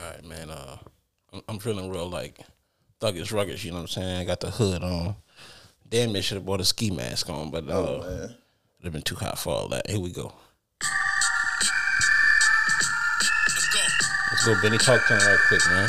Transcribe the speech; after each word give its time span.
All 0.00 0.10
right, 0.10 0.24
man. 0.24 0.50
Uh, 0.50 0.76
I'm, 1.32 1.42
I'm 1.48 1.58
feeling 1.58 1.90
real 1.90 2.08
like 2.08 2.38
thuggish, 3.00 3.32
ruggish. 3.32 3.64
You 3.64 3.70
know 3.70 3.76
what 3.78 3.82
I'm 3.82 3.88
saying? 3.88 4.16
I 4.18 4.24
got 4.24 4.40
the 4.40 4.50
hood 4.50 4.82
on. 4.82 5.16
Damn, 5.88 6.12
they 6.12 6.20
should 6.20 6.36
have 6.36 6.46
brought 6.46 6.60
a 6.60 6.64
ski 6.64 6.90
mask 6.90 7.28
on, 7.28 7.50
but 7.50 7.68
uh, 7.68 7.72
Oh, 7.72 8.02
it'd 8.24 8.36
have 8.84 8.92
been 8.92 9.02
too 9.02 9.16
hot 9.16 9.38
for 9.38 9.52
all 9.52 9.68
that. 9.68 9.90
Here 9.90 10.00
we 10.00 10.10
go. 10.12 10.32
Let's 13.48 13.68
go. 13.74 13.80
Let's 14.30 14.46
go, 14.46 14.62
Benny. 14.62 14.78
Talk 14.78 15.06
to 15.08 15.14
him 15.14 15.26
right 15.26 15.38
quick, 15.48 15.60
man. 15.68 15.88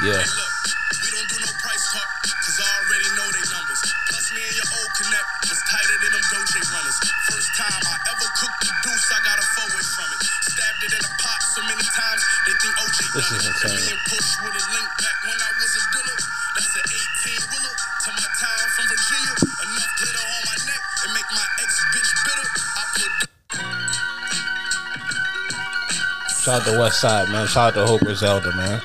Let's 0.00 0.47
bitter. 22.24 22.48
I 22.76 22.82
put 22.94 23.18
Shout 26.42 26.60
out 26.60 26.72
to 26.72 26.78
West 26.78 27.00
Side, 27.00 27.28
man. 27.28 27.46
Shout 27.46 27.76
out 27.76 27.80
to 27.80 27.86
Hope 27.86 28.08
Zelda, 28.16 28.52
man. 28.56 28.80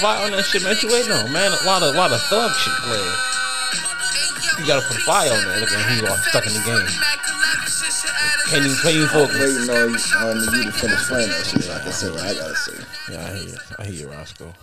Provide 0.00 0.24
on 0.24 0.30
that 0.32 0.46
shit, 0.46 0.62
man. 0.64 0.74
You 0.80 0.88
ain't 0.96 1.10
on, 1.12 1.30
man? 1.30 1.52
Why 1.68 1.78
the 1.78 1.92
why 1.92 2.08
the 2.08 2.16
thug 2.16 2.56
shit 2.56 2.72
playing? 2.88 3.04
You 4.56 4.66
gotta 4.66 4.80
put 4.88 4.96
fire 5.02 5.28
on 5.28 5.44
that. 5.44 5.60
Look 5.60 5.72
at 5.72 5.92
him, 5.92 6.08
stuck 6.24 6.46
in 6.46 6.54
the 6.54 6.64
game. 6.64 6.88
Can 8.48 8.64
you 8.64 8.74
play 8.80 8.94
you 8.94 9.06
focus. 9.08 9.36
Waiting 9.36 9.68
on, 9.68 9.92
on 10.24 10.56
you 10.56 10.64
to 10.64 10.72
finish 10.72 11.04
playing 11.04 11.28
that 11.28 11.44
shit. 11.44 11.64
So 11.64 11.74
I 11.74 11.80
can 11.80 11.92
say 11.92 12.10
what 12.10 12.20
I 12.20 12.32
gotta 12.32 12.56
say. 12.56 12.82
Yeah, 13.12 13.26
I 13.26 13.36
hear 13.36 13.48
you. 13.48 13.56
I 13.78 13.84
hear 13.84 13.94
you, 13.94 14.08
Roscoe. 14.10 14.54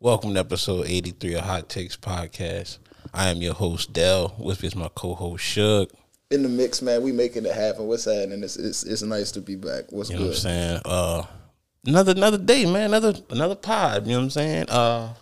Welcome 0.00 0.34
to 0.34 0.40
episode 0.40 0.86
83 0.88 1.34
of 1.34 1.40
Hot 1.42 1.68
Takes 1.68 1.96
Podcast. 1.96 2.78
I 3.14 3.28
am 3.28 3.36
your 3.36 3.54
host, 3.54 3.92
Dell. 3.92 4.34
With 4.36 4.62
me 4.62 4.66
is 4.66 4.74
my 4.74 4.90
co-host, 4.96 5.44
Suge. 5.44 5.92
In 6.32 6.42
the 6.42 6.48
mix, 6.48 6.82
man, 6.82 7.02
we 7.02 7.12
making 7.12 7.46
it 7.46 7.54
happen. 7.54 7.86
What's 7.86 8.06
happening? 8.06 8.42
It's, 8.42 8.56
it's 8.56 8.82
it's 8.82 9.02
nice 9.02 9.30
to 9.30 9.40
be 9.40 9.54
back. 9.54 9.84
What's 9.90 10.10
You 10.10 10.16
know 10.16 10.22
what 10.22 10.26
I'm 10.26 10.32
good? 10.32 10.40
saying? 10.40 10.80
Uh 10.86 11.22
another 11.86 12.12
another 12.12 12.38
day, 12.38 12.64
man. 12.64 12.86
Another 12.86 13.14
another 13.30 13.54
pod. 13.54 14.06
You 14.06 14.12
know 14.12 14.18
what 14.18 14.24
I'm 14.24 14.30
saying? 14.30 14.68
Uh 14.68 15.14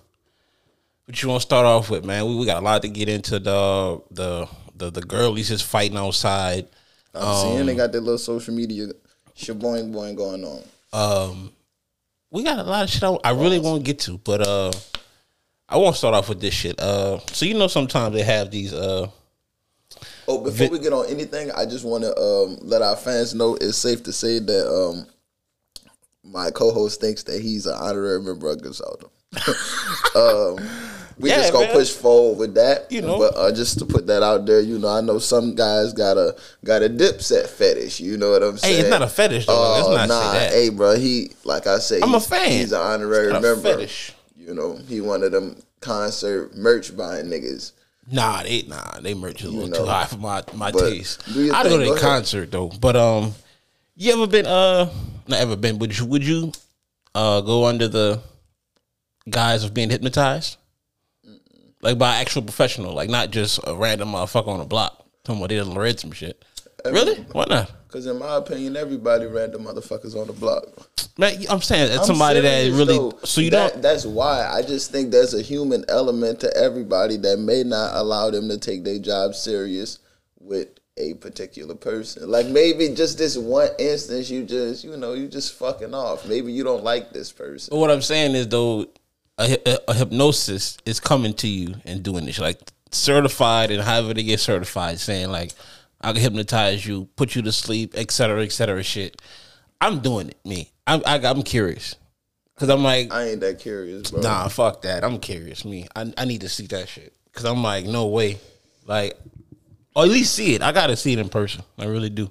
what 1.07 1.23
you 1.23 1.29
want 1.29 1.41
to 1.41 1.47
start 1.47 1.65
off 1.67 1.89
with, 1.89 2.05
man? 2.05 2.27
We, 2.27 2.35
we 2.35 2.47
got 2.47 2.61
a 2.61 2.65
lot 2.65 2.83
to 2.83 2.89
get 2.89 3.09
into 3.09 3.39
the 3.39 4.03
the 4.11 4.49
the 4.75 4.91
the 4.91 5.03
girlies 5.03 5.51
is 5.51 5.63
fighting 5.63 5.97
outside. 5.97 6.67
I'm 7.15 7.35
seeing 7.37 7.67
they 7.67 7.75
got 7.75 7.93
their 7.93 8.01
little 8.01 8.19
social 8.19 8.55
media 8.55 8.89
shaboing 9.37 9.93
boing 9.93 10.17
going 10.17 10.45
on. 10.45 10.63
Um 10.93 11.53
we 12.31 12.43
got 12.43 12.59
a 12.59 12.65
lot 12.65 12.85
of 12.85 12.91
shit 12.91 13.03
I, 13.03 13.17
I 13.25 13.31
really 13.31 13.59
want 13.59 13.81
to 13.81 13.85
get 13.85 14.01
to, 14.01 14.19
but 14.19 14.47
uh 14.47 14.73
I 15.69 15.79
want 15.79 15.95
to 15.95 15.99
start 15.99 16.15
off 16.15 16.29
with 16.29 16.41
this 16.41 16.55
shit. 16.55 16.81
Uh 16.81 17.19
so 17.33 17.47
you 17.47 17.55
know 17.55 17.69
sometimes 17.69 18.15
they 18.15 18.23
have 18.23 18.51
these 18.51 18.73
uh 18.73 19.09
Oh, 20.29 20.43
before 20.43 20.69
we 20.69 20.79
get 20.81 20.93
on 20.93 21.07
anything, 21.07 21.51
I 21.53 21.65
just 21.67 21.85
want 21.85 22.03
to 22.03 22.15
um, 22.19 22.59
let 22.61 22.83
our 22.83 22.97
fans 22.97 23.35
know 23.35 23.55
it's 23.55 23.79
safe 23.79 24.03
to 24.03 24.13
say 24.13 24.41
that 24.41 24.69
um, 24.69 25.07
my 26.31 26.51
co-host 26.51 27.01
thinks 27.01 27.23
that 27.25 27.41
he's 27.41 27.67
an 27.67 27.75
honorary 27.75 28.21
member 28.23 28.51
of 28.51 28.61
Griselda. 28.63 29.07
um, 30.15 30.57
we 31.19 31.31
Yeah, 31.31 31.37
just 31.37 31.53
gonna 31.53 31.67
man. 31.67 31.75
push 31.75 31.91
forward 31.93 32.39
with 32.39 32.55
that, 32.55 32.91
You 32.93 33.01
know. 33.03 33.19
But 33.19 33.37
uh, 33.37 33.53
just 33.53 33.79
to 33.79 33.87
put 33.87 34.07
that 34.09 34.23
out 34.23 34.45
there, 34.47 34.61
you 34.61 34.79
know, 34.79 34.89
I 34.89 35.01
know 35.01 35.19
some 35.19 35.55
guys 35.55 35.93
got 35.93 36.17
a 36.19 36.37
got 36.65 36.83
a 36.83 36.89
dipset 36.89 37.47
fetish. 37.49 38.01
You 38.01 38.17
know 38.19 38.31
what 38.31 38.43
I'm 38.43 38.59
saying? 38.59 38.75
Hey, 38.75 38.81
it's 38.83 38.91
not 38.91 39.03
a 39.03 39.09
fetish, 39.09 39.47
though. 39.47 39.55
Oh, 39.87 39.95
not 39.95 40.09
nah, 40.09 40.33
that. 40.33 40.53
hey, 40.53 40.69
bro, 40.69 40.97
he 40.97 41.31
like 41.45 41.67
I 41.67 41.79
say, 41.79 41.97
I'm 42.03 42.11
a 42.11 42.19
he's- 42.19 42.29
fan. 42.29 42.51
He's 42.51 42.73
an 42.73 42.81
honorary 42.81 43.27
It's 43.27 43.33
not 43.33 43.39
a 43.45 43.47
member. 43.55 43.63
fetish. 43.63 44.13
You 44.39 44.55
know, 44.55 44.77
he 44.89 45.01
one 45.01 45.23
of 45.23 45.33
them 45.33 45.57
concert 45.81 46.55
merch 46.57 46.97
buying 46.97 47.27
niggas. 47.27 47.73
Nah, 48.11 48.43
they 48.43 48.63
nah, 48.63 49.01
they 49.01 49.15
merch 49.15 49.41
is 49.43 49.49
a 49.49 49.51
little 49.51 49.69
know. 49.69 49.79
too 49.79 49.87
high 49.87 50.05
for 50.05 50.19
my 50.19 50.43
my 50.55 50.71
taste. 50.71 51.23
I'd 51.29 51.65
go 51.69 51.79
to 51.79 51.93
a 51.95 51.99
concert 51.99 52.51
though. 52.53 52.69
But 52.69 52.95
um 52.95 53.35
you 53.97 54.13
ever 54.13 54.27
been 54.27 54.47
uh 54.47 54.91
not 55.29 55.41
ever 55.41 55.57
been, 55.57 55.79
would 55.79 55.99
you 55.99 56.05
would 56.07 56.25
you 56.25 56.53
uh 57.15 57.41
go 57.41 57.65
under 57.67 57.89
the 57.89 58.21
guise 59.29 59.65
of 59.65 59.75
being 59.75 59.91
hypnotized? 59.91 60.57
Like 61.83 61.99
by 61.99 62.15
an 62.17 62.21
actual 62.21 62.43
professional, 62.43 62.95
like 62.95 63.11
not 63.11 63.31
just 63.31 63.61
a 63.65 63.75
random 63.75 64.13
motherfucker 64.13 64.49
on 64.49 64.59
the 64.61 64.65
block. 64.65 65.05
Talking 65.25 65.41
about 65.41 65.49
they 65.51 65.57
done 65.57 65.75
read 65.75 65.99
some 66.01 66.13
shit. 66.13 66.45
Really? 66.85 67.17
Why 67.33 67.45
not? 67.49 67.71
Because 67.89 68.07
in 68.07 68.19
my 68.19 68.37
opinion, 68.37 68.77
everybody 68.77 69.27
random 69.27 69.65
motherfuckers 69.65 70.15
on 70.15 70.27
the 70.27 70.33
block. 70.33 70.65
Man, 71.19 71.45
I'm 71.49 71.63
saying 71.63 71.89
that's 71.89 72.01
I'm 72.01 72.07
somebody 72.07 72.41
that 72.41 72.71
really 72.73 72.99
though. 72.99 73.19
so 73.25 73.41
you 73.41 73.51
That- 73.51 73.73
don't 73.73 73.83
That's 73.83 74.05
why 74.05 74.47
I 74.47 74.63
just 74.63 74.93
think 74.93 75.11
there's 75.11 75.35
a 75.35 75.41
human 75.43 75.85
element 75.89 76.41
to 76.41 76.57
everybody 76.57 77.17
that 77.19 77.39
may 77.39 77.63
not 77.63 77.95
allow 77.97 78.31
them 78.31 78.49
to 78.51 78.59
take 78.59 78.85
their 78.85 78.99
job 78.99 79.35
serious 79.35 79.99
with 80.39 80.69
a 80.99 81.15
particular 81.15 81.75
person. 81.75 82.29
Like 82.29 82.47
maybe 82.47 82.89
just 82.91 83.19
this 83.19 83.37
one 83.37 83.69
instance, 83.79 84.31
you 84.31 84.45
just 84.45 84.85
you 84.85 84.97
know 84.97 85.13
you 85.15 85.29
just 85.29 85.55
fucking 85.55 85.95
off. 85.95 86.27
Maybe 86.27 86.53
you 86.53 86.65
don't 86.65 86.85
like 86.85 87.11
this 87.13 87.33
person. 87.33 87.71
But 87.73 87.79
what 87.79 87.91
I'm 87.91 88.03
saying 88.03 88.35
is 88.35 88.49
though, 88.49 88.87
a, 89.39 89.59
a, 89.67 89.79
a 89.89 89.95
hypnosis 89.95 90.79
is 90.87 91.01
coming 91.01 91.35
to 91.35 91.49
you 91.49 91.75
and 91.85 92.03
doing 92.03 92.25
this, 92.25 92.39
like 92.39 92.59
certified 92.91 93.71
and 93.71 93.83
however 93.83 94.15
they 94.15 94.23
get 94.23 94.41
certified, 94.41 94.99
saying 94.99 95.31
like 95.31 95.53
I 96.01 96.13
can 96.13 96.23
hypnotize 96.23 96.87
you, 96.87 97.09
put 97.17 97.35
you 97.35 97.43
to 97.43 97.53
sleep, 97.53 97.93
et 97.95 98.11
cetera, 98.11 98.43
et 98.43 98.53
cetera. 98.53 98.83
Shit, 98.83 99.21
I'm 99.81 100.01
doing 100.01 100.31
it. 100.31 100.39
Me, 100.45 100.71
I'm 100.87 101.03
I, 101.05 101.19
I'm 101.19 101.43
curious 101.43 101.97
because 102.55 102.71
I'm 102.71 102.83
like, 102.83 103.13
I 103.13 103.31
ain't 103.31 103.41
that 103.41 103.59
curious, 103.59 104.11
bro. 104.11 104.23
nah, 104.23 104.49
fuck 104.49 104.83
that. 104.83 105.05
I'm 105.05 105.19
curious. 105.19 105.65
Me, 105.65 105.89
I 105.95 106.13
I 106.17 106.25
need 106.25 106.41
to 106.41 106.49
see 106.49 106.67
that 106.69 106.89
shit 106.89 107.13
because 107.27 107.45
I'm 107.45 107.63
like, 107.63 107.85
no 107.85 108.07
way, 108.07 108.39
like, 108.87 109.19
or 109.97 110.03
at 110.03 110.11
least 110.11 110.35
see 110.35 110.55
it. 110.55 110.63
I 110.63 110.73
gotta 110.73 110.95
see 110.95 111.15
it 111.15 111.19
in 111.19 111.31
person. 111.31 111.65
I 111.79 111.87
really 111.87 112.11
do. 112.11 112.31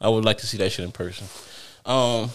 I 0.00 0.08
would 0.08 0.24
like 0.24 0.38
to 0.38 0.46
see 0.46 0.56
that 0.58 0.70
shit 0.70 0.84
in 0.84 0.92
person. 0.92 1.26
Um. 1.84 2.30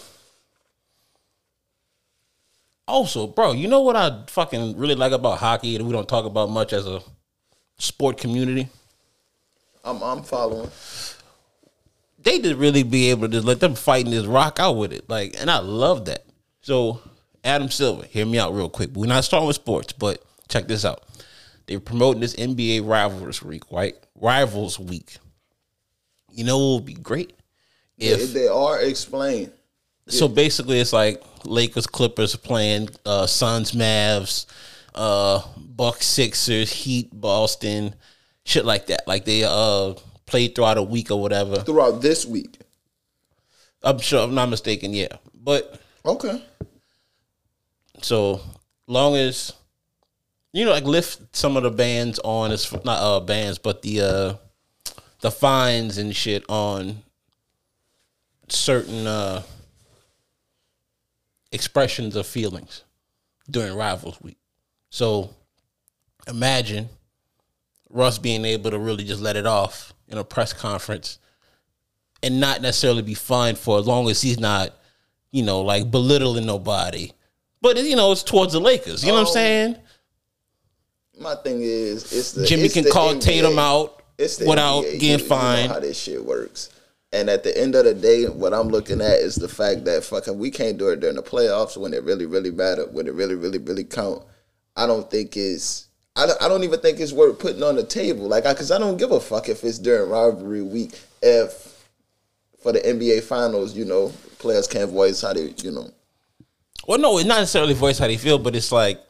Also, 2.86 3.26
bro, 3.26 3.52
you 3.52 3.66
know 3.66 3.80
what 3.80 3.96
I 3.96 4.24
fucking 4.28 4.76
really 4.76 4.94
like 4.94 5.12
about 5.12 5.38
hockey 5.38 5.76
that 5.76 5.84
we 5.84 5.92
don't 5.92 6.08
talk 6.08 6.24
about 6.24 6.50
much 6.50 6.72
as 6.72 6.86
a 6.86 7.02
sport 7.78 8.18
community? 8.18 8.68
I'm 9.84 10.02
I'm 10.02 10.22
following. 10.22 10.70
They 12.18 12.38
just 12.38 12.56
really 12.56 12.82
be 12.82 13.10
able 13.10 13.22
to 13.22 13.32
just 13.32 13.46
let 13.46 13.60
them 13.60 13.74
fight 13.74 14.04
and 14.04 14.12
just 14.12 14.26
rock 14.26 14.60
out 14.60 14.76
with 14.76 14.92
it. 14.92 15.08
Like, 15.08 15.34
and 15.40 15.50
I 15.50 15.60
love 15.60 16.06
that. 16.06 16.26
So, 16.60 17.00
Adam 17.42 17.70
Silver, 17.70 18.04
hear 18.06 18.26
me 18.26 18.38
out 18.38 18.54
real 18.54 18.68
quick. 18.68 18.90
We're 18.92 19.06
not 19.06 19.24
starting 19.24 19.46
with 19.46 19.56
sports, 19.56 19.92
but 19.92 20.22
check 20.48 20.66
this 20.66 20.84
out. 20.84 21.04
They're 21.66 21.80
promoting 21.80 22.20
this 22.20 22.34
NBA 22.36 22.86
Rivals 22.86 23.42
Week, 23.42 23.62
right? 23.70 23.94
Rivals 24.20 24.78
Week. 24.78 25.18
You 26.30 26.44
know 26.44 26.58
what 26.58 26.74
would 26.76 26.84
be 26.86 26.94
great? 26.94 27.32
If 27.96 28.20
If 28.20 28.32
they 28.32 28.48
are 28.48 28.80
explained, 28.80 29.52
So 30.08 30.28
basically, 30.28 30.80
it's 30.80 30.92
like 30.92 31.22
Lakers, 31.44 31.86
Clippers 31.86 32.34
playing, 32.36 32.88
uh, 33.04 33.26
Suns, 33.26 33.72
Mavs, 33.72 34.46
uh, 34.94 35.42
Bucks, 35.56 36.06
Sixers, 36.06 36.72
Heat, 36.72 37.08
Boston, 37.12 37.94
shit 38.44 38.64
like 38.64 38.86
that. 38.86 39.06
Like 39.06 39.24
they 39.24 39.44
uh 39.44 39.94
played 40.26 40.54
throughout 40.54 40.78
a 40.78 40.82
week 40.82 41.10
or 41.10 41.20
whatever. 41.20 41.56
throughout 41.60 42.00
this 42.02 42.24
week. 42.26 42.58
I'm 43.82 43.98
sure 43.98 44.22
I'm 44.22 44.34
not 44.34 44.48
mistaken. 44.48 44.92
Yeah, 44.92 45.16
but 45.34 45.80
Okay. 46.04 46.42
so 48.02 48.40
long 48.86 49.16
as 49.16 49.52
you 50.58 50.64
know, 50.64 50.72
like 50.72 50.84
lift 50.84 51.36
some 51.36 51.56
of 51.56 51.62
the 51.62 51.70
bands 51.70 52.18
on 52.24 52.50
as 52.50 52.72
not 52.84 53.00
uh 53.00 53.20
bands, 53.20 53.58
but 53.58 53.82
the 53.82 54.00
uh 54.00 54.34
the 55.20 55.30
fines 55.30 55.98
and 55.98 56.14
shit 56.16 56.44
on 56.48 57.02
certain 58.48 59.06
uh 59.06 59.42
expressions 61.52 62.16
of 62.16 62.26
feelings 62.26 62.82
during 63.48 63.74
rivals 63.74 64.20
week. 64.20 64.36
So 64.90 65.30
imagine 66.26 66.88
Russ 67.88 68.18
being 68.18 68.44
able 68.44 68.72
to 68.72 68.78
really 68.78 69.04
just 69.04 69.20
let 69.22 69.36
it 69.36 69.46
off 69.46 69.94
in 70.08 70.18
a 70.18 70.24
press 70.24 70.52
conference 70.52 71.18
and 72.22 72.40
not 72.40 72.60
necessarily 72.62 73.02
be 73.02 73.14
fined 73.14 73.58
for 73.58 73.78
as 73.78 73.86
long 73.86 74.10
as 74.10 74.20
he's 74.20 74.40
not, 74.40 74.74
you 75.30 75.42
know, 75.44 75.60
like 75.60 75.90
belittling 75.90 76.46
nobody. 76.46 77.12
But 77.62 77.76
you 77.78 77.94
know, 77.94 78.10
it's 78.10 78.24
towards 78.24 78.54
the 78.54 78.60
Lakers. 78.60 79.04
You 79.04 79.10
know 79.10 79.14
what 79.14 79.20
I'm 79.20 79.26
Oh, 79.28 79.32
saying? 79.32 79.76
My 81.20 81.34
thing 81.36 81.60
is, 81.62 82.12
it's 82.12 82.32
the 82.32 82.46
Jimmy 82.46 82.64
it's 82.64 82.74
can 82.74 82.84
the 82.84 82.90
call 82.90 83.14
NBA. 83.14 83.20
Tatum 83.20 83.58
out 83.58 84.02
without 84.46 84.84
NBA. 84.84 84.92
getting 84.92 85.02
You- 85.02 85.10
you 85.10 85.18
know 85.18 85.24
fined. 85.24 85.72
how 85.72 85.80
this 85.80 85.98
shit 85.98 86.24
works. 86.24 86.70
And 87.12 87.30
at 87.30 87.42
the 87.42 87.56
end 87.58 87.74
of 87.74 87.84
the 87.86 87.94
day, 87.94 88.24
what 88.26 88.52
I'm 88.52 88.68
looking 88.68 89.00
at 89.00 89.18
is 89.20 89.34
the 89.36 89.48
fact 89.48 89.84
that 89.86 90.04
fucking 90.04 90.38
we 90.38 90.50
can't 90.50 90.76
do 90.76 90.88
it 90.88 91.00
during 91.00 91.16
the 91.16 91.22
playoffs 91.22 91.76
when 91.76 91.94
it 91.94 92.04
really, 92.04 92.26
really 92.26 92.50
matter, 92.50 92.84
when 92.92 93.06
it 93.06 93.14
really, 93.14 93.34
really, 93.34 93.58
really 93.58 93.84
count. 93.84 94.22
I 94.76 94.86
don't 94.86 95.10
think 95.10 95.36
it's. 95.36 95.86
I 96.16 96.26
don't, 96.26 96.42
I 96.42 96.48
don't 96.48 96.64
even 96.64 96.80
think 96.80 96.98
it's 97.00 97.12
worth 97.12 97.38
putting 97.38 97.62
on 97.62 97.76
the 97.76 97.84
table, 97.84 98.26
like, 98.26 98.44
because 98.44 98.70
I, 98.72 98.78
don't 98.78 98.96
give 98.96 99.12
a 99.12 99.20
fuck 99.20 99.48
if 99.48 99.62
it's 99.64 99.78
during 99.78 100.10
rivalry 100.10 100.62
week. 100.62 100.98
If 101.22 101.86
for 102.60 102.72
the 102.72 102.80
NBA 102.80 103.22
Finals, 103.22 103.74
you 103.76 103.84
know, 103.84 104.12
players 104.38 104.66
can't 104.66 104.90
voice 104.90 105.22
how 105.22 105.32
they, 105.32 105.54
you 105.62 105.70
know, 105.70 105.90
Well, 106.86 106.98
no, 106.98 107.16
it's 107.18 107.26
not 107.26 107.38
necessarily 107.38 107.74
voice 107.74 107.98
how 107.98 108.08
they 108.08 108.16
feel, 108.16 108.38
but 108.38 108.54
it's 108.56 108.72
like 108.72 109.00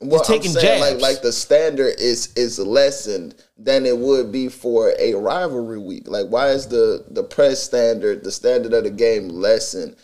well, 0.00 0.20
I'm 0.28 0.42
saying, 0.42 0.54
jabs. 0.60 0.80
like 0.80 1.00
like 1.00 1.22
the 1.22 1.32
standard 1.32 1.94
is 1.98 2.32
is 2.36 2.58
lessened 2.58 3.34
than 3.56 3.86
it 3.86 3.96
would 3.96 4.30
be 4.32 4.48
for 4.48 4.92
a 4.98 5.14
rivalry 5.14 5.78
week. 5.78 6.08
Like 6.08 6.26
why 6.28 6.48
is 6.50 6.66
the 6.68 7.04
the 7.08 7.22
press 7.22 7.62
standard, 7.62 8.24
the 8.24 8.32
standard 8.32 8.72
of 8.72 8.84
the 8.84 8.90
game 8.90 9.28
lessened 9.28 9.96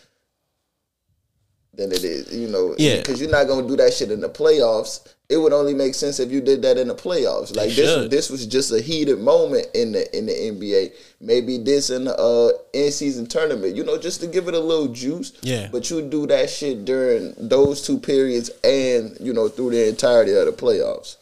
than 1.73 1.91
it 1.91 2.03
is? 2.03 2.33
You 2.35 2.47
know, 2.47 2.75
Yeah. 2.77 2.97
because 2.97 3.19
you're 3.21 3.29
not 3.29 3.47
gonna 3.47 3.67
do 3.67 3.75
that 3.77 3.93
shit 3.93 4.11
in 4.11 4.21
the 4.21 4.29
playoffs. 4.29 5.01
It 5.31 5.37
would 5.37 5.53
only 5.53 5.73
make 5.73 5.95
sense 5.95 6.19
if 6.19 6.29
you 6.29 6.41
did 6.41 6.61
that 6.63 6.77
in 6.77 6.89
the 6.89 6.93
playoffs. 6.93 7.55
Like 7.55 7.69
this, 7.69 8.09
this 8.09 8.29
was 8.29 8.45
just 8.45 8.69
a 8.73 8.81
heated 8.81 9.19
moment 9.19 9.67
in 9.73 9.93
the 9.93 10.17
in 10.17 10.25
the 10.25 10.33
NBA. 10.33 10.93
Maybe 11.21 11.57
this 11.57 11.89
in 11.89 12.03
the 12.03 12.17
uh, 12.17 12.51
in 12.73 12.91
season 12.91 13.27
tournament. 13.27 13.73
You 13.73 13.85
know, 13.85 13.97
just 13.97 14.19
to 14.19 14.27
give 14.27 14.49
it 14.49 14.55
a 14.55 14.59
little 14.59 14.89
juice. 14.89 15.31
Yeah. 15.41 15.69
But 15.71 15.89
you 15.89 16.01
do 16.01 16.27
that 16.27 16.49
shit 16.49 16.83
during 16.83 17.33
those 17.37 17.81
two 17.81 17.97
periods, 17.97 18.49
and 18.63 19.15
you 19.21 19.31
know 19.31 19.47
through 19.47 19.71
the 19.71 19.87
entirety 19.87 20.33
of 20.33 20.47
the 20.47 20.51
playoffs. 20.51 21.15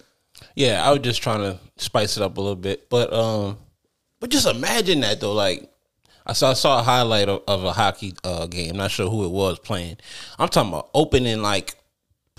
Yeah, 0.56 0.84
I 0.84 0.92
was 0.92 1.02
just 1.02 1.22
trying 1.22 1.42
to 1.42 1.60
spice 1.78 2.18
it 2.18 2.24
up 2.24 2.38
a 2.38 2.42
little 2.42 2.56
bit, 2.56 2.90
but 2.90 3.14
um, 3.14 3.60
but 4.20 4.32
just 4.32 4.48
imagine 4.48 5.02
that 5.02 5.20
though. 5.20 5.34
Like, 5.34 5.72
I 6.26 6.34
saw 6.34 6.50
I 6.50 6.54
saw 6.54 6.80
a 6.80 6.84
highlight 6.84 7.30
of, 7.30 7.44
of 7.48 7.64
a 7.64 7.74
hockey 7.74 8.16
uh, 8.24 8.48
game. 8.48 8.78
Not 8.78 8.90
sure 8.90 9.10
who 9.10 9.24
it 9.26 9.32
was 9.32 9.60
playing. 9.60 9.98
I'm 10.40 10.50
talking 10.50 10.72
about 10.72 10.90
opening 10.96 11.44
like 11.44 11.76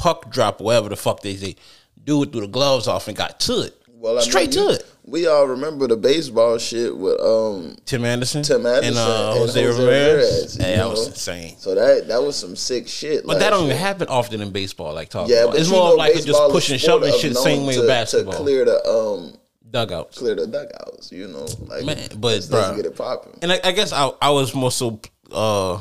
puck 0.00 0.30
drop, 0.30 0.60
whatever 0.60 0.88
the 0.88 0.96
fuck 0.96 1.20
they 1.20 1.36
say. 1.36 1.56
Dude 2.02 2.32
threw 2.32 2.40
the 2.40 2.46
gloves 2.48 2.88
off 2.88 3.06
and 3.08 3.16
got 3.16 3.38
to 3.40 3.60
it. 3.60 3.76
Well, 3.88 4.18
I 4.18 4.22
straight 4.22 4.56
mean, 4.56 4.66
to 4.68 4.74
it. 4.74 4.86
We 5.04 5.26
all 5.26 5.44
remember 5.46 5.86
the 5.86 5.96
baseball 5.96 6.56
shit 6.56 6.96
with 6.96 7.20
um 7.20 7.76
Tim 7.84 8.04
Anderson, 8.06 8.42
Tim 8.42 8.64
Anderson 8.64 8.88
and, 8.88 8.96
uh, 8.96 9.30
and 9.32 9.38
Jose, 9.40 9.62
Jose 9.62 9.78
Ramirez. 9.82 10.56
Ramirez, 10.56 10.58
Yeah, 10.58 10.76
that 10.76 10.88
was 10.88 11.06
insane. 11.08 11.58
So 11.58 11.74
that 11.74 12.08
that 12.08 12.22
was 12.22 12.36
some 12.36 12.56
sick 12.56 12.88
shit. 12.88 13.26
But 13.26 13.40
that 13.40 13.50
don't 13.50 13.66
even 13.66 13.76
happen 13.76 14.08
often 14.08 14.40
in 14.40 14.50
baseball. 14.52 14.94
Like 14.94 15.10
talking 15.10 15.34
Yeah, 15.34 15.42
about, 15.42 15.52
but 15.52 15.60
it's 15.60 15.70
more 15.70 15.90
know, 15.90 15.96
like 15.96 16.14
just 16.24 16.50
pushing 16.50 16.78
shoving 16.78 17.12
shit, 17.18 17.34
known 17.34 17.44
same 17.44 17.66
way 17.66 17.74
to, 17.74 17.80
with 17.80 17.88
basketball. 17.88 18.32
to 18.32 18.38
clear 18.38 18.64
the 18.64 18.82
um 18.88 19.34
dugouts. 19.70 20.16
clear 20.18 20.34
the 20.34 20.46
dugouts. 20.46 21.12
You 21.12 21.28
know, 21.28 21.46
like 21.66 21.84
Man, 21.84 22.08
but, 22.16 22.48
let's 22.48 22.48
get 22.76 22.86
it 22.86 22.96
popping. 22.96 23.38
And 23.42 23.52
I, 23.52 23.60
I 23.62 23.72
guess 23.72 23.92
I, 23.92 24.10
I 24.22 24.30
was 24.30 24.54
more 24.54 24.70
so 24.72 25.00
uh 25.30 25.80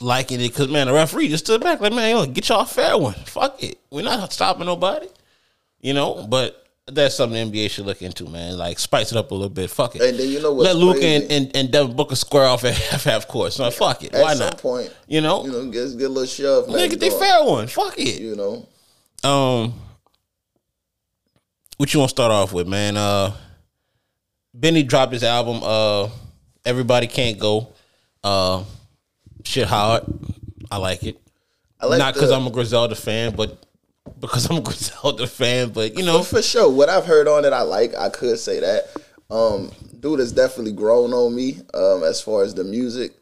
liking 0.00 0.40
it 0.40 0.48
because 0.48 0.68
man, 0.68 0.86
the 0.86 0.92
referee 0.92 1.28
just 1.28 1.44
stood 1.44 1.60
back 1.60 1.80
like, 1.80 1.92
man, 1.92 2.10
yo, 2.16 2.26
get 2.26 2.48
y'all 2.48 2.60
a 2.62 2.66
fair 2.66 2.96
one. 2.98 3.14
Fuck 3.14 3.62
it, 3.62 3.78
we're 3.90 4.02
not 4.02 4.32
stopping 4.32 4.66
nobody. 4.66 5.06
You 5.80 5.92
know, 5.94 6.26
but 6.28 6.60
that's 6.86 7.14
something 7.14 7.50
the 7.50 7.58
NBA 7.64 7.70
should 7.70 7.86
look 7.86 8.02
into, 8.02 8.26
man. 8.26 8.56
Like 8.58 8.78
spice 8.78 9.12
it 9.12 9.16
up 9.18 9.30
a 9.30 9.34
little 9.34 9.48
bit. 9.50 9.70
Fuck 9.70 9.96
it. 9.96 10.02
And 10.02 10.18
then 10.18 10.28
you 10.28 10.40
know 10.40 10.52
what's 10.52 10.66
Let 10.66 10.76
Luka 10.76 11.04
and, 11.04 11.30
and, 11.30 11.56
and 11.56 11.70
Devin 11.70 11.94
Booker 11.96 12.16
square 12.16 12.46
off 12.46 12.64
at 12.64 12.74
half 12.90 13.04
half 13.04 13.28
court. 13.28 13.52
So 13.52 13.70
fuck 13.70 14.02
it. 14.02 14.14
At 14.14 14.22
Why 14.22 14.34
some 14.34 14.46
not? 14.46 14.58
point, 14.58 14.94
You 15.06 15.20
know, 15.20 15.44
you 15.44 15.52
know, 15.52 15.64
get 15.70 15.96
get 15.98 16.04
a 16.04 16.08
little 16.08 16.26
shove. 16.26 16.68
next 16.68 16.88
get 16.96 17.00
their 17.00 17.10
door, 17.10 17.18
fair 17.20 17.44
one. 17.44 17.66
Fuck 17.68 17.98
it. 17.98 18.20
You 18.20 18.34
know, 18.36 18.66
Um, 19.28 19.74
what 21.76 21.92
you 21.92 22.00
want 22.00 22.08
to 22.10 22.14
start 22.14 22.32
off 22.32 22.52
with, 22.52 22.66
man? 22.66 22.96
Uh, 22.96 23.32
Benny 24.52 24.82
dropped 24.82 25.12
his 25.12 25.24
album. 25.24 25.60
Uh, 25.62 26.08
Everybody 26.64 27.06
can't 27.08 27.38
go. 27.38 27.74
Uh, 28.22 28.64
shit 29.44 29.66
hard. 29.68 30.04
I 30.70 30.78
like 30.78 31.02
it. 31.04 31.20
I 31.80 31.86
like 31.86 31.98
Not 31.98 32.14
because 32.14 32.30
the- 32.30 32.36
I'm 32.36 32.46
a 32.46 32.50
Griselda 32.50 32.94
fan, 32.94 33.34
but 33.36 33.64
because 34.20 34.48
I'm 34.50 34.56
a 34.56 34.60
Griselda 34.68 35.26
fan. 35.26 35.70
But 35.70 35.96
you 35.96 36.04
know, 36.04 36.22
for 36.22 36.42
sure. 36.42 36.70
What 36.70 36.88
I've 36.88 37.06
heard 37.06 37.28
on 37.28 37.44
it, 37.44 37.52
I 37.52 37.62
like. 37.62 37.94
I 37.94 38.08
could 38.08 38.38
say 38.38 38.60
that. 38.60 38.84
Um, 39.30 39.70
dude 40.00 40.20
has 40.20 40.32
definitely 40.32 40.72
grown 40.72 41.12
on 41.12 41.34
me. 41.34 41.58
Um, 41.72 42.04
as 42.04 42.20
far 42.20 42.42
as 42.44 42.54
the 42.54 42.64
music, 42.64 43.12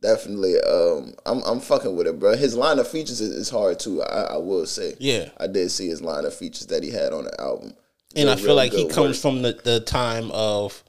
definitely. 0.00 0.54
Um, 0.60 1.14
I'm 1.26 1.42
I'm 1.42 1.60
fucking 1.60 1.94
with 1.96 2.06
it, 2.06 2.18
bro. 2.18 2.36
His 2.36 2.54
line 2.56 2.78
of 2.78 2.88
features 2.88 3.20
is, 3.20 3.30
is 3.30 3.50
hard 3.50 3.78
too. 3.78 4.02
I, 4.02 4.22
I 4.22 4.36
will 4.38 4.66
say. 4.66 4.94
Yeah. 4.98 5.28
I 5.38 5.46
did 5.46 5.70
see 5.70 5.88
his 5.88 6.02
line 6.02 6.24
of 6.24 6.34
features 6.34 6.66
that 6.66 6.82
he 6.82 6.90
had 6.90 7.12
on 7.12 7.24
the 7.24 7.40
album. 7.40 7.74
and 8.16 8.28
I 8.28 8.36
feel 8.36 8.54
like 8.54 8.72
he 8.72 8.86
comes 8.88 9.16
work. 9.16 9.22
from 9.22 9.42
the, 9.42 9.52
the 9.64 9.80
time 9.80 10.30
of 10.32 10.82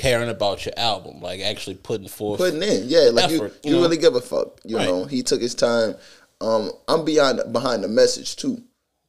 caring 0.00 0.30
about 0.30 0.64
your 0.64 0.72
album, 0.78 1.20
like 1.20 1.40
actually 1.40 1.76
putting 1.76 2.08
forth. 2.08 2.38
putting 2.38 2.62
in. 2.62 2.88
Yeah, 2.88 3.10
like 3.12 3.26
effort, 3.26 3.52
you, 3.62 3.70
you 3.70 3.70
you, 3.70 3.76
know? 3.76 3.82
really 3.82 3.98
give 3.98 4.14
a 4.14 4.20
fuck. 4.20 4.58
You 4.64 4.78
Right. 4.78 4.88
know, 4.88 5.04
he 5.04 5.22
took 5.22 5.42
his 5.42 5.54
time. 5.54 5.94
Um, 6.40 6.70
I'm 6.88 7.04
beyond 7.04 7.52
behind 7.52 7.84
the 7.84 7.88
message 7.88 8.36
too. 8.36 8.62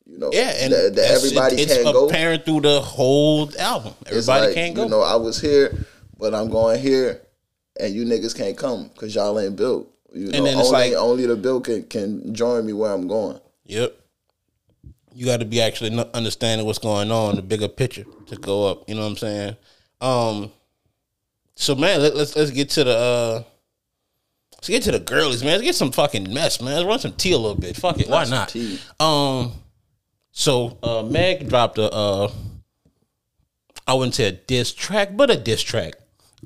You 0.05 0.17
know, 0.17 0.29
yeah, 0.33 0.51
and 0.59 0.73
that, 0.73 0.95
that 0.95 1.11
everybody 1.11 1.55
it's 1.55 1.73
can't 1.73 1.85
go. 1.85 2.07
apparent 2.07 2.43
through 2.43 2.61
the 2.61 2.81
whole 2.81 3.49
album. 3.57 3.93
Everybody 4.07 4.47
like, 4.47 4.55
can't 4.55 4.75
go. 4.75 4.83
You 4.83 4.89
know, 4.89 5.01
I 5.01 5.15
was 5.15 5.39
here, 5.39 5.73
but 6.17 6.35
I'm 6.35 6.49
going 6.49 6.81
here, 6.81 7.21
and 7.79 7.93
you 7.93 8.03
niggas 8.03 8.35
can't 8.35 8.57
come 8.57 8.89
because 8.89 9.15
y'all 9.15 9.39
ain't 9.39 9.55
built. 9.55 9.87
You 10.13 10.25
know, 10.25 10.31
then 10.31 10.45
it's 10.47 10.67
only, 10.67 10.71
like- 10.71 10.93
only 10.93 11.25
the 11.25 11.37
built 11.37 11.63
can, 11.63 11.83
can 11.83 12.35
join 12.35 12.65
me 12.65 12.73
where 12.73 12.91
I'm 12.91 13.07
going. 13.07 13.39
Yep. 13.65 13.95
You 15.13 15.25
got 15.25 15.39
to 15.39 15.45
be 15.45 15.61
actually 15.61 15.97
understanding 16.13 16.67
what's 16.67 16.79
going 16.79 17.11
on, 17.11 17.35
the 17.37 17.41
bigger 17.41 17.69
picture 17.69 18.05
to 18.27 18.35
go 18.35 18.67
up. 18.67 18.89
You 18.89 18.95
know 18.95 19.01
what 19.01 19.11
I'm 19.11 19.17
saying? 19.17 19.55
Um. 20.01 20.51
So 21.61 21.75
man, 21.75 22.01
let, 22.01 22.15
let's 22.15 22.35
let's 22.35 22.49
get 22.49 22.71
to 22.71 22.83
the 22.83 22.97
uh, 22.97 23.43
let's 24.55 24.67
get 24.67 24.81
to 24.81 24.91
the 24.91 24.99
girlies, 24.99 25.43
man. 25.43 25.51
Let's 25.51 25.63
get 25.63 25.75
some 25.75 25.91
fucking 25.91 26.33
mess, 26.33 26.59
man. 26.59 26.73
Let's 26.73 26.87
run 26.87 26.97
some 26.97 27.13
tea 27.13 27.33
a 27.33 27.37
little 27.37 27.55
bit. 27.55 27.75
Fuck 27.75 27.99
it, 27.99 28.09
why 28.09 28.25
not? 28.25 28.49
tea. 28.49 28.79
Um. 28.99 29.51
So 30.31 30.79
uh, 30.81 31.03
Meg 31.03 31.49
dropped 31.49 31.77
a 31.77 31.83
uh, 31.91 32.31
I 33.87 33.93
wouldn't 33.93 34.15
say 34.15 34.25
a 34.25 34.31
diss 34.31 34.73
track, 34.73 35.15
but 35.15 35.29
a 35.29 35.37
diss 35.37 35.61
track 35.61 35.93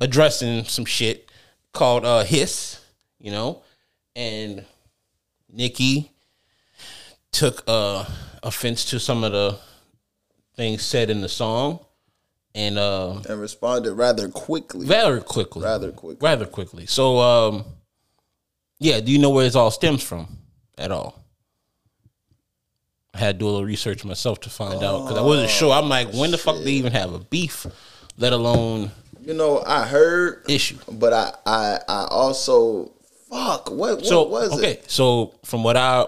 addressing 0.01 0.65
some 0.65 0.83
shit 0.83 1.31
called 1.71 2.03
uh 2.03 2.25
Hiss, 2.25 2.81
you 3.17 3.31
know, 3.31 3.63
and 4.17 4.65
Nicki 5.50 6.12
took 7.31 7.63
uh 7.67 8.03
offense 8.44 8.83
to 8.89 9.00
some 9.00 9.23
of 9.23 9.31
the 9.31 9.57
things 10.57 10.83
said 10.83 11.09
in 11.09 11.21
the 11.21 11.29
song 11.29 11.79
and 12.55 12.79
uh 12.79 13.19
And 13.29 13.39
responded 13.39 13.93
rather 13.93 14.29
quickly. 14.29 14.87
very 14.87 15.21
quickly 15.21 15.61
Rather 15.61 15.91
quickly. 15.91 16.25
rather 16.27 16.45
quickly 16.47 16.85
so 16.88 17.19
um 17.19 17.65
yeah 18.79 19.00
do 19.01 19.12
you 19.12 19.19
know 19.19 19.29
where 19.29 19.43
this 19.43 19.55
all 19.55 19.69
stems 19.71 20.01
from 20.01 20.27
at 20.77 20.91
all 20.91 21.21
I 23.13 23.19
had 23.19 23.35
to 23.35 23.39
do 23.39 23.45
a 23.45 23.50
little 23.50 23.65
research 23.65 24.03
myself 24.03 24.41
to 24.41 24.50
find 24.50 24.83
out 24.83 25.03
because 25.03 25.17
I 25.17 25.21
wasn't 25.21 25.50
sure. 25.50 25.71
I'm 25.71 25.88
like, 25.88 26.12
when 26.13 26.31
the 26.31 26.38
fuck 26.38 26.57
they 26.57 26.71
even 26.71 26.91
have 26.91 27.13
a 27.13 27.19
beef, 27.19 27.65
let 28.17 28.33
alone 28.33 28.91
You 29.24 29.33
know, 29.33 29.63
I 29.65 29.85
heard, 29.88 30.43
issue? 30.50 30.77
but 30.91 31.13
I 31.13 31.31
I, 31.45 31.79
I 31.88 32.07
also 32.12 32.91
fuck. 33.29 33.71
What, 33.71 34.00
what 34.00 34.05
So 34.05 34.24
was 34.27 34.51
okay, 34.57 34.74
it? 34.74 34.91
so 34.91 35.33
from 35.45 35.63
what 35.63 35.77
I 35.77 36.05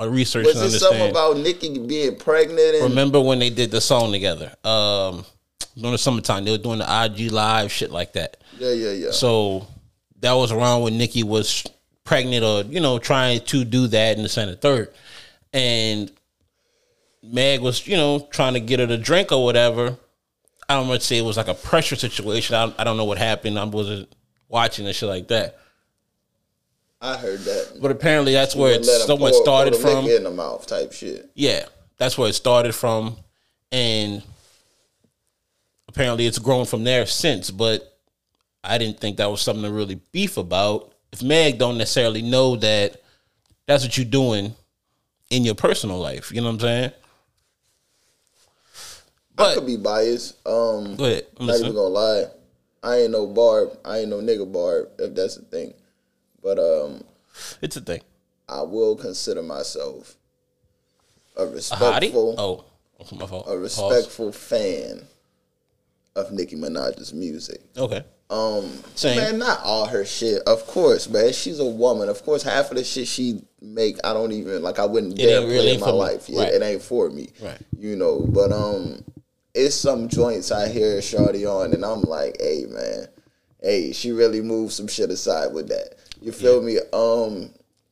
uh, 0.00 0.08
researched 0.08 0.46
Was 0.46 0.74
it 0.74 0.78
something 0.78 1.10
about 1.10 1.36
Nicki 1.36 1.78
being 1.78 2.16
pregnant? 2.16 2.76
And 2.76 2.84
remember 2.88 3.20
when 3.20 3.38
they 3.38 3.50
did 3.50 3.70
the 3.70 3.82
song 3.82 4.10
together? 4.10 4.54
Um, 4.64 5.26
during 5.76 5.92
the 5.92 5.98
summertime, 5.98 6.44
they 6.44 6.50
were 6.50 6.58
doing 6.58 6.78
the 6.78 7.04
IG 7.04 7.32
live 7.32 7.70
shit 7.70 7.90
like 7.90 8.12
that. 8.14 8.38
yeah, 8.58 8.72
yeah, 8.72 8.90
yeah. 8.92 9.10
So 9.10 9.66
that 10.20 10.32
was 10.32 10.52
around 10.52 10.82
when 10.82 10.98
Nicki 10.98 11.22
was 11.22 11.66
pregnant 12.04 12.44
or, 12.44 12.62
you 12.62 12.80
know, 12.80 12.98
trying 12.98 13.40
to 13.40 13.64
do 13.64 13.86
that 13.88 14.16
in 14.16 14.22
the 14.22 14.28
Senate 14.28 14.60
third. 14.60 14.92
And 15.52 16.10
Meg 17.22 17.60
was, 17.60 17.86
you 17.86 17.96
know, 17.96 18.26
trying 18.30 18.54
to 18.54 18.60
get 18.60 18.80
her 18.80 18.86
to 18.86 18.96
drink 18.96 19.32
or 19.32 19.44
whatever. 19.44 19.96
I 20.68 20.74
don't 20.74 20.88
want 20.88 21.00
to 21.00 21.06
say 21.06 21.18
it 21.18 21.22
was 21.22 21.36
like 21.36 21.48
a 21.48 21.54
pressure 21.54 21.96
situation. 21.96 22.54
I, 22.54 22.72
I 22.78 22.84
don't 22.84 22.96
know 22.96 23.04
what 23.04 23.18
happened. 23.18 23.58
I 23.58 23.64
wasn't 23.64 24.08
watching 24.48 24.86
and 24.86 24.94
shit 24.94 25.08
like 25.08 25.28
that. 25.28 25.58
I 27.00 27.16
heard 27.16 27.40
that. 27.40 27.78
But 27.80 27.90
apparently 27.90 28.32
that's 28.32 28.56
where 28.56 28.72
it 28.72 28.84
somewhat 28.84 29.34
started 29.34 29.74
pour 29.74 29.82
from. 29.82 30.06
in 30.06 30.24
the 30.24 30.30
mouth 30.30 30.66
type 30.66 30.92
shit. 30.92 31.30
Yeah, 31.34 31.66
that's 31.98 32.16
where 32.16 32.28
it 32.28 32.32
started 32.32 32.74
from, 32.74 33.16
and 33.70 34.22
apparently 35.96 36.26
it's 36.26 36.38
grown 36.38 36.66
from 36.66 36.84
there 36.84 37.06
since. 37.06 37.50
But 37.50 37.98
I 38.62 38.76
didn't 38.76 39.00
think 39.00 39.16
that 39.16 39.30
was 39.30 39.40
something 39.40 39.64
to 39.64 39.72
really 39.72 40.00
beef 40.12 40.36
about. 40.36 40.92
If 41.10 41.22
Meg 41.22 41.58
don't 41.58 41.78
necessarily 41.78 42.20
know 42.20 42.56
that 42.56 43.00
that's 43.66 43.82
what 43.82 43.96
you're 43.96 44.04
doing 44.04 44.54
in 45.30 45.44
your 45.44 45.54
personal 45.54 45.98
life, 45.98 46.30
you 46.30 46.40
know 46.42 46.48
what 46.48 46.54
I'm 46.54 46.60
saying? 46.60 46.92
I 49.38 49.54
could 49.54 49.66
be 49.66 49.76
biased. 49.76 50.36
Um, 50.46 50.96
go 50.96 51.04
ahead, 51.04 51.26
I'm 51.38 51.46
not 51.46 51.56
even 51.60 51.74
gonna 51.74 51.88
lie. 51.88 52.24
I 52.82 52.96
ain't 53.00 53.10
no 53.10 53.26
barb. 53.26 53.78
I 53.84 53.98
ain't 53.98 54.08
no 54.10 54.20
nigga 54.20 54.50
barb. 54.50 54.88
If 54.98 55.14
that's 55.14 55.36
the 55.36 55.42
thing, 55.42 55.74
but 56.42 56.58
um, 56.58 57.02
It's 57.60 57.76
a 57.76 57.80
thing. 57.80 58.00
I 58.48 58.62
will 58.62 58.96
consider 58.96 59.42
myself 59.42 60.14
a 61.36 61.42
A 61.42 61.46
respectful, 61.46 62.34
Oh, 62.38 62.64
my 63.16 63.26
fault. 63.26 63.46
a 63.46 63.50
Pause. 63.50 63.58
respectful 63.60 64.32
fan. 64.32 65.02
Of 66.16 66.32
Nicki 66.32 66.56
Minaj's 66.56 67.12
music. 67.14 67.60
Okay. 67.76 68.02
Um, 68.28 68.68
Same. 68.96 69.16
man, 69.18 69.38
not 69.38 69.60
all 69.62 69.86
her 69.86 70.04
shit, 70.04 70.42
of 70.48 70.66
course, 70.66 71.08
man. 71.08 71.32
She's 71.32 71.60
a 71.60 71.64
woman, 71.64 72.08
of 72.08 72.24
course. 72.24 72.42
Half 72.42 72.72
of 72.72 72.76
the 72.76 72.82
shit 72.82 73.06
she 73.06 73.42
make, 73.60 73.98
I 74.02 74.12
don't 74.12 74.32
even 74.32 74.62
like. 74.62 74.80
I 74.80 74.84
wouldn't 74.84 75.16
dare 75.16 75.42
play 75.42 75.50
really 75.52 75.74
in 75.74 75.80
my 75.80 75.86
me. 75.86 75.92
life. 75.92 76.28
Yeah, 76.28 76.40
Right. 76.42 76.52
it 76.54 76.62
ain't 76.62 76.82
for 76.82 77.08
me. 77.08 77.28
Right. 77.40 77.58
You 77.78 77.94
know, 77.94 78.26
but 78.28 78.50
um, 78.50 79.04
it's 79.54 79.76
some 79.76 80.08
joints 80.08 80.50
I 80.50 80.68
hear 80.68 81.00
Shorty 81.00 81.46
on, 81.46 81.72
and 81.72 81.84
I'm 81.84 82.02
like, 82.02 82.36
hey, 82.40 82.64
man, 82.68 83.06
hey, 83.62 83.92
she 83.92 84.10
really 84.10 84.40
moved 84.40 84.72
some 84.72 84.88
shit 84.88 85.10
aside 85.10 85.52
with 85.54 85.68
that. 85.68 85.94
You 86.20 86.32
feel 86.32 86.60
me? 86.62 86.78
Um, 86.92 87.50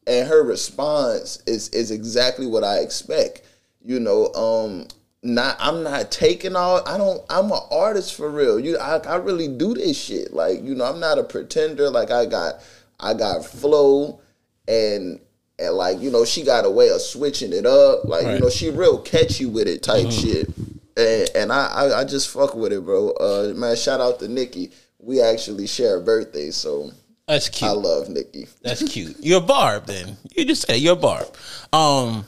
and 0.09 0.27
her 0.29 0.43
response 0.43 1.43
is 1.47 1.69
is 1.69 1.93
exactly 1.93 2.47
what 2.49 2.65
I 2.65 2.79
expect. 2.79 3.43
You 3.85 4.01
know, 4.01 4.33
um, 4.35 4.89
not 5.25 5.57
I'm 5.59 5.83
not 5.83 6.11
taking 6.11 6.55
all. 6.55 6.87
I 6.87 6.99
don't. 6.99 7.25
I'm 7.31 7.51
an 7.51 7.61
artist 7.71 8.15
for 8.15 8.31
real. 8.31 8.61
You, 8.61 8.79
I, 8.79 8.99
I 8.99 9.17
really 9.17 9.49
do 9.49 9.75
this 9.75 10.01
shit. 10.01 10.33
Like, 10.33 10.63
you 10.63 10.75
know, 10.75 10.85
I'm 10.85 11.01
not 11.01 11.19
a 11.19 11.25
pretender. 11.25 11.91
Like, 11.91 12.11
I 12.11 12.27
got, 12.27 12.57
I 13.01 13.15
got 13.15 13.45
flow, 13.45 14.21
and 14.69 15.19
and 15.59 15.75
like, 15.75 16.01
you 16.01 16.11
know, 16.11 16.25
she 16.25 16.45
got 16.45 16.67
a 16.67 16.71
way 16.71 16.91
of 16.91 17.01
switching 17.01 17.53
it 17.53 17.65
up. 17.65 18.05
Like, 18.05 18.27
you 18.27 18.39
know, 18.39 18.51
she 18.51 18.71
real 18.71 18.99
catchy 18.99 19.47
with 19.47 19.67
it 19.67 19.83
type 19.83 20.11
shit. 20.11 20.49
And, 20.97 21.31
and 21.35 21.53
I, 21.53 21.67
I, 21.67 22.01
I 22.01 22.05
just 22.05 22.29
fuck 22.29 22.55
with 22.55 22.73
it, 22.73 22.85
bro. 22.85 23.11
Uh, 23.11 23.53
man, 23.57 23.77
shout 23.77 24.01
out 24.01 24.21
to 24.21 24.29
Nicki. 24.29 24.71
We 24.99 25.21
actually 25.21 25.67
share 25.67 26.01
birthdays, 26.01 26.57
so 26.57 26.91
That's 27.27 27.49
cute. 27.49 27.71
I 27.71 27.75
love 27.75 28.09
Nicki. 28.09 28.47
That's 28.63 28.83
cute. 28.83 29.17
You're 29.21 29.39
a 29.39 29.45
barb 29.45 29.87
then. 29.87 30.17
You 30.37 30.45
just 30.45 30.67
said 30.67 30.77
you're 30.77 30.95
a 30.95 30.97
barb. 30.97 31.27
Um 31.73 32.25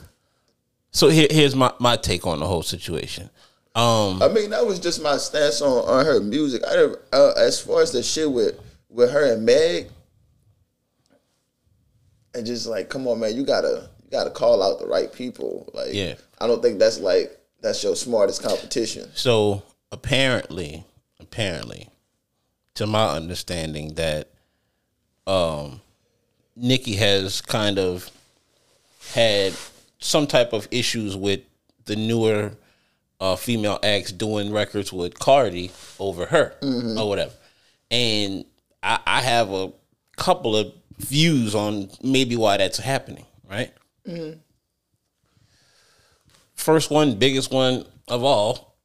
so 0.91 1.09
here, 1.09 1.27
here's 1.29 1.55
my, 1.55 1.71
my 1.79 1.95
take 1.95 2.25
on 2.25 2.39
the 2.39 2.45
whole 2.47 2.63
situation. 2.63 3.29
Um 3.75 4.21
I 4.23 4.27
mean, 4.27 4.49
that 4.51 4.65
was 4.65 4.79
just 4.79 5.01
my 5.03 5.17
stance 5.17 5.61
on, 5.61 5.85
on 5.87 6.05
her 6.05 6.19
music. 6.19 6.63
I 6.65 6.93
uh, 7.13 7.33
as 7.37 7.59
far 7.59 7.81
as 7.81 7.91
the 7.91 8.01
shit 8.01 8.31
with 8.31 8.59
with 8.89 9.11
her 9.11 9.33
and 9.33 9.45
Meg, 9.45 9.89
and 12.33 12.45
just 12.45 12.67
like, 12.67 12.89
come 12.89 13.07
on, 13.07 13.19
man, 13.19 13.35
you 13.35 13.43
gotta 13.45 13.89
you 14.03 14.09
gotta 14.11 14.29
call 14.31 14.63
out 14.63 14.79
the 14.79 14.87
right 14.87 15.11
people. 15.11 15.69
Like, 15.73 15.93
Yeah. 15.93 16.15
I 16.39 16.47
don't 16.47 16.61
think 16.61 16.79
that's 16.79 16.99
like 16.99 17.37
that's 17.61 17.83
your 17.83 17.95
smartest 17.95 18.41
competition. 18.43 19.09
so 19.13 19.63
apparently 19.91 20.83
apparently 21.19 21.89
to 22.75 22.85
my 22.85 23.09
understanding 23.09 23.93
that 23.95 24.29
um 25.25 25.81
Nicki 26.55 26.95
has 26.95 27.41
kind 27.41 27.77
of 27.79 28.09
had 29.13 29.53
some 29.99 30.27
type 30.27 30.53
of 30.53 30.67
issues 30.71 31.15
with 31.15 31.41
the 31.85 31.95
newer 31.95 32.51
uh, 33.19 33.35
female 33.35 33.79
acts 33.83 34.11
doing 34.11 34.51
records 34.51 34.93
with 34.93 35.17
Cardi 35.17 35.71
over 35.99 36.25
her 36.27 36.53
or 36.97 37.07
whatever. 37.09 37.33
And 37.89 38.45
I, 38.83 38.99
I 39.05 39.21
have 39.21 39.51
a 39.51 39.71
couple 40.17 40.55
of 40.55 40.73
views 40.99 41.55
on 41.55 41.89
maybe 42.03 42.35
why 42.35 42.57
that's 42.57 42.77
happening, 42.77 43.25
right? 43.49 43.71
First 46.55 46.91
one, 46.91 47.15
biggest 47.15 47.51
one 47.51 47.85
of 48.07 48.23
all, 48.23 48.75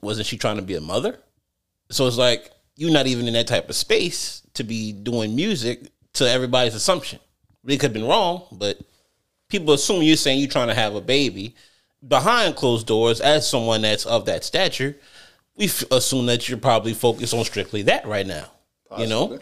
wasn't 0.00 0.26
she 0.26 0.36
trying 0.38 0.56
to 0.56 0.62
be 0.62 0.74
a 0.74 0.80
mother? 0.80 1.18
So 1.90 2.06
it's 2.06 2.16
like 2.18 2.50
you're 2.76 2.92
not 2.92 3.06
even 3.06 3.26
in 3.26 3.34
that 3.34 3.46
type 3.46 3.68
of 3.68 3.76
space 3.76 4.42
to 4.54 4.64
be 4.64 4.92
doing 4.92 5.34
music 5.34 5.90
to 6.14 6.28
everybody's 6.28 6.74
assumption. 6.74 7.18
They 7.64 7.76
could 7.76 7.88
have 7.88 7.92
been 7.92 8.06
wrong, 8.06 8.46
but 8.52 8.78
people 9.50 9.74
assume 9.74 10.02
you're 10.02 10.16
saying 10.16 10.40
you're 10.40 10.48
trying 10.48 10.68
to 10.68 10.74
have 10.74 10.94
a 10.94 11.00
baby 11.00 11.54
behind 12.06 12.56
closed 12.56 12.86
doors 12.86 13.20
as 13.20 13.48
someone 13.48 13.82
that's 13.82 14.06
of 14.06 14.24
that 14.26 14.44
stature. 14.44 14.96
We 15.56 15.66
f- 15.66 15.84
assume 15.90 16.26
that 16.26 16.48
you're 16.48 16.58
probably 16.58 16.94
focused 16.94 17.34
on 17.34 17.44
strictly 17.44 17.82
that 17.82 18.06
right 18.06 18.26
now. 18.26 18.46
You 18.98 19.06
know, 19.06 19.38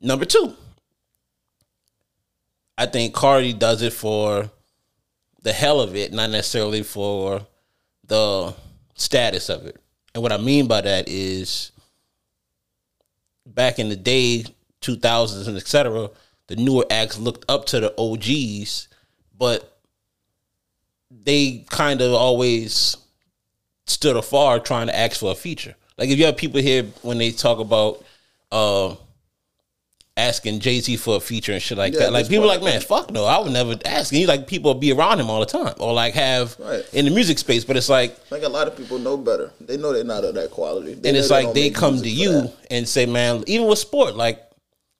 number 0.00 0.24
two, 0.24 0.54
I 2.76 2.86
think 2.86 3.14
Cardi 3.14 3.52
does 3.52 3.82
it 3.82 3.92
for 3.92 4.50
the 5.42 5.52
hell 5.52 5.80
of 5.80 5.96
it, 5.96 6.12
not 6.12 6.30
necessarily 6.30 6.82
for 6.82 7.46
the 8.06 8.54
status 8.94 9.48
of 9.48 9.66
it. 9.66 9.76
And 10.14 10.22
what 10.22 10.32
I 10.32 10.36
mean 10.36 10.66
by 10.66 10.80
that 10.82 11.08
is 11.08 11.72
back 13.46 13.78
in 13.78 13.88
the 13.88 13.96
day, 13.96 14.44
2000s 14.82 15.46
and 15.46 15.56
etc., 15.56 16.10
the 16.48 16.56
newer 16.56 16.84
acts 16.90 17.18
looked 17.18 17.44
up 17.48 17.64
to 17.66 17.80
the 17.80 17.94
OGs, 17.96 18.88
but 19.40 19.78
they 21.10 21.64
kind 21.70 22.02
of 22.02 22.12
always 22.12 22.96
stood 23.86 24.16
afar 24.16 24.60
trying 24.60 24.86
to 24.86 24.96
ask 24.96 25.18
for 25.18 25.32
a 25.32 25.34
feature. 25.34 25.74
Like 25.98 26.10
if 26.10 26.18
you 26.18 26.26
have 26.26 26.36
people 26.36 26.60
here 26.60 26.84
when 27.02 27.18
they 27.18 27.32
talk 27.32 27.58
about 27.58 28.04
uh 28.52 28.94
asking 30.16 30.60
Jay 30.60 30.80
Z 30.80 30.96
for 30.98 31.16
a 31.16 31.20
feature 31.20 31.52
and 31.52 31.62
shit 31.62 31.78
like 31.78 31.94
Yeah, 31.94 32.00
that, 32.00 32.12
like 32.12 32.28
people 32.28 32.44
are 32.44 32.48
like, 32.48 32.62
man, 32.62 32.82
fuck 32.82 33.10
no, 33.10 33.24
I 33.24 33.38
would 33.38 33.52
never 33.52 33.76
ask. 33.86 34.12
And 34.12 34.20
you 34.20 34.26
like 34.26 34.46
people 34.46 34.74
be 34.74 34.92
around 34.92 35.18
him 35.18 35.30
all 35.30 35.40
the 35.40 35.46
time, 35.46 35.74
or 35.78 35.94
like 35.94 36.12
have 36.14 36.56
Right. 36.58 36.84
in 36.92 37.06
the 37.06 37.10
music 37.10 37.38
space, 37.38 37.64
but 37.64 37.76
it's 37.78 37.88
like 37.88 38.14
Like 38.30 38.42
a 38.42 38.48
lot 38.48 38.68
of 38.68 38.76
people 38.76 38.98
know 38.98 39.16
better. 39.16 39.52
They 39.60 39.78
know 39.78 39.92
they're 39.94 40.04
not 40.04 40.24
of 40.24 40.34
that 40.34 40.50
quality. 40.50 40.92
They 40.94 41.08
and 41.08 41.16
it's 41.18 41.30
like 41.30 41.54
they 41.54 41.70
come 41.70 41.96
to 42.02 42.10
you 42.10 42.52
and 42.70 42.86
say, 42.86 43.06
man, 43.06 43.42
even 43.46 43.66
with 43.68 43.78
sport, 43.78 44.16
like 44.16 44.38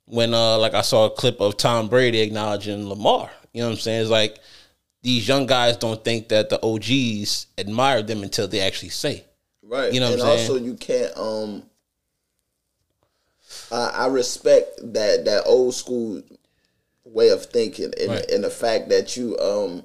when 0.07 0.33
uh 0.33 0.57
like 0.59 0.73
I 0.75 0.81
saw 0.81 1.05
a 1.07 1.11
clip 1.11 1.41
of 1.41 1.59
Tom 1.59 1.89
Brady 1.89 2.21
acknowledging 2.21 2.89
Lamar. 2.89 3.31
You 3.53 3.63
know 3.63 3.69
what 3.69 3.75
I'm 3.75 3.79
saying? 3.81 4.03
It's 4.03 4.11
like 4.11 4.39
these 5.03 5.27
young 5.27 5.47
guys 5.47 5.77
don't 5.77 6.05
think 6.05 6.29
that 6.29 6.51
the 6.51 6.61
OGs 6.65 7.47
admire 7.59 8.03
them 8.03 8.23
until 8.23 8.47
they 8.49 8.61
actually 8.61 8.91
say. 8.91 9.25
Right. 9.63 9.93
You 9.93 10.01
know 10.01 10.11
what 10.11 10.21
and 10.21 10.23
I'm 10.29 10.39
saying? 10.39 10.51
also 10.51 10.65
you 10.65 10.75
can't 10.75 11.17
um 11.17 11.63
I, 13.73 13.89
I 14.05 14.07
respect 14.07 14.79
that 14.93 15.25
that 15.25 15.45
old 15.47 15.75
school 15.75 16.23
way 17.05 17.29
of 17.31 17.47
thinking 17.47 17.93
and, 18.01 18.11
Right. 18.11 18.31
and 18.31 18.45
the 18.45 18.51
fact 18.51 18.89
that 18.91 19.17
you 19.17 19.39
um 19.39 19.83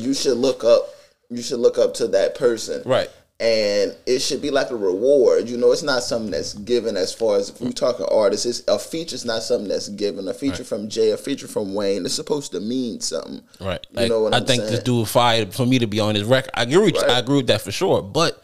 you 0.00 0.14
should 0.14 0.36
look 0.36 0.64
up 0.64 0.88
you 1.28 1.42
should 1.42 1.58
look 1.58 1.78
up 1.78 1.94
to 1.94 2.08
that 2.08 2.36
person. 2.36 2.82
Right. 2.84 3.10
And 3.38 3.94
it 4.06 4.20
should 4.20 4.40
be 4.40 4.50
like 4.50 4.70
a 4.70 4.76
reward. 4.76 5.46
You 5.50 5.58
know, 5.58 5.70
it's 5.70 5.82
not 5.82 6.02
something 6.02 6.30
that's 6.30 6.54
given 6.54 6.96
as 6.96 7.12
far 7.12 7.36
as 7.36 7.50
if 7.50 7.60
we 7.60 7.70
talking 7.70 8.06
artists, 8.10 8.46
it's 8.46 8.62
a 8.66 8.78
feature's 8.78 9.26
not 9.26 9.42
something 9.42 9.68
that's 9.68 9.90
given. 9.90 10.26
A 10.26 10.32
feature 10.32 10.64
from 10.64 10.88
Jay, 10.88 11.10
a 11.10 11.18
feature 11.18 11.46
from 11.46 11.74
Wayne, 11.74 12.06
it's 12.06 12.14
supposed 12.14 12.52
to 12.52 12.60
mean 12.60 13.00
something. 13.00 13.42
Right. 13.60 13.86
You 13.90 13.96
Like, 14.00 14.08
know 14.08 14.22
what 14.22 14.32
I 14.32 14.38
I'm 14.38 14.46
think 14.46 14.62
saying? 14.62 14.72
this 14.72 14.82
dude 14.82 15.06
fired 15.08 15.52
for 15.52 15.66
me 15.66 15.78
to 15.80 15.86
be 15.86 16.00
on 16.00 16.14
his 16.14 16.24
record. 16.24 16.50
I 16.54 16.62
agree 16.62 16.78
with 16.78 16.94
Right. 16.96 17.10
I 17.10 17.18
agree 17.18 17.36
with 17.36 17.48
that 17.48 17.60
for 17.60 17.72
sure. 17.72 18.02
But 18.02 18.42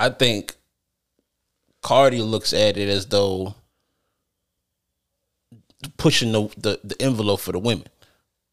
I 0.00 0.08
think 0.08 0.56
Cardi 1.82 2.20
looks 2.20 2.52
at 2.52 2.76
it 2.76 2.88
as 2.88 3.06
though 3.06 3.54
pushing 5.96 6.32
the 6.32 6.48
the, 6.56 6.80
the 6.82 7.00
envelope 7.02 7.38
for 7.40 7.52
the 7.52 7.58
women. 7.60 7.86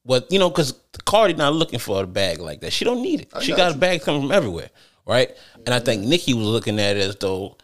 What 0.04 0.32
you 0.32 0.40
know, 0.40 0.50
because 0.50 0.76
Cardi 1.06 1.34
not 1.34 1.54
looking 1.54 1.80
for 1.80 2.04
a 2.04 2.08
bag 2.08 2.40
like 2.40 2.62
that. 2.62 2.72
She 2.74 2.86
don't 2.86 3.02
need 3.02 3.22
it. 3.22 3.30
she 3.42 3.52
got 3.52 3.58
got 3.58 3.76
a 3.76 3.78
bag 3.78 4.02
coming 4.02 4.22
from 4.22 4.32
everywhere, 4.32 4.70
right? 5.12 5.36
And 5.66 5.76
I 5.76 5.80
think 5.80 6.04
Nicki 6.04 6.34
was 6.34 6.48
looking 6.48 6.80
at 6.80 6.96
it 6.96 7.02
as 7.02 7.18
though 7.18 7.58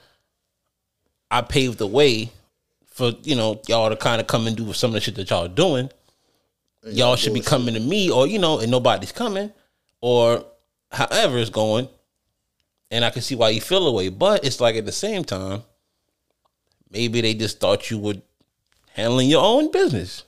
I 1.32 1.42
paved 1.42 1.77
the 1.77 1.88
way 1.88 2.30
for 2.88 3.13
you 3.24 3.36
know 3.36 3.62
y'all 3.68 3.89
to 3.89 3.96
kind 3.96 4.20
of 4.20 4.27
come 4.27 4.48
and 4.48 4.58
do 4.58 4.74
some 4.74 4.89
of 4.89 4.96
the 4.96 5.01
shit 5.01 5.16
that 5.16 5.30
y'all 5.30 5.46
are 5.46 5.50
doing. 5.50 5.89
Y'all 6.86 7.16
should 7.16 7.34
be 7.34 7.42
coming 7.42 7.74
to 7.74 7.80
me, 7.80 8.10
or 8.10 8.27
you 8.27 8.39
know, 8.39 8.60
and 8.60 8.72
nobody's 8.72 9.12
coming, 9.12 9.51
or 10.01 10.46
however 10.92 11.38
it's 11.38 11.50
going. 11.50 11.88
And 12.92 13.04
I 13.04 13.10
can 13.10 13.22
see 13.22 13.36
why 13.36 13.50
you 13.50 13.60
feel 13.60 13.86
away, 13.88 14.08
but 14.08 14.46
it's 14.46 14.62
like 14.62 14.75
at 14.75 14.86
the 14.86 14.94
same 14.94 15.25
time, 15.25 15.63
maybe 16.89 17.20
they 17.20 17.34
just 17.34 17.60
thought 17.60 17.92
you 17.92 17.98
were 17.98 18.16
handling 18.94 19.30
your 19.30 19.44
own 19.44 19.72
business. 19.72 20.24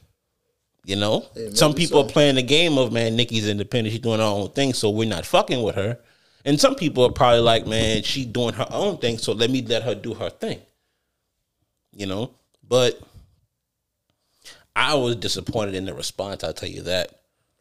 You 0.84 0.98
know, 0.98 1.26
some 1.54 1.74
people 1.74 2.02
so. 2.02 2.06
are 2.08 2.12
playing 2.12 2.36
the 2.36 2.44
game 2.44 2.78
of 2.78 2.92
man, 2.92 3.16
Nicki's 3.16 3.48
independent, 3.48 3.94
she's 3.94 4.02
doing 4.02 4.20
her 4.20 4.26
own 4.26 4.50
thing, 4.50 4.74
so 4.74 4.90
we're 4.90 5.08
not 5.08 5.26
fucking 5.26 5.64
with 5.64 5.76
her. 5.76 5.98
And 6.46 6.60
some 6.60 6.76
people 6.76 7.06
are 7.06 7.12
probably 7.12 7.42
like, 7.42 7.68
man, 7.68 8.04
she 8.04 8.26
doing 8.26 8.54
her 8.54 8.68
own 8.72 8.98
thing, 8.98 9.18
so 9.18 9.34
let 9.34 9.50
me 9.50 9.62
let 9.62 9.84
her 9.84 9.96
do 9.96 10.14
her 10.14 10.30
thing. 10.30 10.60
You 11.92 12.06
know, 12.06 12.32
but 12.68 13.00
I 14.76 14.94
was 14.96 15.16
disappointed 15.18 15.76
in 15.76 15.86
the 15.86 15.94
response. 15.94 16.44
I'll 16.44 16.54
tell 16.54 16.70
you 16.70 16.84
that, 16.84 17.20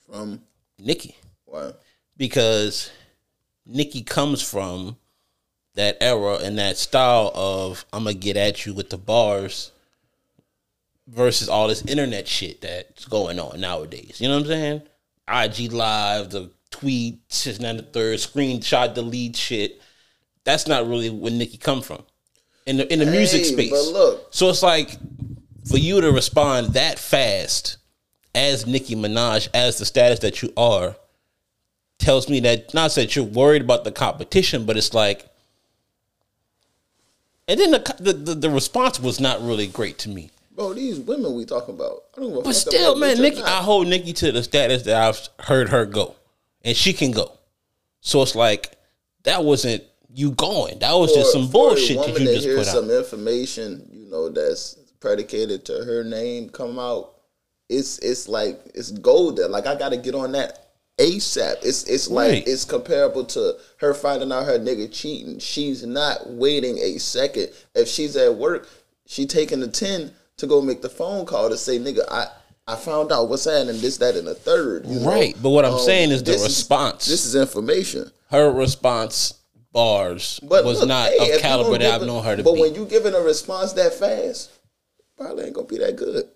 From 0.08 0.40
Nicki, 0.78 1.16
wow. 1.47 1.73
because 2.16 2.90
Nicki 3.66 4.02
comes 4.02 4.42
from 4.42 4.97
that 5.75 5.97
era 6.00 6.35
and 6.42 6.58
that 6.58 6.76
style 6.76 7.32
of 7.35 7.85
I'm 7.92 8.04
gonna 8.04 8.14
get 8.14 8.37
at 8.37 8.66
you 8.66 8.75
with 8.75 8.90
the 8.90 8.99
bars 8.99 9.73
versus 11.06 11.49
all 11.49 11.68
this 11.68 11.85
internet 11.85 12.28
shit 12.28 12.61
that's 12.61 13.06
going 13.06 13.38
on 13.38 13.61
nowadays. 13.61 14.20
You 14.20 14.28
know 14.28 14.37
what 14.37 14.42
I'm 14.42 14.49
saying? 14.49 14.82
IG 15.28 15.73
live, 15.73 16.30
the 16.30 16.50
tweet, 16.71 17.21
sitting 17.29 17.67
on 17.67 17.77
the 17.77 17.83
third 17.83 18.19
screenshot, 18.19 18.95
delete 18.95 19.37
shit. 19.37 19.81
That's 20.45 20.67
not 20.67 20.89
really 20.89 21.11
where 21.11 21.33
Nicki 21.33 21.59
come 21.59 21.83
from 21.83 22.05
in 22.69 22.77
the 22.77 22.93
in 22.93 22.99
the 22.99 23.07
music 23.07 23.45
space. 23.47 23.71
but 23.71 23.93
look. 23.93 24.29
so 24.31 24.51
it's 24.51 24.63
like 24.63 24.97
for 25.69 25.79
you 25.79 26.01
to 26.01 26.13
respond 26.13 26.75
that 26.75 26.99
fast 26.99 27.79
as 28.35 28.67
Nicki 28.67 28.95
Minaj, 28.95 29.49
as 29.55 29.79
the 29.79 29.87
status 29.87 30.21
that 30.21 30.43
you 30.43 30.53
are, 30.57 30.95
tells 31.99 32.29
me 32.29 32.41
that 32.41 32.75
not 32.75 32.95
that 32.95 33.17
you're 33.17 33.25
worried 33.25 33.63
about 33.63 33.85
the 33.85 33.93
competition, 33.93 34.67
but 34.67 34.77
it's 34.77 34.95
like 34.95 35.29
And 37.49 37.59
then 37.59 37.71
the, 37.71 37.97
the 37.99 38.13
the 38.13 38.35
the 38.35 38.51
response 38.51 39.01
was 39.01 39.19
not 39.19 39.43
really 39.43 39.67
great 39.67 39.99
to 40.01 40.11
me. 40.11 40.31
Bro, 40.55 40.75
these 40.75 40.99
women 40.99 41.35
we 41.35 41.47
talking 41.47 41.75
about. 41.75 42.03
I 42.17 42.21
don't 42.21 42.37
a 42.37 42.43
But 42.43 42.55
still, 42.55 42.97
man, 42.97 43.21
Nicki. 43.21 43.43
I 43.43 43.63
hold 43.63 43.87
Nicki 43.87 44.13
to 44.13 44.33
the 44.33 44.43
status 44.43 44.83
that 44.83 44.97
I've 44.97 45.47
heard 45.47 45.71
her 45.71 45.87
go, 45.87 46.17
and 46.65 46.77
she 46.77 46.93
can 46.93 47.11
go. 47.11 47.33
So 48.00 48.23
it's 48.23 48.35
like 48.35 48.77
that 49.25 49.45
wasn't 49.45 49.83
you 50.12 50.31
going. 50.33 50.79
That 50.79 50.93
was 50.93 51.12
just 51.12 51.33
some 51.33 51.49
bullshit 51.50 51.97
that 51.99 52.21
you 52.21 52.27
just 52.35 52.47
put 52.49 52.59
out. 52.61 52.67
some 52.67 52.91
information, 52.91 53.87
you 53.93 54.11
know, 54.11 54.29
that's 54.31 54.77
predicated 55.00 55.65
to 55.67 55.85
her 55.85 56.03
name 56.05 56.49
come 56.49 56.79
out. 56.79 57.15
It's 57.69 57.99
it's 57.99 58.29
like 58.29 58.59
it's 58.75 58.91
golden. 58.91 59.50
Like 59.50 59.67
I 59.67 59.75
got 59.75 59.91
to 59.91 59.97
get 59.99 60.15
on 60.15 60.33
that 60.33 60.71
ASAP. 60.99 61.57
It's 61.62 61.85
it's 61.85 62.09
like 62.09 62.31
Right. 62.31 62.49
it's 62.49 62.65
comparable 62.65 63.25
to 63.27 63.57
her 63.79 63.95
finding 63.95 64.33
out 64.33 64.47
her 64.47 64.59
nigga 64.59 64.91
cheating. 64.93 65.38
She's 65.38 65.85
not 65.85 66.29
waiting 66.31 66.79
a 66.79 66.99
second. 66.99 67.50
If 67.75 67.88
she's 67.88 68.17
at 68.17 68.35
work, 68.35 68.69
she 69.07 69.27
taking 69.27 69.61
the 69.61 69.69
ten 69.69 70.12
to 70.38 70.47
go 70.47 70.62
make 70.62 70.83
the 70.83 70.88
phone 70.88 71.27
call 71.27 71.49
to 71.50 71.57
say, 71.57 71.79
nigga, 71.79 72.00
I. 72.11 72.29
I 72.69 72.77
found 72.77 73.11
out 73.13 73.29
what's 73.31 73.45
happening, 73.47 73.81
this, 73.81 73.97
that, 73.97 74.15
and 74.15 74.29
the 74.29 74.35
third. 74.35 74.87
you 74.87 75.01
know? 75.01 75.09
Right, 75.09 75.35
but 75.43 75.51
what 75.51 75.65
I'm 75.65 75.75
um, 75.75 75.81
saying 75.81 76.11
is 76.11 76.23
the 76.23 76.33
this 76.33 76.45
response. 76.45 77.07
this 77.07 77.25
is 77.25 77.35
information. 77.35 78.11
her 78.31 78.51
response 78.53 79.35
bars 79.73 80.39
But 80.43 80.65
was 80.65 80.81
look, 80.81 80.89
not 80.89 81.11
hey, 81.11 81.35
of 81.35 81.41
caliber 81.41 81.79
that 81.79 82.01
I've 82.01 82.07
known 82.07 82.23
her 82.25 82.37
to 82.37 82.43
But 82.43 82.55
be. 82.55 82.61
when 82.61 82.75
you 82.75 82.85
giving 82.85 83.15
a 83.15 83.21
response 83.21 83.73
that 83.75 83.95
fast, 83.95 84.51
probably 85.17 85.45
ain't 85.45 85.55
gonna 85.55 85.67
be 85.67 85.79
that 85.79 85.97
good. 85.97 86.29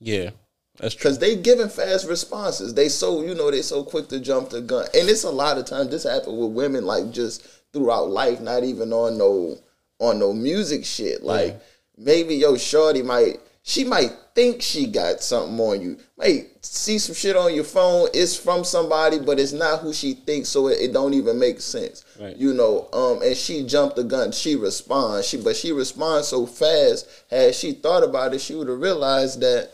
yeah, 0.00 0.30
that's 0.78 0.94
true. 0.94 1.08
Cause 1.10 1.18
they 1.18 1.36
giving 1.36 1.68
fast 1.68 2.08
responses. 2.08 2.74
They 2.74 2.88
so 2.88 3.22
you 3.22 3.34
know 3.34 3.50
they 3.50 3.62
so 3.62 3.84
quick 3.84 4.08
to 4.08 4.18
jump 4.20 4.50
the 4.50 4.60
gun, 4.60 4.86
and 4.94 5.08
it's 5.08 5.24
a 5.24 5.30
lot 5.30 5.58
of 5.58 5.66
times 5.66 5.90
this 5.90 6.04
happen 6.04 6.36
with 6.36 6.50
women 6.52 6.84
like 6.84 7.10
just 7.12 7.46
throughout 7.72 8.08
life, 8.10 8.40
not 8.40 8.64
even 8.64 8.92
on 8.92 9.18
no 9.18 9.56
on 9.98 10.18
no 10.18 10.32
music 10.32 10.84
shit. 10.84 11.22
Like 11.22 11.60
maybe 11.96 12.34
yo 12.36 12.56
shorty 12.56 13.02
might 13.02 13.40
she 13.62 13.84
might 13.84 14.12
think 14.34 14.62
she 14.62 14.86
got 14.86 15.20
something 15.20 15.58
on 15.60 15.80
you, 15.80 15.98
might 16.16 16.46
see 16.64 16.98
some 16.98 17.14
shit 17.14 17.36
on 17.36 17.54
your 17.54 17.64
phone. 17.64 18.08
It's 18.14 18.36
from 18.36 18.64
somebody, 18.64 19.18
but 19.18 19.38
it's 19.38 19.52
not 19.52 19.80
who 19.80 19.92
she 19.92 20.14
thinks, 20.14 20.48
so 20.48 20.68
it, 20.68 20.78
it 20.80 20.92
don't 20.92 21.14
even 21.14 21.38
make 21.38 21.60
sense. 21.60 22.04
Right. 22.18 22.36
You 22.36 22.54
know, 22.54 22.88
um, 22.92 23.22
and 23.22 23.36
she 23.36 23.64
jumped 23.64 23.96
the 23.96 24.04
gun. 24.04 24.32
She 24.32 24.56
responds, 24.56 25.26
she 25.26 25.36
but 25.36 25.56
she 25.56 25.72
responds 25.72 26.28
so 26.28 26.46
fast. 26.46 27.08
Had 27.28 27.54
she 27.54 27.72
thought 27.72 28.02
about 28.02 28.34
it, 28.34 28.40
she 28.40 28.54
would 28.54 28.68
have 28.68 28.80
realized 28.80 29.40
that 29.40 29.70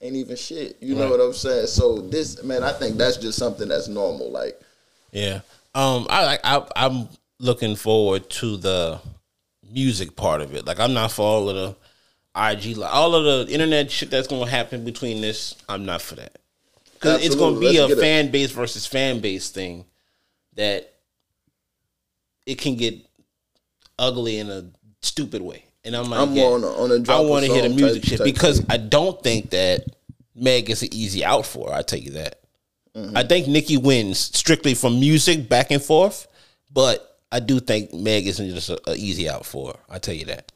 ain't 0.00 0.16
even 0.16 0.36
shit. 0.36 0.76
You 0.80 0.94
know 0.94 1.10
what 1.10 1.20
I'm 1.20 1.32
saying? 1.32 1.66
So 1.66 2.00
this 2.00 2.42
man, 2.42 2.62
I 2.62 2.72
think 2.72 2.96
that's 2.96 3.16
just 3.16 3.38
something 3.38 3.68
that's 3.68 3.88
normal. 3.88 4.30
Like 4.30 4.60
Yeah. 5.10 5.40
Um 5.74 6.06
I 6.10 6.24
like 6.24 6.40
I 6.44 6.64
I'm 6.76 7.08
looking 7.38 7.76
forward 7.76 8.30
to 8.30 8.56
the 8.56 9.00
music 9.70 10.16
part 10.16 10.40
of 10.40 10.54
it. 10.54 10.66
Like 10.66 10.80
I'm 10.80 10.94
not 10.94 11.12
for 11.12 11.22
all 11.22 11.48
of 11.48 11.56
the 11.56 11.76
IG 12.36 12.76
like 12.76 12.92
all 12.92 13.14
of 13.14 13.24
the 13.46 13.52
internet 13.52 13.90
shit 13.90 14.10
that's 14.10 14.28
gonna 14.28 14.48
happen 14.50 14.84
between 14.84 15.20
this, 15.20 15.54
I'm 15.68 15.84
not 15.86 16.02
for 16.02 16.16
that. 16.16 16.38
Cause 17.00 17.24
it's 17.24 17.34
gonna 17.34 17.58
be 17.58 17.66
Let's 17.78 17.78
a 17.78 17.88
get 17.88 17.98
it. 17.98 18.00
fan 18.00 18.30
base 18.30 18.50
versus 18.50 18.86
fan 18.86 19.20
base 19.20 19.50
thing 19.50 19.84
that 20.54 20.92
it 22.46 22.56
can 22.58 22.76
get 22.76 22.94
ugly 23.98 24.38
in 24.38 24.50
a 24.50 24.64
stupid 25.02 25.42
way. 25.42 25.64
And 25.84 25.94
I'm 25.96 26.10
like, 26.10 26.20
I'm 26.20 26.32
yeah, 26.34 26.44
on 26.44 26.64
a- 26.64 26.72
on 26.72 26.90
a 26.90 26.94
I 26.96 26.98
drop 26.98 27.24
a 27.24 27.28
want 27.28 27.44
to 27.46 27.52
hear 27.52 27.62
the 27.62 27.68
music 27.68 28.02
type- 28.02 28.08
shit 28.10 28.18
type 28.18 28.24
because 28.24 28.58
thing. 28.58 28.66
I 28.70 28.76
don't 28.78 29.22
think 29.22 29.50
that 29.50 29.84
Meg 30.34 30.68
is 30.68 30.82
an 30.82 30.92
easy 30.92 31.24
out 31.24 31.46
for. 31.46 31.72
I 31.72 31.82
tell 31.82 31.98
you 31.98 32.12
that. 32.12 32.40
Mm-hmm. 32.96 33.16
I 33.16 33.22
think 33.22 33.46
Nicki 33.46 33.76
wins 33.76 34.18
strictly 34.18 34.74
from 34.74 34.98
music 34.98 35.48
back 35.48 35.70
and 35.70 35.82
forth, 35.82 36.26
but 36.72 37.18
I 37.30 37.40
do 37.40 37.60
think 37.60 37.92
Meg 37.94 38.26
isn't 38.26 38.50
just 38.54 38.70
an 38.70 38.78
easy 38.96 39.28
out 39.28 39.46
for. 39.46 39.78
I 39.88 39.98
tell 39.98 40.14
you 40.14 40.24
that. 40.26 40.50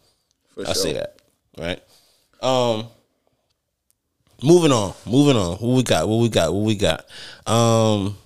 for 0.54 0.62
I 0.62 0.64
sure. 0.66 0.75
say 0.75 0.92
that. 0.94 1.16
Right. 1.61 1.83
Um. 2.43 2.87
Moving 4.43 4.73
on. 4.73 4.95
Moving 5.04 5.37
on. 5.37 5.58
What 5.58 5.76
we 5.76 5.82
got? 5.82 6.08
What 6.08 6.17
we 6.17 6.30
got? 6.30 6.54
What 6.54 6.65
we 6.65 6.75
got? 6.75 7.04
Um. 7.47 8.17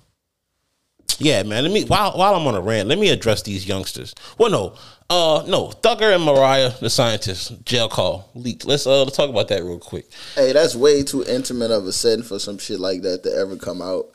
Yeah, 1.19 1.43
man. 1.43 1.65
Let 1.65 1.73
me 1.73 1.85
while 1.85 2.17
while 2.17 2.35
I'm 2.35 2.47
on 2.47 2.55
a 2.55 2.61
rant, 2.61 2.89
let 2.89 2.99
me 2.99 3.11
address 3.11 3.43
these 3.43 3.67
youngsters. 3.67 4.15
Well, 4.39 4.51
no, 4.51 4.75
uh, 5.11 5.45
no. 5.49 5.69
Thugger 5.69 6.15
and 6.15 6.25
Mariah, 6.25 6.73
the 6.81 6.91
scientist, 6.91 7.65
jail 7.65 7.89
call 7.89 8.31
leaked. 8.35 8.65
Let's 8.65 8.87
uh 8.87 9.03
let's 9.03 9.17
talk 9.17 9.31
about 9.31 9.49
that 9.49 9.63
real 9.63 9.79
quick. 9.79 10.07
Hey, 10.37 10.53
that's 10.53 10.77
way 10.77 11.03
too 11.03 11.25
intimate 11.25 11.71
of 11.71 11.87
a 11.87 11.93
setting 11.93 12.25
for 12.25 12.39
some 12.39 12.59
shit 12.59 12.81
like 12.81 13.03
that 13.03 13.25
to 13.25 13.33
ever 13.33 13.57
come 13.57 13.83
out. 13.83 14.07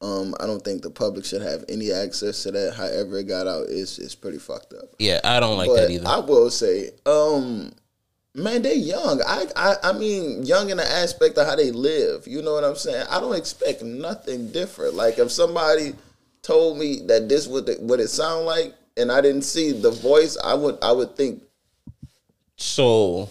Um, 0.00 0.34
I 0.40 0.46
don't 0.46 0.62
think 0.62 0.82
the 0.82 0.90
public 0.90 1.24
should 1.24 1.42
have 1.42 1.64
any 1.68 1.92
access 1.92 2.42
to 2.42 2.50
that. 2.50 2.74
However, 2.74 3.18
it 3.18 3.28
got 3.28 3.46
out 3.46 3.66
it's 3.68 3.98
it's 3.98 4.14
pretty 4.14 4.38
fucked 4.38 4.72
up. 4.72 4.88
Yeah, 4.98 5.20
I 5.22 5.40
don't 5.40 5.56
like 5.56 5.68
but 5.68 5.76
that 5.76 5.90
either. 5.90 6.08
I 6.08 6.18
will 6.18 6.50
say, 6.50 6.90
um, 7.06 7.72
man, 8.34 8.62
they 8.62 8.74
young. 8.76 9.20
I, 9.26 9.46
I 9.56 9.76
I 9.84 9.92
mean, 9.92 10.44
young 10.44 10.70
in 10.70 10.76
the 10.76 10.86
aspect 10.90 11.38
of 11.38 11.46
how 11.46 11.56
they 11.56 11.70
live. 11.70 12.26
You 12.26 12.42
know 12.42 12.54
what 12.54 12.64
I'm 12.64 12.76
saying? 12.76 13.06
I 13.10 13.20
don't 13.20 13.36
expect 13.36 13.82
nothing 13.82 14.50
different. 14.50 14.94
Like 14.94 15.18
if 15.18 15.30
somebody 15.30 15.94
told 16.42 16.78
me 16.78 17.02
that 17.06 17.28
this 17.28 17.46
would 17.46 17.68
what 17.80 18.00
it 18.00 18.08
sound 18.08 18.46
like, 18.46 18.74
and 18.96 19.10
I 19.12 19.20
didn't 19.20 19.42
see 19.42 19.72
the 19.72 19.90
voice, 19.90 20.36
I 20.42 20.54
would 20.54 20.78
I 20.82 20.92
would 20.92 21.16
think 21.16 21.42
So 22.56 23.28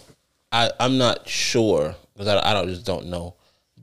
I 0.50 0.70
I'm 0.78 0.98
not 0.98 1.28
sure 1.28 1.94
because 2.12 2.28
I, 2.28 2.50
I 2.50 2.54
don't 2.54 2.68
just 2.68 2.86
don't 2.86 3.06
know. 3.06 3.34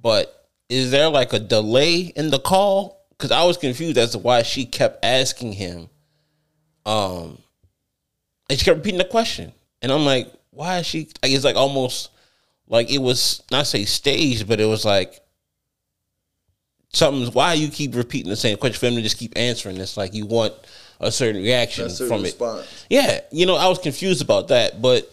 But 0.01 0.47
is 0.69 0.91
there 0.91 1.09
like 1.09 1.33
a 1.33 1.39
delay 1.39 1.99
in 2.15 2.29
the 2.29 2.39
call? 2.39 3.05
Because 3.09 3.31
I 3.31 3.43
was 3.43 3.57
confused 3.57 3.97
as 3.97 4.11
to 4.11 4.19
why 4.19 4.43
she 4.43 4.65
kept 4.65 5.03
asking 5.03 5.53
him. 5.53 5.89
Um, 6.85 7.37
and 8.49 8.57
she 8.57 8.65
kept 8.65 8.77
repeating 8.77 8.99
the 8.99 9.05
question, 9.05 9.51
and 9.81 9.91
I'm 9.91 10.05
like, 10.05 10.31
why 10.51 10.79
is 10.79 10.85
she? 10.85 11.09
Like, 11.21 11.31
it's 11.31 11.43
like 11.45 11.55
almost 11.55 12.09
like 12.67 12.91
it 12.91 13.01
was 13.01 13.43
not 13.51 13.67
say 13.67 13.85
staged, 13.85 14.47
but 14.47 14.59
it 14.59 14.65
was 14.65 14.85
like 14.85 15.19
something's. 16.93 17.33
Why 17.33 17.53
you 17.53 17.69
keep 17.69 17.95
repeating 17.95 18.29
the 18.29 18.35
same 18.35 18.57
question 18.57 18.79
for 18.79 18.87
him 18.87 18.95
to 18.95 19.01
just 19.01 19.17
keep 19.17 19.33
answering 19.37 19.77
this? 19.77 19.97
Like 19.97 20.13
you 20.13 20.25
want 20.25 20.53
a 20.99 21.11
certain 21.11 21.41
reaction 21.41 21.87
a 21.87 21.89
from 21.89 22.25
it. 22.25 22.39
Yeah, 22.89 23.21
you 23.31 23.45
know, 23.45 23.55
I 23.55 23.67
was 23.67 23.79
confused 23.79 24.21
about 24.21 24.49
that, 24.49 24.81
but 24.81 25.09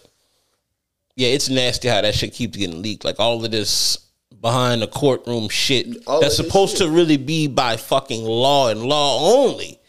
yeah, 1.16 1.28
it's 1.28 1.48
nasty 1.48 1.88
how 1.88 2.00
that 2.02 2.14
shit 2.14 2.34
keeps 2.34 2.56
getting 2.56 2.82
leaked. 2.82 3.04
Like 3.04 3.18
all 3.18 3.44
of 3.44 3.50
this 3.50 3.98
behind 4.40 4.82
the 4.82 4.86
courtroom 4.86 5.48
shit 5.48 6.04
All 6.06 6.20
that's 6.20 6.36
supposed 6.36 6.76
shit. 6.76 6.86
to 6.86 6.90
really 6.90 7.16
be 7.16 7.48
by 7.48 7.76
fucking 7.76 8.22
law 8.22 8.68
and 8.68 8.82
law 8.82 9.44
only 9.44 9.80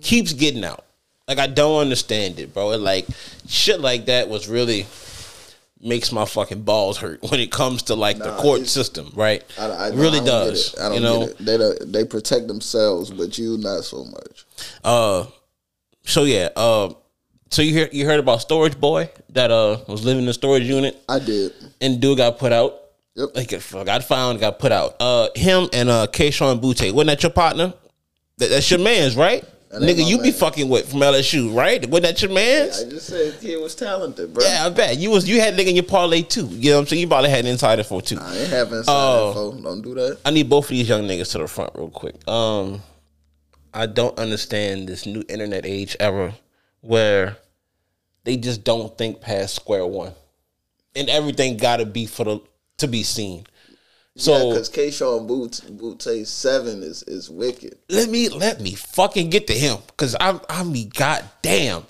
keeps 0.00 0.32
getting 0.32 0.64
out. 0.64 0.84
Like 1.28 1.38
I 1.38 1.46
don't 1.46 1.80
understand 1.80 2.38
it, 2.38 2.52
bro. 2.52 2.72
It 2.72 2.78
like 2.80 3.06
shit 3.46 3.80
like 3.80 4.06
that 4.06 4.28
was 4.28 4.48
really 4.48 4.86
makes 5.80 6.12
my 6.12 6.24
fucking 6.24 6.62
balls 6.62 6.98
hurt 6.98 7.22
when 7.30 7.40
it 7.40 7.50
comes 7.50 7.84
to 7.84 7.94
like 7.94 8.18
the 8.18 8.32
court 8.36 8.66
system, 8.66 9.12
right? 9.14 9.42
I, 9.58 9.66
I, 9.66 9.88
really 9.90 10.20
I 10.20 10.24
does. 10.24 10.74
I 10.78 10.88
don't 10.88 10.94
you 10.94 11.00
know. 11.00 11.26
They 11.26 11.56
don't- 11.56 11.92
they 11.92 12.04
protect 12.04 12.48
themselves, 12.48 13.10
but 13.10 13.36
you 13.38 13.56
not 13.58 13.84
so 13.84 14.04
much. 14.04 14.44
Uh, 14.84 15.26
so 16.04 16.24
yeah. 16.24 16.48
Uh, 16.56 16.92
so 17.50 17.62
you 17.62 17.72
hear 17.72 17.88
you 17.92 18.06
heard 18.06 18.18
about 18.20 18.40
Storage 18.40 18.78
Boy 18.80 19.10
that 19.30 19.50
uh 19.50 19.78
was 19.86 20.04
living 20.04 20.22
in 20.24 20.28
a 20.28 20.32
storage 20.32 20.64
unit 20.64 21.02
I 21.08 21.18
did. 21.18 21.52
and 21.80 22.00
dude 22.00 22.16
got 22.18 22.38
put 22.38 22.52
out. 22.52 22.78
Yep. 23.14 23.28
Like 23.34 23.84
got 23.86 24.02
found, 24.04 24.40
got 24.40 24.58
put 24.58 24.72
out. 24.72 24.96
Uh, 24.98 25.28
him 25.34 25.68
and 25.72 25.88
uh 25.90 26.06
Kayshon 26.10 26.60
Boutte. 26.62 26.92
Wasn't 26.92 27.08
that 27.08 27.22
your 27.22 27.30
partner? 27.32 27.74
That, 28.38 28.48
that's 28.50 28.70
your 28.70 28.80
man's, 28.80 29.16
right? 29.16 29.44
Nigga, 29.72 30.06
you 30.06 30.18
be 30.18 30.32
fucking 30.32 30.68
with 30.68 30.90
from 30.90 31.00
LSU, 31.00 31.54
right? 31.54 31.88
Wasn't 31.88 32.02
that 32.04 32.20
your 32.20 32.30
man's? 32.30 32.82
I 32.84 32.90
just 32.90 33.06
said 33.06 33.34
he 33.40 33.56
was 33.56 33.74
talented, 33.74 34.34
bro. 34.34 34.44
Yeah, 34.44 34.66
I 34.66 34.70
bet 34.70 34.98
you 34.98 35.10
was. 35.10 35.26
You 35.26 35.40
had 35.40 35.54
nigga 35.54 35.68
in 35.68 35.76
your 35.76 35.84
parlay 35.84 36.20
too. 36.20 36.46
You 36.48 36.70
know 36.72 36.76
what 36.76 36.80
I'm 36.82 36.86
saying? 36.88 37.00
You 37.00 37.08
probably 37.08 37.30
had 37.30 37.40
an 37.46 37.50
insider 37.50 37.82
for 37.82 38.02
too. 38.02 38.18
I 38.20 38.36
ain't 38.36 38.50
having 38.50 38.78
inside 38.78 38.92
Oh. 38.92 39.28
info. 39.52 39.62
Don't 39.62 39.80
do 39.82 39.94
that. 39.94 40.18
I 40.26 40.30
need 40.30 40.50
both 40.50 40.66
of 40.66 40.70
these 40.70 40.88
young 40.88 41.04
niggas 41.04 41.32
to 41.32 41.38
the 41.38 41.48
front 41.48 41.70
real 41.74 41.88
quick. 41.88 42.16
Um, 42.28 42.82
I 43.72 43.86
don't 43.86 44.18
understand 44.18 44.88
this 44.88 45.06
new 45.06 45.24
internet 45.30 45.64
age 45.64 45.96
era 45.98 46.34
where 46.82 47.38
they 48.24 48.36
just 48.36 48.64
don't 48.64 48.96
think 48.98 49.22
past 49.22 49.54
square 49.54 49.86
one, 49.86 50.12
and 50.94 51.08
everything 51.08 51.56
got 51.56 51.78
to 51.78 51.86
be 51.86 52.04
for 52.04 52.24
the 52.24 52.40
to 52.76 52.88
be 52.88 53.02
seen. 53.02 53.46
So 54.16 54.50
because 54.50 54.68
Kayshon 54.68 55.26
Boots 55.26 55.60
Boots 55.60 56.06
seven 56.28 56.82
is 56.82 57.02
is 57.04 57.30
wicked. 57.30 57.78
let 57.88 58.10
me 58.10 58.28
let 58.28 58.60
me 58.60 58.74
fucking 58.74 59.30
get 59.30 59.46
to 59.46 59.54
him 59.54 59.78
because 59.86 60.14
I'm 60.20 60.40
I 60.50 60.64
mean 60.64 60.90
goddamn. 60.94 61.84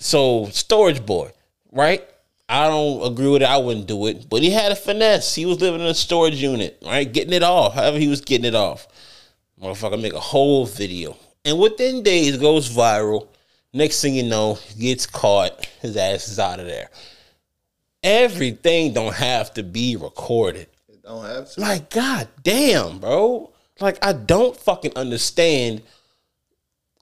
So 0.00 0.46
storage 0.46 1.06
boy, 1.06 1.30
right? 1.70 2.04
I 2.48 2.66
don't 2.66 3.12
agree 3.12 3.28
with 3.28 3.42
it. 3.42 3.48
I 3.48 3.58
wouldn't 3.58 3.86
do 3.86 4.06
it, 4.06 4.28
but 4.28 4.42
he 4.42 4.50
had 4.50 4.72
a 4.72 4.76
finesse. 4.76 5.34
He 5.34 5.44
was 5.44 5.60
living 5.60 5.80
in 5.80 5.86
a 5.86 5.94
storage 5.94 6.42
unit, 6.42 6.82
right? 6.84 7.10
Getting 7.10 7.34
it 7.34 7.42
off. 7.42 7.74
However, 7.74 7.98
he 7.98 8.08
was 8.08 8.22
getting 8.22 8.46
it 8.46 8.54
off. 8.54 8.88
Motherfucker 9.60 10.00
make 10.00 10.14
a 10.14 10.20
whole 10.20 10.66
video, 10.66 11.16
and 11.44 11.58
within 11.58 12.02
days 12.02 12.38
goes 12.38 12.68
viral. 12.68 13.28
Next 13.72 14.00
thing 14.00 14.14
you 14.14 14.22
know, 14.22 14.54
he 14.54 14.80
gets 14.80 15.06
caught. 15.06 15.66
His 15.80 15.96
ass 15.96 16.28
is 16.28 16.38
out 16.38 16.58
of 16.58 16.66
there. 16.66 16.88
Everything 18.02 18.94
don't 18.94 19.14
have 19.14 19.52
to 19.54 19.62
be 19.62 19.96
recorded. 19.96 20.68
It 21.08 21.10
don't 21.10 21.24
have 21.24 21.50
to. 21.52 21.60
Like, 21.60 21.90
god 21.90 22.28
damn, 22.42 22.98
bro. 22.98 23.52
Like, 23.80 23.98
I 24.04 24.12
don't 24.12 24.56
fucking 24.56 24.96
understand 24.96 25.82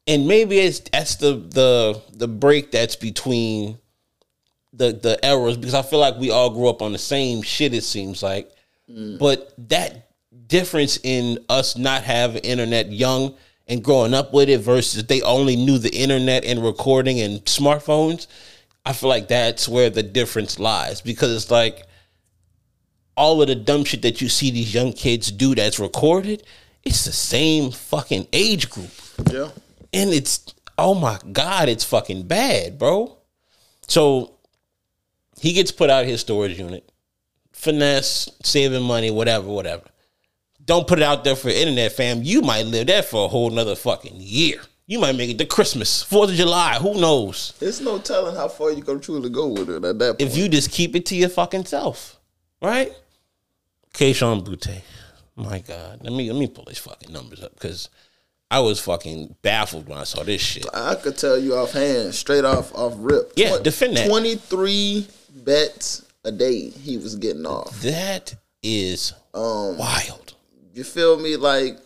and 0.06 0.28
maybe 0.28 0.58
it's 0.58 0.80
that's 0.80 1.16
the 1.16 1.34
the 1.34 2.00
the 2.12 2.28
break 2.28 2.70
that's 2.70 2.96
between 2.96 3.78
the 4.72 4.92
the 4.92 5.18
eras 5.26 5.56
because 5.56 5.74
I 5.74 5.82
feel 5.82 5.98
like 5.98 6.16
we 6.16 6.30
all 6.30 6.50
grew 6.50 6.68
up 6.68 6.82
on 6.82 6.92
the 6.92 6.98
same 6.98 7.42
shit. 7.42 7.74
It 7.74 7.84
seems 7.84 8.22
like, 8.22 8.50
mm. 8.90 9.18
but 9.18 9.52
that 9.68 10.10
difference 10.46 10.98
in 11.02 11.38
us 11.48 11.76
not 11.76 12.04
having 12.04 12.42
internet 12.42 12.92
young 12.92 13.34
and 13.66 13.82
growing 13.82 14.14
up 14.14 14.32
with 14.32 14.48
it 14.48 14.58
versus 14.58 15.04
they 15.04 15.22
only 15.22 15.56
knew 15.56 15.78
the 15.78 15.94
internet 15.94 16.44
and 16.44 16.62
recording 16.62 17.20
and 17.20 17.44
smartphones. 17.44 18.28
I 18.84 18.92
feel 18.92 19.08
like 19.08 19.26
that's 19.26 19.68
where 19.68 19.90
the 19.90 20.04
difference 20.04 20.60
lies 20.60 21.00
because 21.00 21.34
it's 21.34 21.50
like 21.50 21.88
all 23.16 23.40
of 23.42 23.48
the 23.48 23.54
dumb 23.54 23.84
shit 23.84 24.02
that 24.02 24.20
you 24.20 24.28
see 24.28 24.50
these 24.50 24.74
young 24.74 24.92
kids 24.92 25.30
do 25.30 25.54
that's 25.54 25.78
recorded. 25.78 26.42
It's 26.84 27.04
the 27.04 27.12
same 27.12 27.70
fucking 27.70 28.28
age 28.32 28.70
group 28.70 28.90
Yeah. 29.32 29.50
and 29.92 30.10
it's 30.10 30.44
oh 30.78 30.94
my 30.94 31.18
god, 31.32 31.68
it's 31.68 31.84
fucking 31.84 32.24
bad, 32.24 32.78
bro. 32.78 33.16
So 33.88 34.32
he 35.40 35.52
gets 35.52 35.70
put 35.72 35.90
out 35.90 36.04
his 36.06 36.20
storage 36.20 36.58
unit, 36.58 36.88
finesse, 37.52 38.28
saving 38.42 38.82
money, 38.82 39.10
whatever, 39.10 39.48
whatever. 39.48 39.84
Don't 40.64 40.86
put 40.88 40.98
it 40.98 41.02
out 41.04 41.22
there 41.24 41.36
for 41.36 41.48
internet, 41.48 41.92
fam. 41.92 42.22
You 42.22 42.42
might 42.42 42.66
live 42.66 42.88
there 42.88 43.02
for 43.02 43.24
a 43.24 43.28
whole 43.28 43.50
nother 43.50 43.76
fucking 43.76 44.16
year. 44.16 44.60
You 44.88 44.98
might 45.00 45.16
make 45.16 45.30
it 45.30 45.38
to 45.38 45.46
Christmas, 45.46 46.02
Fourth 46.02 46.30
of 46.30 46.36
July. 46.36 46.74
Who 46.80 47.00
knows? 47.00 47.54
There's 47.58 47.80
no 47.80 47.98
telling 47.98 48.36
how 48.36 48.48
far 48.48 48.70
you 48.72 48.82
can 48.82 49.00
truly 49.00 49.30
go 49.30 49.48
with 49.48 49.68
it 49.70 49.84
at 49.84 49.98
that 49.98 50.18
point. 50.18 50.20
If 50.20 50.36
you 50.36 50.48
just 50.48 50.70
keep 50.70 50.94
it 50.94 51.06
to 51.06 51.16
your 51.16 51.28
fucking 51.28 51.64
self, 51.64 52.18
right? 52.62 52.92
Kayshon 53.96 54.44
Boutte. 54.44 54.82
My 55.36 55.58
God, 55.58 56.00
let 56.02 56.12
me 56.12 56.30
let 56.30 56.38
me 56.38 56.46
pull 56.46 56.64
these 56.64 56.78
fucking 56.78 57.12
numbers 57.12 57.42
up 57.42 57.54
because 57.54 57.88
I 58.50 58.60
was 58.60 58.80
fucking 58.80 59.36
baffled 59.42 59.88
when 59.88 59.98
I 59.98 60.04
saw 60.04 60.22
this 60.22 60.40
shit. 60.40 60.66
I 60.72 60.94
could 60.94 61.16
tell 61.18 61.38
you 61.38 61.54
offhand, 61.56 62.14
straight 62.14 62.44
off 62.44 62.74
off 62.74 62.94
rip. 62.96 63.32
Yeah, 63.36 63.58
defend 63.62 63.96
that. 63.96 64.08
Twenty 64.08 64.36
three 64.36 65.06
bets 65.34 66.06
a 66.24 66.32
day 66.32 66.70
he 66.70 66.96
was 66.96 67.16
getting 67.16 67.46
off. 67.46 67.80
That 67.82 68.34
is 68.62 69.12
Um, 69.34 69.76
wild. 69.78 70.34
You 70.74 70.84
feel 70.84 71.18
me? 71.18 71.36
Like, 71.36 71.78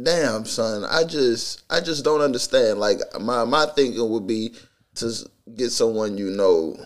damn, 0.00 0.44
son. 0.44 0.84
I 0.84 1.04
just, 1.04 1.62
I 1.70 1.80
just 1.80 2.04
don't 2.04 2.20
understand. 2.20 2.78
Like, 2.78 3.00
my 3.20 3.44
my 3.44 3.66
thinking 3.66 4.08
would 4.10 4.26
be 4.26 4.54
to 4.96 5.12
get 5.56 5.70
someone 5.70 6.16
you 6.18 6.30
know. 6.30 6.76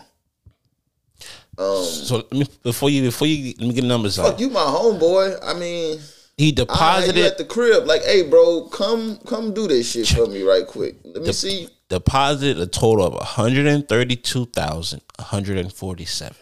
Um, 1.57 1.83
so 1.85 2.15
let 2.17 2.33
me, 2.33 2.47
before 2.63 2.89
you 2.89 3.03
before 3.03 3.27
you 3.27 3.53
let 3.59 3.67
me 3.67 3.73
get 3.73 3.81
the 3.81 3.87
numbers 3.87 4.17
Fuck 4.17 4.33
out. 4.33 4.39
you, 4.39 4.49
my 4.49 4.61
homeboy. 4.61 5.37
I 5.43 5.53
mean, 5.53 5.99
He 6.37 6.49
I, 6.49 6.51
deposited 6.51 7.25
at 7.25 7.37
the 7.37 7.45
crib. 7.45 7.85
Like, 7.85 8.03
hey, 8.03 8.27
bro, 8.27 8.67
come 8.71 9.17
come 9.27 9.53
do 9.53 9.67
this 9.67 9.91
shit 9.91 10.07
for 10.07 10.25
me 10.27 10.41
right 10.41 10.65
quick. 10.65 10.95
Let 11.03 11.23
me 11.23 11.31
see. 11.31 11.67
deposited 11.89 12.59
a 12.59 12.65
total 12.65 13.05
of 13.05 13.13
one 13.13 13.23
hundred 13.23 13.67
and 13.67 13.87
thirty 13.87 14.15
two 14.15 14.45
thousand 14.47 15.01
one 15.17 15.27
hundred 15.27 15.57
and 15.57 15.71
forty 15.71 16.05
seven. 16.05 16.37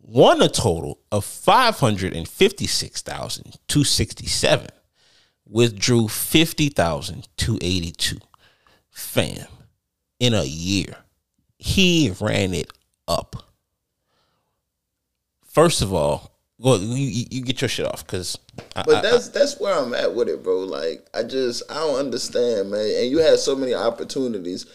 Won 0.00 0.40
a 0.40 0.48
total 0.48 1.00
of 1.10 1.24
five 1.24 1.80
hundred 1.80 2.14
and 2.14 2.26
fifty 2.28 2.66
six 2.66 3.02
thousand 3.02 3.58
two 3.66 3.84
sixty 3.84 4.26
seven. 4.26 4.68
Withdrew 5.46 6.08
fifty 6.08 6.68
thousand 6.68 7.28
two 7.36 7.58
eighty 7.60 7.90
two. 7.90 8.18
Fam, 8.90 9.46
in 10.20 10.34
a 10.34 10.44
year, 10.44 10.96
he 11.58 12.12
ran 12.20 12.54
it 12.54 12.70
up. 13.08 13.44
First 15.58 15.82
of 15.82 15.92
all, 15.92 16.30
well, 16.58 16.78
you, 16.78 17.24
you 17.32 17.42
get 17.42 17.60
your 17.60 17.68
shit 17.68 17.84
off 17.84 18.06
because. 18.06 18.38
But 18.76 19.02
that's 19.02 19.28
that's 19.30 19.58
where 19.58 19.76
I'm 19.76 19.92
at 19.92 20.14
with 20.14 20.28
it, 20.28 20.44
bro. 20.44 20.60
Like 20.60 21.04
I 21.12 21.24
just 21.24 21.64
I 21.68 21.74
don't 21.74 21.98
understand, 21.98 22.70
man. 22.70 22.88
And 22.96 23.10
you 23.10 23.18
had 23.18 23.40
so 23.40 23.56
many 23.56 23.74
opportunities, 23.74 24.66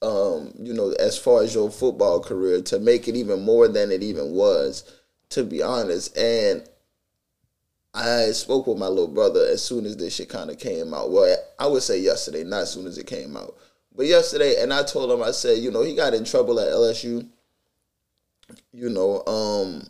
um, 0.00 0.54
you 0.58 0.72
know, 0.72 0.92
as 0.92 1.18
far 1.18 1.42
as 1.42 1.54
your 1.54 1.70
football 1.70 2.20
career 2.20 2.62
to 2.62 2.78
make 2.78 3.08
it 3.08 3.14
even 3.14 3.42
more 3.42 3.68
than 3.68 3.90
it 3.92 4.02
even 4.02 4.32
was, 4.32 4.90
to 5.30 5.44
be 5.44 5.62
honest. 5.62 6.16
And 6.16 6.66
I 7.92 8.30
spoke 8.30 8.66
with 8.66 8.78
my 8.78 8.88
little 8.88 9.12
brother 9.12 9.44
as 9.44 9.62
soon 9.62 9.84
as 9.84 9.98
this 9.98 10.14
shit 10.14 10.30
kind 10.30 10.48
of 10.48 10.58
came 10.58 10.94
out. 10.94 11.10
Well, 11.10 11.36
I 11.58 11.66
would 11.66 11.82
say 11.82 12.00
yesterday, 12.00 12.42
not 12.42 12.62
as 12.62 12.72
soon 12.72 12.86
as 12.86 12.96
it 12.96 13.06
came 13.06 13.36
out, 13.36 13.54
but 13.94 14.06
yesterday. 14.06 14.62
And 14.62 14.72
I 14.72 14.82
told 14.82 15.10
him, 15.10 15.22
I 15.22 15.32
said, 15.32 15.58
you 15.58 15.70
know, 15.70 15.82
he 15.82 15.94
got 15.94 16.14
in 16.14 16.24
trouble 16.24 16.58
at 16.58 16.68
LSU. 16.68 17.28
You 18.72 18.88
know, 18.88 19.22
um, 19.26 19.86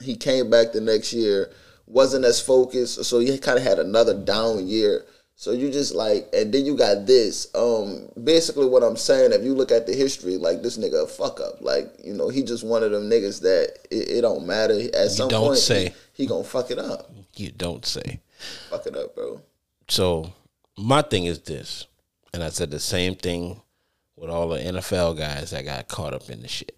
he 0.00 0.16
came 0.16 0.50
back 0.50 0.72
the 0.72 0.80
next 0.80 1.12
year, 1.12 1.50
wasn't 1.86 2.24
as 2.24 2.40
focused, 2.40 3.04
so 3.04 3.18
he 3.18 3.38
kind 3.38 3.58
of 3.58 3.64
had 3.64 3.78
another 3.78 4.14
down 4.14 4.66
year. 4.66 5.04
So 5.36 5.50
you 5.50 5.70
just 5.70 5.94
like, 5.94 6.28
and 6.32 6.54
then 6.54 6.64
you 6.64 6.76
got 6.76 7.06
this. 7.06 7.48
Um, 7.54 8.08
basically, 8.22 8.66
what 8.66 8.84
I'm 8.84 8.96
saying, 8.96 9.32
if 9.32 9.42
you 9.42 9.54
look 9.54 9.72
at 9.72 9.86
the 9.86 9.92
history, 9.92 10.36
like 10.36 10.62
this 10.62 10.78
nigga 10.78 11.04
a 11.04 11.06
fuck 11.06 11.40
up. 11.40 11.60
Like 11.60 11.92
you 12.04 12.14
know, 12.14 12.28
he 12.28 12.42
just 12.44 12.64
one 12.64 12.84
of 12.84 12.92
them 12.92 13.10
niggas 13.10 13.40
that 13.42 13.78
it, 13.90 14.18
it 14.18 14.20
don't 14.20 14.46
matter. 14.46 14.78
At 14.94 15.10
some 15.10 15.28
don't 15.28 15.48
point, 15.48 15.58
say. 15.58 15.94
He, 16.12 16.22
he 16.22 16.26
gonna 16.28 16.44
fuck 16.44 16.70
it 16.70 16.78
up. 16.78 17.10
You 17.36 17.50
don't 17.50 17.84
say. 17.84 18.20
Fuck 18.70 18.86
it 18.86 18.96
up, 18.96 19.14
bro. 19.16 19.40
So 19.88 20.32
my 20.78 21.02
thing 21.02 21.26
is 21.26 21.40
this, 21.40 21.86
and 22.32 22.42
I 22.42 22.50
said 22.50 22.70
the 22.70 22.80
same 22.80 23.16
thing 23.16 23.60
with 24.16 24.30
all 24.30 24.48
the 24.48 24.58
NFL 24.58 25.18
guys 25.18 25.50
that 25.50 25.64
got 25.64 25.88
caught 25.88 26.14
up 26.14 26.30
in 26.30 26.42
the 26.42 26.48
shit. 26.48 26.76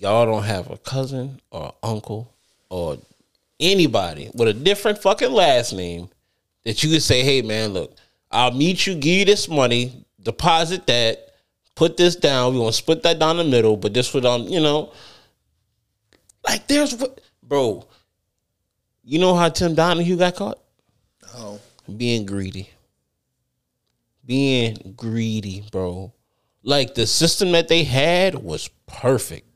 Y'all 0.00 0.24
don't 0.24 0.44
have 0.44 0.70
a 0.70 0.78
cousin 0.78 1.38
or 1.50 1.74
uncle 1.82 2.32
or 2.70 2.96
anybody 3.60 4.30
with 4.32 4.48
a 4.48 4.54
different 4.54 4.96
fucking 4.96 5.30
last 5.30 5.74
name 5.74 6.08
that 6.64 6.82
you 6.82 6.88
could 6.88 7.02
say, 7.02 7.22
"Hey, 7.22 7.42
man, 7.42 7.74
look, 7.74 7.94
I'll 8.30 8.50
meet 8.50 8.86
you, 8.86 8.94
give 8.94 9.18
you 9.18 9.24
this 9.26 9.46
money, 9.46 10.06
deposit 10.22 10.86
that, 10.86 11.34
put 11.74 11.98
this 11.98 12.16
down. 12.16 12.54
We 12.54 12.60
gonna 12.60 12.72
split 12.72 13.02
that 13.02 13.18
down 13.18 13.36
the 13.36 13.44
middle, 13.44 13.76
but 13.76 13.92
this 13.92 14.14
would 14.14 14.24
um, 14.24 14.44
you 14.44 14.60
know." 14.60 14.90
Like, 16.48 16.66
there's 16.66 16.94
what, 16.94 17.20
bro. 17.42 17.86
You 19.04 19.18
know 19.18 19.34
how 19.34 19.50
Tim 19.50 19.76
Donaghy 19.76 20.16
got 20.16 20.34
caught? 20.34 20.60
Oh, 21.34 21.60
being 21.94 22.24
greedy. 22.24 22.70
Being 24.24 24.94
greedy, 24.96 25.62
bro. 25.70 26.14
Like 26.62 26.94
the 26.94 27.06
system 27.06 27.52
that 27.52 27.68
they 27.68 27.84
had 27.84 28.34
was 28.34 28.70
perfect. 28.86 29.49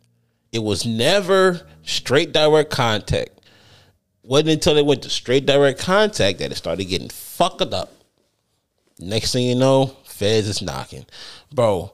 It 0.55 0.63
was 0.63 0.87
never 0.87 1.63
straight 1.83 2.33
direct 2.33 2.71
contact. 2.71 3.41
Wasn't 4.23 4.49
until 4.49 4.77
they 4.77 4.83
went 4.83 5.03
to 5.03 5.11
straight 5.11 5.47
direct 5.47 5.81
contact 5.81 6.39
that 6.39 6.53
it 6.53 6.55
started 6.55 6.85
getting 6.85 7.09
fucked 7.09 7.75
up. 7.75 7.93
Next 9.01 9.33
thing 9.33 9.49
you 9.49 9.57
know, 9.57 9.97
Feds 10.05 10.47
is 10.47 10.63
knocking. 10.63 11.07
Bro. 11.53 11.93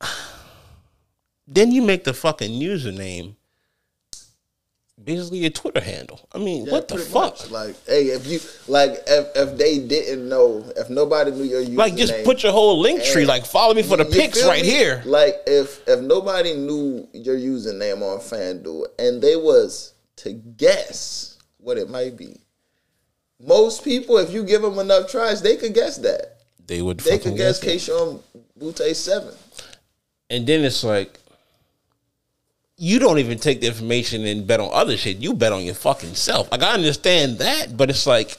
Then 1.52 1.72
you 1.72 1.82
make 1.82 2.04
the 2.04 2.14
fucking 2.14 2.52
username 2.52 3.34
basically 5.02 5.38
your 5.38 5.50
Twitter 5.50 5.80
handle. 5.80 6.20
I 6.32 6.38
mean, 6.38 6.66
yeah, 6.66 6.72
what 6.72 6.88
the 6.88 6.98
fuck? 6.98 7.38
much. 7.40 7.50
Like, 7.50 7.76
hey, 7.86 8.04
if 8.06 8.26
you 8.26 8.40
like, 8.68 9.02
if 9.06 9.28
if 9.36 9.56
they 9.58 9.78
didn't 9.78 10.28
know, 10.28 10.64
if 10.76 10.90
nobody 10.90 11.30
knew 11.30 11.44
your 11.44 11.62
username, 11.62 11.76
Like, 11.76 11.96
just 11.96 12.24
put 12.24 12.42
your 12.42 12.52
whole 12.52 12.78
link 12.78 13.02
tree. 13.02 13.24
Like, 13.26 13.46
follow 13.46 13.74
me 13.74 13.82
for 13.82 13.96
the 13.96 14.04
You 14.04 14.10
pics 14.10 14.44
right 14.44 14.62
me? 14.62 14.68
here. 14.68 15.02
Like 15.04 15.36
if 15.46 15.80
if 15.88 16.00
nobody 16.00 16.54
knew 16.54 17.08
your 17.12 17.36
username 17.36 18.02
on 18.02 18.18
FanDuel 18.18 18.86
and 18.98 19.22
they 19.22 19.36
was 19.36 19.94
to 20.16 20.32
guess 20.32 21.38
what 21.58 21.78
it 21.78 21.88
might 21.88 22.16
be, 22.16 22.36
most 23.38 23.84
people, 23.84 24.18
if 24.18 24.30
you 24.32 24.44
give 24.44 24.62
them 24.62 24.78
enough 24.78 25.10
tries, 25.10 25.40
they 25.40 25.56
could 25.56 25.74
guess 25.74 25.96
that. 25.98 26.40
They 26.66 26.82
would. 26.82 27.00
They 27.00 27.18
could 27.18 27.36
guess 27.36 27.62
it. 27.62 27.66
Kayshon 27.66 28.20
Boutte 28.58 28.94
seven. 28.94 29.34
And 30.28 30.46
then 30.46 30.64
it's 30.64 30.84
like, 30.84 31.18
you 32.80 32.98
don't 32.98 33.18
even 33.18 33.38
take 33.38 33.60
the 33.60 33.66
information 33.66 34.24
and 34.24 34.46
bet 34.46 34.58
on 34.58 34.70
other 34.72 34.96
shit. 34.96 35.18
You 35.18 35.34
bet 35.34 35.52
on 35.52 35.64
your 35.64 35.74
fucking 35.74 36.14
self. 36.14 36.50
Like 36.50 36.62
I 36.62 36.72
understand 36.72 37.38
that, 37.38 37.76
but 37.76 37.90
it's 37.90 38.06
like. 38.06 38.36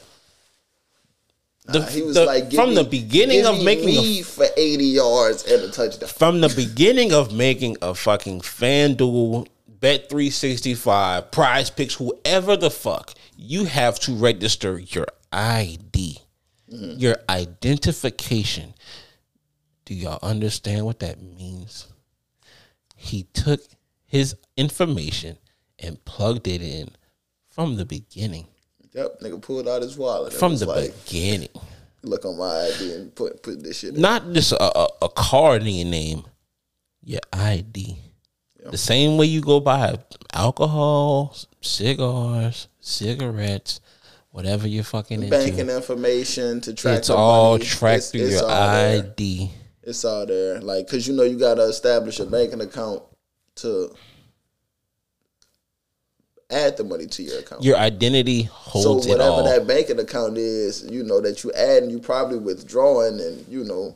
The, 1.65 1.79
Nah, 1.79 1.85
he 1.85 2.01
was 2.01 2.15
the- 2.15 2.25
like, 2.25 2.51
from 2.51 2.73
the 2.73 2.83
beginning 2.83 3.45
of 3.45 3.59
me 3.59 3.63
making 3.63 3.89
a 3.89 4.01
me 4.01 4.21
for 4.23 4.47
eighty 4.57 4.85
yards 4.87 5.43
and 5.45 5.61
a 5.61 5.69
touchdown. 5.69 6.09
from 6.09 6.41
the 6.41 6.49
beginning 6.55 7.13
of 7.13 7.31
making 7.31 7.77
a 7.83 7.93
fucking 7.93 8.41
FanDuel, 8.41 9.47
Bet 9.67 10.09
three 10.09 10.31
sixty 10.31 10.73
five, 10.73 11.29
Prize 11.29 11.69
Picks, 11.69 11.93
whoever 11.93 12.57
the 12.57 12.71
fuck, 12.71 13.13
you 13.37 13.65
have 13.65 13.99
to 14.01 14.13
register 14.15 14.79
your 14.79 15.05
ID, 15.31 16.17
mm-hmm. 16.71 16.99
your 16.99 17.17
identification. 17.29 18.73
Do 19.85 19.93
y'all 19.93 20.19
understand 20.23 20.85
what 20.85 20.99
that 20.99 21.21
means? 21.21 21.87
He 22.95 23.27
took 23.33 23.61
his 24.11 24.35
information 24.57 25.37
and 25.79 26.03
plugged 26.03 26.45
it 26.47 26.61
in 26.61 26.89
from 27.49 27.77
the 27.77 27.85
beginning. 27.85 28.45
Yep, 28.93 29.21
nigga 29.21 29.41
pulled 29.41 29.69
out 29.69 29.81
his 29.81 29.97
wallet. 29.97 30.33
From 30.33 30.57
the 30.57 30.65
like, 30.65 30.93
beginning. 31.05 31.47
look 32.03 32.25
on 32.25 32.37
my 32.37 32.69
ID 32.75 32.93
and 32.93 33.15
put 33.15 33.41
put 33.41 33.63
this 33.63 33.79
shit. 33.79 33.95
in. 33.95 34.01
not 34.01 34.33
just 34.33 34.51
a, 34.51 34.61
a, 34.77 34.87
a 35.03 35.09
card 35.09 35.61
in 35.61 35.69
your 35.69 35.87
name, 35.87 36.23
your 37.03 37.21
ID. 37.31 37.95
The 38.69 38.77
same 38.77 39.17
way 39.17 39.25
you 39.27 39.39
go 39.41 39.59
buy 39.61 39.97
alcohol, 40.33 41.35
cigars, 41.61 42.67
cigarettes, 42.81 43.79
whatever 44.31 44.67
you're 44.67 44.83
fucking 44.83 45.29
banking 45.29 45.59
into, 45.59 45.75
information 45.75 46.59
to 46.61 46.73
track. 46.73 46.97
it's 46.99 47.09
all 47.09 47.53
money. 47.53 47.65
tracked 47.65 47.97
It's- 47.97 48.11
through 48.11 48.21
it's 48.21 48.31
your 48.41 48.49
all 48.49 48.73
there. 48.73 49.03
ID. 49.03 49.51
It's 49.83 50.05
all 50.05 50.25
there, 50.27 50.59
like 50.61 50.85
because 50.85 51.07
you 51.07 51.15
know 51.15 51.23
you 51.23 51.39
got 51.39 51.55
to 51.55 51.63
establish 51.63 52.19
a 52.19 52.25
banking 52.25 52.61
account 52.61 53.01
to 53.55 53.93
add 56.49 56.77
the 56.77 56.83
money 56.83 57.07
to 57.07 57.23
your 57.23 57.39
account. 57.39 57.63
Your 57.63 57.77
identity 57.77 58.43
so 58.45 58.49
holds 58.51 59.05
it 59.05 59.11
whatever 59.11 59.43
that 59.43 59.67
banking 59.67 59.99
account 59.99 60.37
is, 60.37 60.83
you 60.89 61.03
know 61.03 61.21
that 61.21 61.43
you 61.43 61.51
add 61.53 61.83
and 61.83 61.91
you 61.91 61.99
probably 61.99 62.37
withdrawing, 62.37 63.19
and 63.19 63.45
you 63.47 63.63
know 63.63 63.95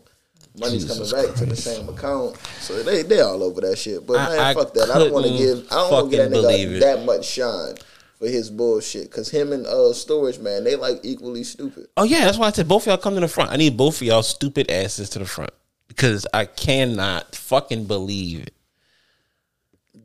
money's 0.57 0.83
Jesus 0.85 1.11
coming 1.11 1.27
back 1.27 1.35
to 1.37 1.45
the 1.45 1.55
same 1.55 1.89
account. 1.89 2.37
So 2.61 2.81
they 2.83 3.03
they 3.03 3.19
all 3.21 3.43
over 3.43 3.61
that 3.61 3.77
shit. 3.77 4.05
But 4.07 4.17
I- 4.17 4.29
man, 4.29 4.39
I 4.39 4.53
fuck 4.53 4.73
that. 4.73 4.89
I 4.89 4.99
don't 4.99 5.11
want 5.13 5.25
to 5.25 5.37
give. 5.37 5.67
I 5.71 5.75
don't 5.75 5.91
want 5.91 6.11
to 6.11 6.17
give 6.17 6.31
that 6.31 6.37
nigga 6.41 6.79
that 6.79 7.05
much 7.05 7.25
shine 7.25 7.75
for 8.19 8.27
his 8.27 8.49
bullshit. 8.49 9.11
Cause 9.11 9.29
him 9.29 9.51
and 9.51 9.65
uh 9.65 9.91
storage 9.91 10.39
man, 10.39 10.63
they 10.63 10.75
like 10.77 11.01
equally 11.03 11.43
stupid. 11.43 11.87
Oh 11.97 12.03
yeah, 12.03 12.23
that's 12.23 12.37
why 12.37 12.47
I 12.47 12.51
said 12.51 12.67
both 12.67 12.83
of 12.83 12.87
y'all 12.87 12.97
come 12.97 13.15
to 13.15 13.19
the 13.19 13.27
front. 13.27 13.51
I 13.51 13.57
need 13.57 13.75
both 13.75 13.97
of 13.97 14.03
y'all 14.03 14.23
stupid 14.23 14.71
asses 14.71 15.09
to 15.11 15.19
the 15.19 15.25
front 15.25 15.51
because 15.89 16.25
I 16.33 16.45
cannot 16.45 17.35
fucking 17.35 17.85
believe. 17.85 18.47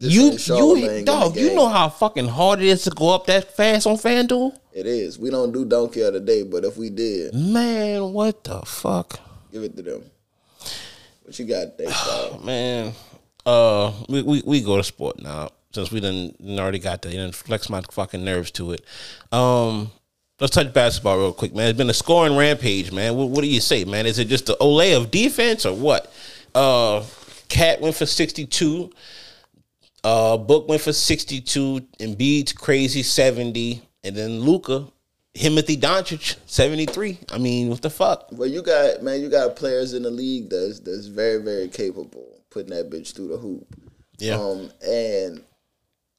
This 0.00 0.14
you 0.14 0.30
you 0.56 1.04
dog, 1.04 1.36
you 1.36 1.54
know 1.54 1.68
how 1.68 1.90
fucking 1.90 2.26
hard 2.26 2.60
it 2.60 2.66
is 2.68 2.84
to 2.84 2.90
go 2.90 3.14
up 3.14 3.26
that 3.26 3.54
fast 3.54 3.86
on 3.86 3.96
FanDuel? 3.96 4.56
It 4.72 4.86
is. 4.86 5.18
We 5.18 5.28
don't 5.28 5.52
do 5.52 5.66
donkey 5.66 6.00
of 6.00 6.14
the 6.14 6.20
day, 6.20 6.42
but 6.42 6.64
if 6.64 6.78
we 6.78 6.88
did, 6.88 7.34
Man, 7.34 8.14
what 8.14 8.42
the 8.42 8.62
fuck? 8.62 9.20
give 9.52 9.62
it 9.62 9.76
to 9.76 9.82
them. 9.82 10.02
What 11.22 11.38
you 11.38 11.44
got, 11.44 11.76
Dave? 11.76 11.88
dog? 11.88 12.44
Man. 12.44 12.92
Uh 13.44 13.92
we, 14.08 14.22
we, 14.22 14.42
we 14.46 14.62
go 14.62 14.78
to 14.78 14.84
sport 14.84 15.20
now. 15.20 15.50
Since 15.72 15.92
we 15.92 16.00
didn't 16.00 16.58
already 16.58 16.78
got 16.78 17.02
that. 17.02 17.12
You 17.12 17.20
done 17.20 17.32
flex 17.32 17.68
my 17.68 17.82
fucking 17.90 18.24
nerves 18.24 18.50
to 18.52 18.72
it. 18.72 18.82
Um 19.32 19.90
Let's 20.40 20.54
touch 20.54 20.72
basketball 20.72 21.18
real 21.18 21.32
quick, 21.34 21.54
man. 21.54 21.68
It's 21.68 21.76
been 21.76 21.90
a 21.90 21.94
scoring 21.94 22.34
rampage, 22.34 22.90
man. 22.90 23.14
What, 23.14 23.28
what 23.28 23.42
do 23.42 23.48
you 23.48 23.60
say, 23.60 23.84
man? 23.84 24.06
Is 24.06 24.18
it 24.18 24.28
just 24.28 24.46
the 24.46 24.56
Olay 24.62 24.96
of 24.96 25.10
defense 25.10 25.66
or 25.66 25.74
what? 25.74 26.10
Uh 26.54 27.04
Cat 27.50 27.82
went 27.82 27.94
for 27.96 28.06
62. 28.06 28.90
Uh, 30.02 30.36
Book 30.36 30.68
went 30.68 30.80
for 30.80 30.92
62. 30.92 31.80
Embiid's 31.98 32.52
crazy 32.52 33.02
70. 33.02 33.82
And 34.02 34.16
then 34.16 34.40
Luka, 34.40 34.86
Timothy 35.34 35.76
Doncic, 35.76 36.36
73. 36.46 37.18
I 37.32 37.38
mean, 37.38 37.68
what 37.68 37.82
the 37.82 37.90
fuck? 37.90 38.28
Well, 38.32 38.48
you 38.48 38.62
got 38.62 39.02
man, 39.02 39.20
you 39.20 39.28
got 39.28 39.56
players 39.56 39.94
in 39.94 40.02
the 40.02 40.10
league 40.10 40.50
that's 40.50 40.80
that's 40.80 41.06
very 41.06 41.42
very 41.42 41.68
capable 41.68 42.40
putting 42.50 42.70
that 42.70 42.90
bitch 42.90 43.14
through 43.14 43.28
the 43.28 43.36
hoop. 43.36 43.66
Yeah. 44.18 44.34
Um, 44.34 44.70
and 44.86 45.44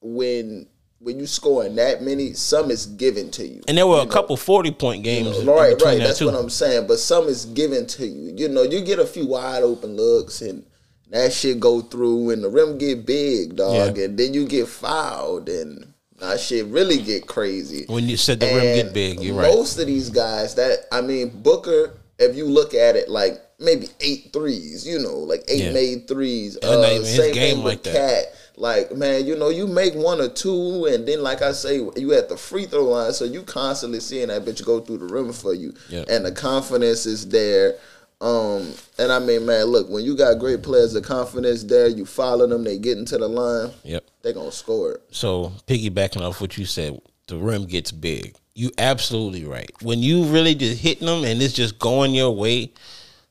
when 0.00 0.66
when 0.98 1.18
you 1.18 1.26
scoring 1.26 1.74
that 1.76 2.02
many, 2.02 2.32
some 2.32 2.70
is 2.70 2.86
given 2.86 3.30
to 3.32 3.46
you. 3.46 3.60
And 3.66 3.76
there 3.76 3.86
were 3.86 4.00
a 4.00 4.06
couple 4.06 4.36
40 4.36 4.70
point 4.72 5.02
games. 5.02 5.44
Right, 5.44 5.70
between 5.70 5.94
right. 5.94 5.98
that, 5.98 6.06
That's 6.06 6.18
too. 6.20 6.26
what 6.26 6.36
I'm 6.36 6.50
saying. 6.50 6.86
But 6.86 6.98
some 6.98 7.26
is 7.26 7.46
given 7.46 7.86
to 7.88 8.06
you. 8.06 8.32
You 8.36 8.48
know, 8.48 8.62
you 8.62 8.82
get 8.82 8.98
a 8.98 9.06
few 9.06 9.26
wide 9.26 9.62
open 9.62 9.96
looks 9.96 10.40
and 10.42 10.64
that 11.12 11.32
shit 11.32 11.60
go 11.60 11.80
through 11.82 12.30
and 12.30 12.42
the 12.42 12.48
rim 12.48 12.78
get 12.78 13.06
big, 13.06 13.56
dog, 13.56 13.96
Yeah. 13.96 14.04
and 14.04 14.18
then 14.18 14.34
you 14.34 14.46
get 14.46 14.66
fouled 14.68 15.48
and 15.48 15.86
that 16.18 16.40
shit 16.40 16.66
really 16.66 16.98
get 16.98 17.26
crazy. 17.26 17.84
When 17.88 18.08
you 18.08 18.16
said 18.16 18.40
the 18.40 18.46
rim 18.46 18.74
get 18.76 18.92
big, 18.94 19.20
you're 19.20 19.34
right. 19.36 19.52
Most 19.54 19.78
of 19.78 19.86
these 19.86 20.10
guys 20.10 20.54
that 20.56 20.86
I 20.90 21.00
mean, 21.00 21.28
Booker, 21.42 21.94
if 22.18 22.36
you 22.36 22.46
look 22.46 22.74
at 22.74 22.96
it 22.96 23.08
like 23.08 23.40
maybe 23.58 23.88
eight 24.00 24.30
threes, 24.32 24.86
you 24.86 24.98
know, 24.98 25.16
like 25.18 25.44
eight 25.48 25.64
Yeah. 25.64 25.72
made 25.72 26.08
threes. 26.08 26.56
And 26.56 26.64
Uh, 26.84 26.88
his 26.90 27.08
same 27.14 27.32
game 27.34 27.56
thing 27.56 27.64
like 27.64 27.84
with 27.84 27.92
that. 27.94 28.24
Cat. 28.24 28.34
Like 28.56 28.94
man, 28.94 29.26
you 29.26 29.34
know, 29.34 29.48
you 29.48 29.66
make 29.66 29.94
one 29.94 30.20
or 30.20 30.28
two, 30.28 30.84
and 30.84 31.06
then 31.08 31.22
like 31.22 31.40
I 31.42 31.52
say, 31.52 31.76
you 31.96 32.12
at 32.12 32.28
the 32.28 32.36
free 32.36 32.66
throw 32.66 32.84
line, 32.84 33.12
so 33.14 33.24
you 33.24 33.42
constantly 33.42 33.98
seeing 34.00 34.28
that 34.28 34.44
bitch 34.44 34.62
go 34.64 34.78
through 34.80 34.98
the 34.98 35.06
rim 35.06 35.32
for 35.32 35.54
you, 35.54 35.72
Yeah. 35.88 36.04
and 36.08 36.24
the 36.24 36.32
confidence 36.32 37.06
is 37.06 37.28
there. 37.28 37.76
Um, 38.22 38.72
and 38.98 39.10
I 39.10 39.18
mean, 39.18 39.44
man, 39.44 39.66
look, 39.66 39.88
when 39.90 40.04
you 40.04 40.16
got 40.16 40.38
great 40.38 40.62
players, 40.62 40.92
the 40.92 41.00
confidence 41.02 41.64
there, 41.64 41.88
you 41.88 42.06
follow 42.06 42.46
them, 42.46 42.62
they 42.62 42.78
get 42.78 42.96
into 42.96 43.18
the 43.18 43.26
line, 43.28 43.72
Yep. 43.82 44.04
they 44.22 44.32
gonna 44.32 44.52
score 44.52 44.92
it. 44.92 45.02
So 45.10 45.52
piggybacking 45.66 46.20
off 46.20 46.40
what 46.40 46.56
you 46.56 46.64
said, 46.64 47.00
the 47.26 47.36
rim 47.36 47.66
gets 47.66 47.90
big. 47.90 48.36
You 48.54 48.70
absolutely 48.78 49.44
right. 49.44 49.70
When 49.82 49.98
you 49.98 50.24
really 50.24 50.54
just 50.54 50.80
hitting 50.80 51.06
them 51.06 51.24
and 51.24 51.42
it's 51.42 51.52
just 51.54 51.78
going 51.80 52.14
your 52.14 52.30
way, 52.30 52.72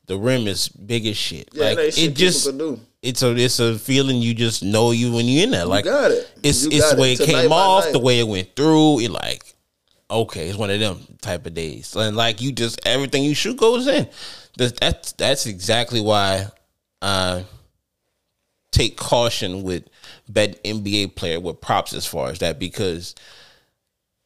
the 0.06 0.18
rim 0.18 0.46
is 0.46 0.68
big 0.68 1.06
as 1.06 1.16
shit. 1.16 1.48
Yeah, 1.52 1.64
like 1.70 1.78
shit 1.92 2.10
it 2.10 2.14
just 2.14 2.48
it's 3.02 3.22
a 3.22 3.34
it's 3.36 3.60
a 3.60 3.78
feeling 3.78 4.18
you 4.18 4.34
just 4.34 4.62
know 4.62 4.90
you 4.90 5.12
when 5.12 5.24
you're 5.26 5.44
in 5.44 5.52
there. 5.52 5.64
Like 5.64 5.84
got 5.84 6.10
it. 6.10 6.30
It's 6.42 6.64
You 6.64 6.70
it's 6.72 6.92
the 6.92 7.00
way 7.00 7.12
it. 7.14 7.20
it 7.20 7.26
came 7.26 7.50
off, 7.52 7.84
night. 7.84 7.92
the 7.92 7.98
way 7.98 8.18
it 8.18 8.28
went 8.28 8.54
through. 8.56 8.98
It 9.00 9.10
like 9.10 9.54
okay, 10.10 10.48
it's 10.48 10.58
one 10.58 10.68
of 10.70 10.78
them 10.80 10.98
type 11.22 11.46
of 11.46 11.54
days. 11.54 11.94
And 11.96 12.14
like 12.16 12.42
you 12.42 12.52
just 12.52 12.84
everything 12.86 13.22
you 13.24 13.34
shoot 13.34 13.56
goes 13.56 13.86
in. 13.86 14.06
That's 14.56 15.12
that's, 15.12 15.46
exactly 15.46 16.00
why 16.00 16.46
I 17.00 17.44
take 18.70 18.96
caution 18.96 19.62
with 19.62 19.84
bet 20.28 20.62
NBA 20.64 21.14
player 21.14 21.40
with 21.40 21.60
props 21.60 21.92
as 21.94 22.06
far 22.06 22.30
as 22.30 22.38
that 22.40 22.58
because 22.58 23.14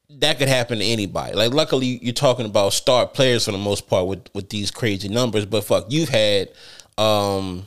that 0.08 0.38
could 0.38 0.48
happen 0.48 0.78
to 0.78 0.84
anybody. 0.84 1.34
Like 1.34 1.52
luckily 1.52 1.98
you're 2.02 2.12
talking 2.12 2.46
about 2.46 2.72
star 2.72 3.06
players 3.06 3.44
for 3.44 3.52
the 3.52 3.58
most 3.58 3.88
part 3.88 4.06
with 4.06 4.28
with 4.34 4.48
these 4.50 4.70
crazy 4.70 5.08
numbers, 5.08 5.46
but 5.46 5.64
fuck, 5.64 5.86
you've 5.88 6.08
had 6.08 6.50
um 6.98 7.66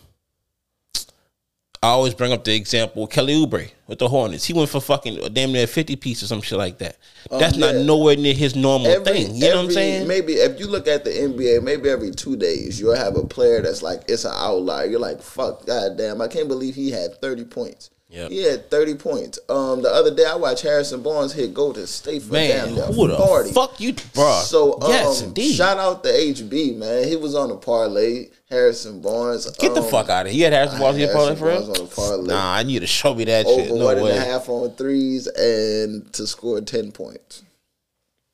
I 1.82 1.88
always 1.88 2.13
bring 2.13 2.34
up 2.34 2.44
the 2.44 2.54
example 2.54 3.06
of 3.06 3.10
Kelly 3.10 3.36
Oubre 3.36 3.72
with 3.88 4.00
the 4.00 4.10
Hornets. 4.10 4.44
He 4.44 4.52
went 4.54 4.68
for 4.70 4.82
fucking 4.82 5.34
damn 5.34 5.54
near 5.54 5.65
fifty 5.65 5.96
pieces 5.96 6.24
or 6.24 6.28
some 6.28 6.42
shit 6.42 6.58
like 6.58 6.78
that. 6.80 6.98
That's 7.32 7.56
not 7.56 7.70
Um, 7.70 7.78
yeah. 7.78 7.84
nowhere 7.84 8.15
near 8.18 8.34
his 8.34 8.54
normal 8.54 8.88
every, 8.92 9.06
thing. 9.24 9.36
You 9.36 9.50
know 9.50 9.56
what 9.58 9.65
I'm 9.65 9.72
saying? 9.72 10.06
Maybe 10.08 10.34
if 10.34 10.60
you 10.60 10.68
look 10.68 10.89
at 10.89 11.06
the 11.06 11.12
NBA, 11.12 11.63
maybe 11.63 11.88
every 11.89 12.12
two 12.12 12.36
days 12.36 12.82
you'll 12.82 12.96
have 12.98 13.15
a 13.15 13.26
player 13.26 13.62
that's 13.62 13.82
like 13.82 14.02
it's 14.10 14.26
an 14.26 14.34
outlier. 14.36 14.88
You're 14.88 15.00
like, 15.00 15.22
fuck, 15.22 15.65
goddamn, 15.65 16.20
I 16.22 16.28
can't 16.28 16.50
believe 16.50 16.76
he 16.76 16.92
had 16.92 17.22
30 17.22 17.46
points. 17.46 17.92
Yep. 18.10 18.32
He 18.32 18.43
had 18.43 18.72
30 18.72 18.95
points. 18.95 19.39
Um, 19.50 19.84
the 19.84 19.89
other 19.89 20.13
day 20.13 20.26
I 20.26 20.36
watched 20.36 20.63
Harrison 20.63 21.04
Barnes 21.04 21.32
hit 21.32 21.54
Golden 21.54 21.86
State 21.86 22.24
for 22.24 22.34
Man, 22.34 22.74
damn 22.74 22.93
who 22.93 23.08
the 23.08 23.15
40. 23.15 23.52
fuck 23.52 23.80
you, 23.80 23.93
bro? 24.15 24.41
So 24.43 24.82
um, 24.82 24.89
yes, 24.89 25.22
indeed. 25.22 25.54
shout 25.54 25.78
out 25.78 26.04
to 26.04 26.10
HB 26.10 26.76
man. 26.78 27.08
He 27.08 27.15
was 27.15 27.36
on 27.36 27.52
a 27.52 27.56
parlay. 27.56 28.30
Harrison 28.50 29.00
Barnes. 29.00 29.48
Get 29.58 29.76
the 29.76 29.84
um, 29.84 29.91
fuck 29.91 30.10
out 30.10 30.26
of 30.26 30.32
here. 30.32 30.39
You 30.39 30.43
had 30.45 30.54
Harrison 30.54 30.80
Barnes 30.80 30.98
here 30.98 31.13
Harrison 31.13 31.38
parlay 31.38 31.62
for 31.62 31.72
real? 31.72 31.82
on 31.82 31.86
a 31.86 31.89
parlay. 31.89 32.28
Nah, 32.34 32.54
I 32.56 32.63
need 32.63 32.80
to 32.80 32.88
show 32.88 33.13
me 33.13 33.26
that 33.26 33.45
shit. 33.45 33.69
Over 33.69 33.80
No 33.80 33.86
one 33.86 33.98
and 33.98 34.08
a 34.08 34.26
half 34.26 34.50
on 34.50 34.72
threes 34.72 35.28
and 35.28 36.12
to 36.13 36.26
score 36.26 36.60
10 36.60 36.91
points. 36.91 37.43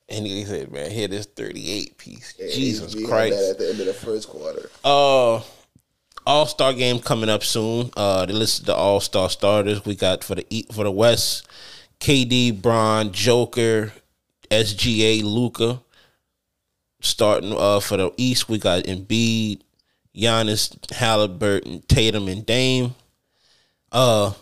And 0.08 0.24
he 0.24 0.44
said, 0.44 0.70
man, 0.70 0.90
here 0.90 1.08
this 1.08 1.26
38 1.26 1.98
piece. 1.98 2.34
Yeah, 2.38 2.46
Jesus 2.50 2.94
had 2.94 3.04
Christ. 3.04 3.36
That 3.36 3.50
at 3.50 3.58
the 3.58 3.68
end 3.70 3.80
of 3.80 3.86
the 3.86 3.92
first 3.92 4.28
quarter. 4.28 4.70
Uh, 4.84 5.42
All 6.26 6.46
Star 6.46 6.72
game 6.72 6.98
coming 6.98 7.30
up 7.30 7.44
soon. 7.44 7.90
Uh, 7.96 8.26
they 8.26 8.32
listed 8.32 8.66
the 8.66 8.74
All 8.74 9.00
Star 9.00 9.30
starters 9.30 9.84
we 9.84 9.94
got 9.94 10.24
for 10.24 10.34
the 10.34 10.66
for 10.72 10.82
the 10.84 10.90
West: 10.90 11.46
KD, 12.00 12.60
Bron, 12.60 13.12
Joker, 13.12 13.92
SGA, 14.50 15.22
Luka. 15.22 15.80
Starting 17.00 17.52
uh 17.52 17.78
for 17.78 17.96
the 17.96 18.10
East, 18.16 18.48
we 18.48 18.58
got 18.58 18.84
Embiid, 18.84 19.60
Giannis, 20.16 20.92
Halliburton, 20.92 21.82
Tatum, 21.86 22.26
and 22.26 22.44
Dame. 22.44 22.94
Uh, 23.92 24.32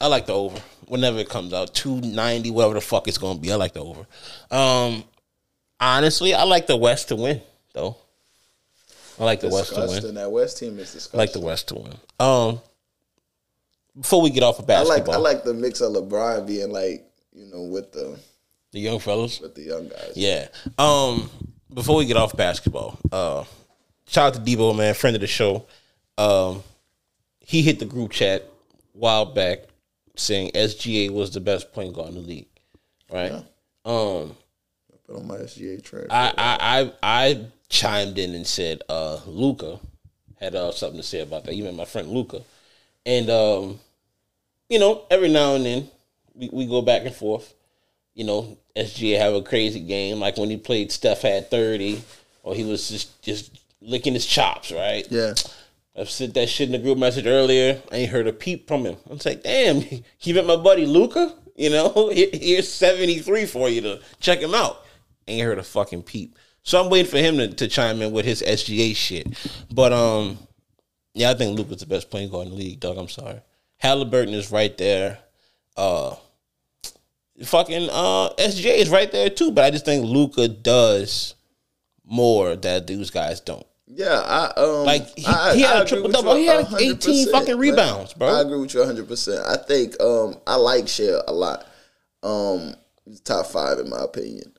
I 0.00 0.06
like 0.06 0.26
the 0.26 0.32
over 0.34 0.58
whenever 0.86 1.18
it 1.18 1.28
comes 1.28 1.52
out. 1.52 1.74
Two 1.74 2.00
ninety, 2.00 2.50
whatever 2.50 2.74
the 2.74 2.80
fuck 2.80 3.08
it's 3.08 3.18
gonna 3.18 3.38
be. 3.38 3.52
I 3.52 3.56
like 3.56 3.74
the 3.74 3.82
over. 3.82 4.06
Um, 4.50 5.04
honestly, 5.78 6.32
I 6.32 6.44
like 6.44 6.66
the 6.66 6.76
West 6.76 7.08
to 7.08 7.16
win 7.16 7.42
though. 7.74 7.96
I 9.20 9.24
like 9.24 9.40
the 9.40 9.48
West 9.48 9.74
to 9.74 9.86
win. 9.86 10.14
That 10.14 10.30
West 10.30 10.58
team 10.58 10.78
is 10.78 10.92
disgusting. 10.92 11.18
I 11.18 11.22
like 11.22 11.32
the 11.32 11.40
West 11.40 11.68
to 11.68 11.74
win. 11.76 11.94
Um, 12.20 12.60
before 13.98 14.22
we 14.22 14.30
get 14.30 14.42
off 14.42 14.58
of 14.58 14.70
I 14.70 14.80
like 14.80 14.88
basketball, 14.88 15.14
I 15.14 15.18
like 15.18 15.44
the 15.44 15.54
mix 15.54 15.80
of 15.80 15.92
LeBron 15.92 16.46
being 16.46 16.70
like 16.70 17.04
you 17.32 17.46
know 17.46 17.62
with 17.62 17.92
the 17.92 18.18
the 18.72 18.80
young 18.80 18.98
fellas. 18.98 19.40
with 19.40 19.54
the 19.54 19.62
young 19.62 19.88
guys. 19.88 20.12
Yeah. 20.14 20.48
Um, 20.78 21.30
before 21.72 21.96
we 21.96 22.06
get 22.06 22.16
off 22.16 22.36
basketball, 22.36 22.98
uh, 23.12 23.44
shout 24.06 24.36
out 24.36 24.44
to 24.44 24.56
Debo, 24.56 24.76
man, 24.76 24.94
friend 24.94 25.16
of 25.16 25.20
the 25.20 25.26
show. 25.26 25.66
Um, 26.16 26.62
he 27.40 27.62
hit 27.62 27.78
the 27.78 27.86
group 27.86 28.12
chat 28.12 28.42
a 28.42 28.98
while 28.98 29.24
back 29.24 29.60
saying 30.16 30.50
SGA 30.52 31.10
was 31.10 31.30
the 31.30 31.40
best 31.40 31.72
point 31.72 31.94
guard 31.94 32.10
in 32.10 32.14
the 32.16 32.20
league. 32.20 32.48
Right. 33.10 33.32
Um, 33.84 34.36
Put 35.08 35.16
on 35.16 35.26
my 35.26 35.36
SGA 35.36 35.82
trash. 35.82 36.06
I, 36.10 36.32
I 36.36 36.58
I 36.60 36.92
I 37.02 37.46
chimed 37.68 38.18
in 38.18 38.34
and 38.34 38.46
said 38.46 38.82
uh 38.88 39.18
Luka 39.26 39.80
had 40.40 40.54
uh, 40.54 40.70
something 40.70 41.00
to 41.00 41.06
say 41.06 41.20
about 41.20 41.44
that. 41.44 41.54
You 41.54 41.64
met 41.64 41.74
my 41.74 41.84
friend 41.84 42.08
Luka. 42.08 42.42
And 43.04 43.30
um, 43.30 43.80
you 44.68 44.78
know, 44.78 45.02
every 45.10 45.28
now 45.28 45.54
and 45.54 45.64
then 45.64 45.88
we, 46.34 46.50
we 46.52 46.66
go 46.66 46.82
back 46.82 47.04
and 47.04 47.14
forth. 47.14 47.54
You 48.14 48.24
know, 48.24 48.58
SGA 48.76 49.18
have 49.18 49.34
a 49.34 49.42
crazy 49.42 49.80
game, 49.80 50.18
like 50.20 50.36
when 50.36 50.50
he 50.50 50.56
played 50.56 50.90
Steph 50.90 51.22
had 51.22 51.50
30, 51.50 52.02
or 52.42 52.54
he 52.54 52.64
was 52.64 52.88
just 52.88 53.22
just 53.22 53.58
licking 53.80 54.14
his 54.14 54.26
chops, 54.26 54.72
right? 54.72 55.06
yeah. 55.10 55.34
I've 55.96 56.10
said 56.10 56.34
that 56.34 56.48
shit 56.48 56.68
in 56.68 56.72
the 56.72 56.78
group 56.78 56.96
message 56.96 57.26
earlier. 57.26 57.82
I 57.90 57.96
ain't 57.96 58.12
heard 58.12 58.28
a 58.28 58.32
peep 58.32 58.68
from 58.68 58.84
him. 58.84 58.96
I'm 59.10 59.18
like, 59.24 59.42
damn, 59.42 59.80
he 60.18 60.32
met 60.32 60.46
my 60.46 60.54
buddy 60.54 60.86
Luka? 60.86 61.34
You 61.56 61.70
know, 61.70 62.10
here's 62.12 62.72
73 62.72 63.46
for 63.46 63.68
you 63.68 63.80
to 63.80 64.00
check 64.20 64.38
him 64.38 64.54
out. 64.54 64.84
Ain't 65.28 65.44
heard 65.44 65.58
a 65.58 65.62
fucking 65.62 66.02
peep. 66.02 66.36
So 66.62 66.82
I'm 66.82 66.90
waiting 66.90 67.10
for 67.10 67.18
him 67.18 67.36
to, 67.38 67.48
to 67.48 67.68
chime 67.68 68.02
in 68.02 68.12
with 68.12 68.24
his 68.24 68.42
SGA 68.42 68.94
shit. 68.96 69.26
But 69.72 69.92
um, 69.92 70.38
yeah, 71.14 71.30
I 71.30 71.34
think 71.34 71.56
Luka's 71.56 71.78
the 71.80 71.86
best 71.86 72.10
point 72.10 72.30
guard 72.30 72.46
in 72.46 72.52
the 72.52 72.58
league, 72.58 72.80
Doug. 72.80 72.98
I'm 72.98 73.08
sorry. 73.08 73.40
Halliburton 73.78 74.34
is 74.34 74.50
right 74.50 74.76
there. 74.76 75.18
Uh 75.76 76.16
fucking 77.44 77.88
uh 77.90 78.30
SGA 78.38 78.78
is 78.78 78.88
right 78.90 79.10
there 79.12 79.30
too, 79.30 79.52
but 79.52 79.64
I 79.64 79.70
just 79.70 79.84
think 79.84 80.04
Luka 80.04 80.48
does 80.48 81.34
more 82.04 82.56
that 82.56 82.86
these 82.86 83.10
guys 83.10 83.40
don't. 83.40 83.64
Yeah, 83.86 84.20
I 84.20 84.52
um 84.60 84.84
Like, 84.84 85.16
he- 85.16 85.24
I, 85.26 85.54
he 85.54 85.62
had 85.62 85.76
I 85.76 85.82
a 85.82 85.84
triple 85.86 86.10
double. 86.10 86.34
He 86.34 86.46
had 86.46 86.66
18 86.76 87.30
fucking 87.30 87.56
rebounds, 87.56 88.12
bro. 88.14 88.28
I 88.28 88.40
agree 88.42 88.58
with 88.58 88.74
you 88.74 88.80
100. 88.80 89.06
percent 89.08 89.40
I 89.46 89.56
think 89.56 90.00
um 90.02 90.36
I 90.46 90.56
like 90.56 90.88
Shai 90.88 91.20
a 91.26 91.32
lot. 91.32 91.66
Um, 92.22 92.74
he's 93.04 93.20
top 93.20 93.46
five 93.46 93.78
in 93.78 93.88
my 93.88 94.02
opinion, 94.02 94.52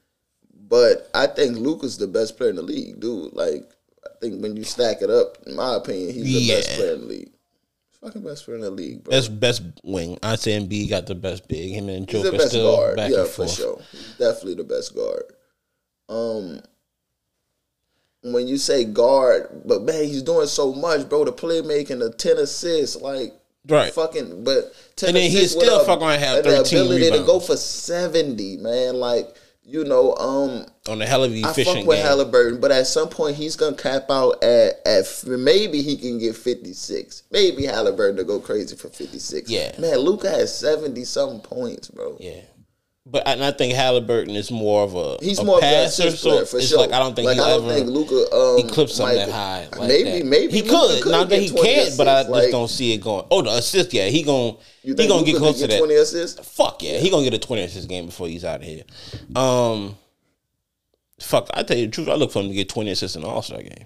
but 0.69 1.09
I 1.13 1.27
think 1.27 1.57
Luka's 1.57 1.97
the 1.97 2.07
best 2.07 2.37
player 2.37 2.51
in 2.51 2.55
the 2.55 2.61
league, 2.61 2.99
dude. 2.99 3.33
Like 3.33 3.69
I 4.05 4.09
think 4.21 4.41
when 4.41 4.55
you 4.55 4.63
stack 4.63 5.01
it 5.01 5.09
up, 5.09 5.37
in 5.47 5.55
my 5.55 5.75
opinion, 5.75 6.13
he's 6.13 6.47
the 6.47 6.55
best 6.55 6.69
player 6.77 6.93
in 6.93 7.01
the 7.01 7.07
league. 7.07 7.31
Fucking 8.01 8.21
best 8.23 8.45
player 8.45 8.55
in 8.55 8.61
the 8.61 8.71
league, 8.71 9.03
bro. 9.03 9.11
Best 9.11 9.39
best 9.39 9.61
wing. 9.83 10.17
I 10.23 10.35
say 10.35 10.57
MB 10.57 10.89
got 10.89 11.05
the 11.05 11.15
best 11.15 11.47
big. 11.49 11.73
Him 11.73 11.89
and 11.89 12.07
Joker 12.07 12.39
still 12.39 12.75
guard. 12.77 12.95
back 12.95 13.11
Yeah, 13.11 13.19
and 13.21 13.27
for 13.29 13.47
sure. 13.47 13.81
He's 13.91 14.15
definitely 14.17 14.55
the 14.55 14.63
best 14.63 14.95
guard. 14.95 15.23
Um, 16.07 16.61
when 18.23 18.47
you 18.47 18.57
say 18.57 18.83
guard, 18.85 19.49
but 19.65 19.81
man, 19.83 20.03
he's 20.05 20.21
doing 20.23 20.47
so 20.47 20.73
much, 20.73 21.07
bro. 21.09 21.25
The 21.25 21.31
playmaking, 21.33 21.99
the 21.99 22.11
ten 22.11 22.37
assists, 22.37 23.01
like 23.01 23.33
Right. 23.67 23.93
fucking. 23.93 24.43
But 24.43 24.73
10 24.95 25.09
And 25.09 25.17
then 25.17 25.29
he's 25.31 25.51
still 25.51 25.81
a- 25.81 25.85
fucking 25.85 26.07
have 26.07 26.37
and 26.37 26.45
the 26.45 26.51
13 26.63 26.79
ability 26.79 27.11
to 27.11 27.23
go 27.25 27.39
for 27.39 27.57
seventy, 27.57 28.57
man. 28.57 28.95
Like 28.95 29.35
you 29.69 29.83
know, 29.83 30.15
um, 30.15 30.65
On 30.89 30.97
the 30.97 31.05
hell 31.05 31.23
of 31.23 31.31
I 31.31 31.53
fuck 31.53 31.85
with 31.85 31.97
game. 31.97 32.05
Halliburton, 32.05 32.59
but 32.59 32.71
at 32.71 32.87
some 32.87 33.07
point 33.07 33.35
he's 33.35 33.55
gonna 33.55 33.75
cap 33.75 34.09
out 34.09 34.43
at 34.43 34.81
at 34.85 35.05
maybe 35.27 35.81
he 35.83 35.95
can 35.95 36.17
get 36.17 36.35
fifty 36.35 36.73
six. 36.73 37.23
Maybe 37.31 37.65
Halliburton 37.65 38.17
to 38.17 38.23
go 38.23 38.39
crazy 38.39 38.75
for 38.75 38.89
fifty 38.89 39.19
six. 39.19 39.49
Yeah. 39.49 39.71
man, 39.79 39.97
Luka 39.97 40.29
has 40.29 40.57
seventy 40.57 41.03
something 41.05 41.41
points, 41.41 41.87
bro. 41.89 42.17
yeah. 42.19 42.41
But 43.11 43.23
and 43.27 43.43
I 43.43 43.49
think 43.51 43.73
Halliburton 43.73 44.35
is 44.35 44.51
more 44.51 44.83
of 44.83 44.93
a 44.95 45.17
He's 45.19 45.39
a 45.39 45.43
more 45.43 45.59
passer, 45.59 46.03
of 46.03 46.09
a 46.09 46.13
assist 46.13 46.21
so 46.23 46.45
for 46.45 46.57
it's 46.57 46.67
sure. 46.67 46.77
like 46.77 46.91
I 46.91 46.99
don't 46.99 47.15
think 47.15 47.25
like 47.25 47.35
he'll 47.37 47.43
I 47.45 47.49
don't 47.49 47.63
ever 47.65 47.73
think 47.73 47.89
Luka 47.89 48.35
um, 48.35 48.59
eclipse 48.59 48.93
something 48.95 49.17
might- 49.17 49.25
that 49.25 49.31
high. 49.33 49.67
Like 49.79 49.87
maybe 49.87 50.11
that. 50.19 50.25
maybe 50.27 50.53
he 50.53 50.61
Luka 50.61 51.01
could. 51.01 51.11
Not 51.11 51.29
that 51.29 51.41
he 51.41 51.49
can't, 51.49 51.97
but 51.97 52.07
I 52.07 52.19
assists, 52.19 52.37
just 52.41 52.51
don't 52.51 52.67
see 52.67 52.93
it 52.93 52.97
going. 53.01 53.25
Oh, 53.31 53.41
the 53.41 53.49
assist, 53.51 53.93
yeah, 53.93 54.05
he 54.09 54.21
gon' 54.21 54.57
You 54.83 54.93
he 54.95 55.07
gonna 55.07 55.13
Luka 55.21 55.25
get 55.25 55.31
could 55.33 55.39
close 55.41 55.59
to 55.61 55.67
that. 55.67 55.77
Twenty 55.79 55.95
assists. 55.95 56.47
Fuck 56.55 56.83
yeah, 56.83 56.99
he 56.99 57.09
gonna 57.09 57.23
get 57.23 57.33
a 57.33 57.39
twenty 57.39 57.63
assist 57.63 57.89
game 57.89 58.05
before 58.05 58.27
he's 58.27 58.45
out 58.45 58.61
of 58.61 58.67
here. 58.67 58.83
Um, 59.35 59.97
fuck, 61.19 61.49
I 61.53 61.63
tell 61.63 61.77
you 61.77 61.87
the 61.87 61.91
truth, 61.91 62.09
I 62.09 62.13
look 62.15 62.31
for 62.31 62.41
him 62.41 62.49
to 62.49 62.53
get 62.53 62.69
twenty 62.69 62.91
assists 62.91 63.15
in 63.15 63.23
the 63.23 63.27
All 63.27 63.41
Star 63.41 63.61
game. 63.63 63.85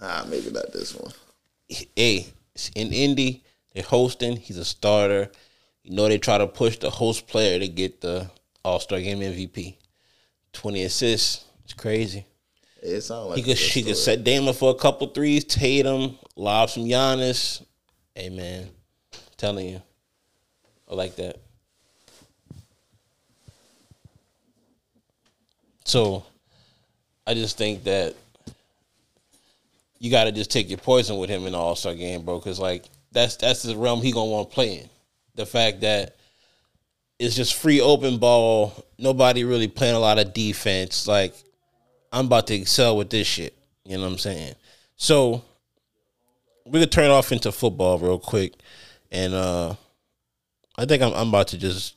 Ah, 0.00 0.26
maybe 0.28 0.50
not 0.50 0.72
this 0.72 0.92
one. 0.94 1.12
Hey, 1.68 2.26
it's 2.54 2.70
in 2.74 2.92
Indy, 2.92 3.44
they're 3.74 3.84
hosting. 3.84 4.36
He's 4.38 4.56
a 4.58 4.64
starter. 4.64 5.30
You 5.88 5.96
know 5.96 6.06
they 6.06 6.18
try 6.18 6.36
to 6.36 6.46
push 6.46 6.76
the 6.76 6.90
host 6.90 7.26
player 7.26 7.58
to 7.58 7.66
get 7.66 8.02
the 8.02 8.30
All 8.62 8.78
Star 8.78 9.00
game 9.00 9.20
MVP. 9.20 9.76
Twenty 10.52 10.82
assists, 10.82 11.46
it's 11.64 11.72
crazy. 11.72 12.26
It 12.82 13.00
sounds 13.00 13.30
like 13.30 13.38
He 13.38 13.42
could 13.42 13.56
she 13.56 13.82
could 13.82 13.96
set 13.96 14.22
Dame 14.22 14.48
up 14.48 14.56
for 14.56 14.70
a 14.70 14.74
couple 14.74 15.06
threes, 15.06 15.44
Tatum, 15.44 16.18
lob 16.36 16.68
some 16.68 16.84
Giannis. 16.84 17.64
Hey 18.14 18.28
man, 18.28 18.68
telling 19.38 19.66
you, 19.66 19.82
I 20.90 20.94
like 20.94 21.16
that. 21.16 21.38
So, 25.86 26.22
I 27.26 27.32
just 27.32 27.56
think 27.56 27.84
that 27.84 28.14
you 29.98 30.10
got 30.10 30.24
to 30.24 30.32
just 30.32 30.50
take 30.50 30.68
your 30.68 30.76
poison 30.76 31.16
with 31.16 31.30
him 31.30 31.46
in 31.46 31.52
the 31.52 31.58
All 31.58 31.76
Star 31.76 31.94
game, 31.94 32.26
bro. 32.26 32.38
Because 32.38 32.60
like 32.60 32.84
that's 33.10 33.36
that's 33.36 33.62
the 33.62 33.74
realm 33.74 34.02
he 34.02 34.12
gonna 34.12 34.30
want 34.30 34.50
to 34.50 34.54
play 34.54 34.80
in. 34.80 34.90
The 35.38 35.46
fact 35.46 35.82
that 35.82 36.16
it's 37.20 37.36
just 37.36 37.54
free 37.54 37.80
open 37.80 38.18
ball, 38.18 38.72
nobody 38.98 39.44
really 39.44 39.68
playing 39.68 39.94
a 39.94 40.00
lot 40.00 40.18
of 40.18 40.34
defense. 40.34 41.06
Like 41.06 41.32
I'm 42.12 42.26
about 42.26 42.48
to 42.48 42.54
excel 42.54 42.96
with 42.96 43.10
this 43.10 43.28
shit. 43.28 43.56
You 43.84 43.96
know 43.96 44.02
what 44.02 44.12
I'm 44.12 44.18
saying? 44.18 44.54
So 44.96 45.44
we 46.66 46.80
could 46.80 46.90
turn 46.90 47.12
off 47.12 47.30
into 47.30 47.52
football 47.52 47.98
real 47.98 48.18
quick, 48.18 48.54
and 49.12 49.32
uh 49.32 49.76
I 50.76 50.86
think 50.86 51.04
I'm 51.04 51.14
I'm 51.14 51.28
about 51.28 51.46
to 51.48 51.58
just 51.58 51.94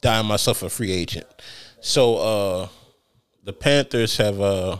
dime 0.00 0.26
myself 0.26 0.64
a 0.64 0.68
free 0.68 0.90
agent. 0.90 1.26
So 1.80 2.16
uh 2.16 2.68
the 3.44 3.52
Panthers 3.52 4.16
have 4.16 4.40
uh 4.40 4.78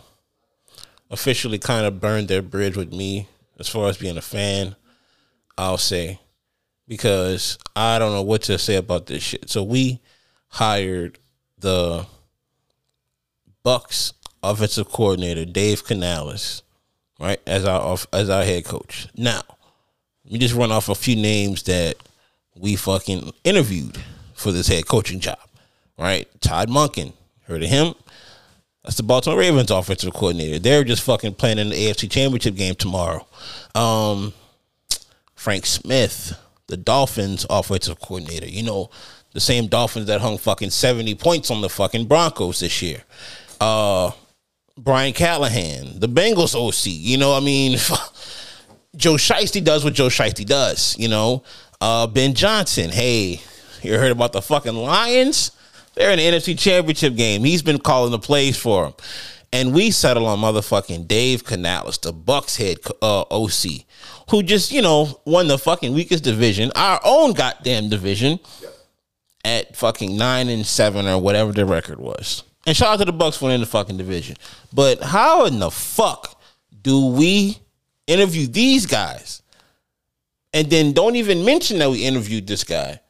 officially 1.12 1.58
kind 1.58 1.86
of 1.86 2.00
burned 2.00 2.26
their 2.26 2.42
bridge 2.42 2.76
with 2.76 2.92
me 2.92 3.28
as 3.56 3.68
far 3.68 3.88
as 3.88 3.98
being 3.98 4.16
a 4.16 4.22
fan. 4.22 4.74
I'll 5.56 5.78
say 5.78 6.18
because 6.88 7.58
I 7.76 7.98
don't 7.98 8.12
know 8.12 8.22
what 8.22 8.42
to 8.42 8.58
say 8.58 8.76
about 8.76 9.06
this 9.06 9.22
shit. 9.22 9.48
So 9.50 9.62
we 9.62 10.00
hired 10.48 11.18
the 11.58 12.06
Bucks 13.62 14.14
offensive 14.42 14.88
coordinator 14.88 15.44
Dave 15.44 15.84
Canales, 15.84 16.62
right, 17.20 17.40
as 17.46 17.64
our 17.64 17.98
as 18.12 18.30
our 18.30 18.42
head 18.42 18.64
coach. 18.64 19.08
Now, 19.16 19.42
let 20.24 20.32
me 20.32 20.38
just 20.38 20.54
run 20.54 20.72
off 20.72 20.88
a 20.88 20.94
few 20.94 21.16
names 21.16 21.64
that 21.64 21.96
we 22.56 22.76
fucking 22.76 23.32
interviewed 23.44 23.98
for 24.34 24.52
this 24.52 24.68
head 24.68 24.86
coaching 24.86 25.20
job. 25.20 25.38
Right, 25.98 26.28
Todd 26.40 26.68
Monken, 26.68 27.12
heard 27.46 27.62
of 27.62 27.68
him? 27.68 27.94
That's 28.84 28.96
the 28.96 29.02
Baltimore 29.02 29.40
Ravens 29.40 29.70
offensive 29.70 30.14
coordinator. 30.14 30.60
They're 30.60 30.84
just 30.84 31.02
fucking 31.02 31.34
playing 31.34 31.58
in 31.58 31.70
the 31.70 31.74
AFC 31.74 32.08
Championship 32.08 32.54
game 32.54 32.76
tomorrow. 32.76 33.26
Um, 33.74 34.32
Frank 35.34 35.66
Smith, 35.66 36.38
the 36.68 36.76
Dolphins 36.76 37.44
offensive 37.50 38.00
coordinator. 38.00 38.46
You 38.46 38.62
know, 38.62 38.90
the 39.32 39.40
same 39.40 39.66
Dolphins 39.66 40.06
that 40.06 40.20
hung 40.20 40.38
fucking 40.38 40.70
70 40.70 41.14
points 41.16 41.50
on 41.50 41.60
the 41.60 41.68
fucking 41.68 42.06
Broncos 42.06 42.60
this 42.60 42.80
year. 42.80 43.02
Uh 43.60 44.12
Brian 44.76 45.12
Callahan, 45.12 45.98
the 45.98 46.08
Bengals 46.08 46.54
OC. 46.54 46.86
You 46.86 47.16
know, 47.18 47.34
I 47.34 47.40
mean, 47.40 47.72
Joe 48.96 49.14
Shiesty 49.14 49.62
does 49.62 49.82
what 49.82 49.94
Joe 49.94 50.06
Shiesty 50.06 50.46
does, 50.46 50.96
you 50.98 51.08
know. 51.08 51.42
Uh 51.80 52.06
Ben 52.06 52.34
Johnson, 52.34 52.90
hey, 52.90 53.40
you 53.82 53.94
heard 53.98 54.12
about 54.12 54.32
the 54.32 54.42
fucking 54.42 54.74
Lions? 54.74 55.52
They're 55.94 56.12
in 56.12 56.18
the 56.18 56.38
NFC 56.38 56.56
Championship 56.56 57.16
game. 57.16 57.42
He's 57.42 57.62
been 57.62 57.78
calling 57.78 58.12
the 58.12 58.20
plays 58.20 58.56
for 58.56 58.84
them. 58.84 58.94
And 59.52 59.74
we 59.74 59.90
settle 59.90 60.26
on 60.26 60.38
motherfucking 60.38 61.08
Dave 61.08 61.42
Canales, 61.44 61.98
the 61.98 62.12
Bucks 62.12 62.56
head 62.56 62.78
uh, 63.02 63.22
OC, 63.22 63.84
who 64.30 64.42
just, 64.42 64.72
you 64.72 64.82
know, 64.82 65.20
won 65.24 65.48
the 65.48 65.58
fucking 65.58 65.94
weakest 65.94 66.24
division, 66.24 66.70
our 66.76 67.00
own 67.04 67.32
goddamn 67.32 67.88
division, 67.88 68.38
at 69.44 69.76
fucking 69.76 70.16
nine 70.16 70.48
and 70.48 70.66
seven 70.66 71.06
or 71.06 71.20
whatever 71.20 71.52
the 71.52 71.64
record 71.64 71.98
was. 71.98 72.42
And 72.66 72.76
shout 72.76 72.94
out 72.94 72.98
to 72.98 73.04
the 73.06 73.12
Bucks 73.12 73.38
for 73.38 73.46
winning 73.46 73.60
the 73.60 73.66
fucking 73.66 73.96
division. 73.96 74.36
But 74.72 75.00
how 75.02 75.46
in 75.46 75.58
the 75.58 75.70
fuck 75.70 76.40
do 76.82 77.06
we 77.06 77.58
interview 78.06 78.46
these 78.46 78.84
guys 78.84 79.42
and 80.52 80.68
then 80.68 80.92
don't 80.92 81.16
even 81.16 81.44
mention 81.44 81.78
that 81.78 81.90
we 81.90 82.04
interviewed 82.04 82.46
this 82.46 82.64
guy 82.64 83.00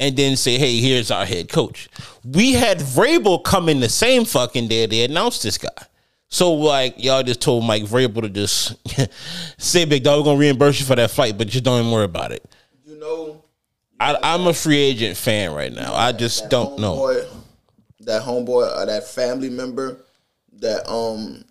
and 0.00 0.16
then 0.16 0.36
say, 0.36 0.56
hey, 0.56 0.78
here's 0.78 1.10
our 1.10 1.26
head 1.26 1.50
coach? 1.50 1.90
We 2.24 2.52
had 2.52 2.78
Vrabel 2.78 3.44
come 3.44 3.68
in 3.68 3.80
the 3.80 3.88
same 3.88 4.24
fucking 4.24 4.68
day 4.68 4.86
they 4.86 5.04
announced 5.04 5.42
this 5.42 5.58
guy. 5.58 5.87
So 6.30 6.52
like 6.54 7.02
y'all 7.02 7.22
just 7.22 7.40
told 7.40 7.64
Mike 7.64 7.84
Vrabel 7.84 8.22
to 8.22 8.28
just 8.28 8.74
say, 9.60 9.84
big 9.84 10.04
dog, 10.04 10.18
we're 10.20 10.24
gonna 10.24 10.38
reimburse 10.38 10.78
you 10.80 10.86
for 10.86 10.96
that 10.96 11.10
flight, 11.10 11.38
but 11.38 11.48
just 11.48 11.64
don't 11.64 11.80
even 11.80 11.92
worry 11.92 12.04
about 12.04 12.32
it. 12.32 12.44
You 12.84 12.98
know, 12.98 13.42
I, 13.98 14.16
I'm 14.22 14.46
a 14.46 14.52
free 14.54 14.78
agent 14.78 15.16
fan 15.16 15.52
right 15.52 15.72
now. 15.72 15.94
I 15.94 16.12
just 16.12 16.42
that 16.42 16.50
don't 16.50 16.78
know. 16.78 17.24
That 18.00 18.22
homeboy 18.22 18.76
or 18.76 18.86
that 18.86 19.06
family 19.06 19.50
member 19.50 19.98
that 20.60 20.88
um 20.90 21.44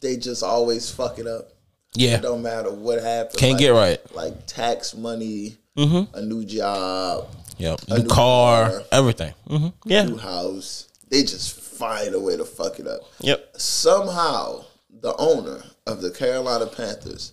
they 0.00 0.16
just 0.16 0.42
always 0.42 0.90
fuck 0.90 1.18
it 1.18 1.26
up. 1.26 1.48
Yeah, 1.94 2.16
It 2.16 2.22
don't 2.22 2.42
matter 2.42 2.70
what 2.70 3.02
happens. 3.02 3.36
can't 3.36 3.52
like, 3.54 3.60
get 3.60 3.70
right. 3.70 4.02
Mm-hmm. 4.04 4.16
Like 4.16 4.46
tax 4.46 4.94
money, 4.94 5.56
a 5.76 6.22
new 6.22 6.44
job, 6.44 7.28
Yep, 7.58 7.80
a 7.88 7.94
new 7.98 8.02
new 8.04 8.08
car, 8.08 8.70
car. 8.70 8.82
everything. 8.92 9.34
hmm 9.48 9.68
Yeah, 9.84 10.04
new 10.04 10.16
house. 10.16 10.88
They 11.10 11.22
just 11.22 11.59
find 11.80 12.14
a 12.14 12.20
way 12.20 12.36
to 12.36 12.44
fuck 12.44 12.78
it 12.78 12.86
up. 12.86 13.00
yep. 13.20 13.50
Somehow, 13.56 14.64
the 15.00 15.16
owner 15.16 15.62
of 15.86 16.02
the 16.02 16.10
Carolina 16.10 16.66
Panthers 16.66 17.32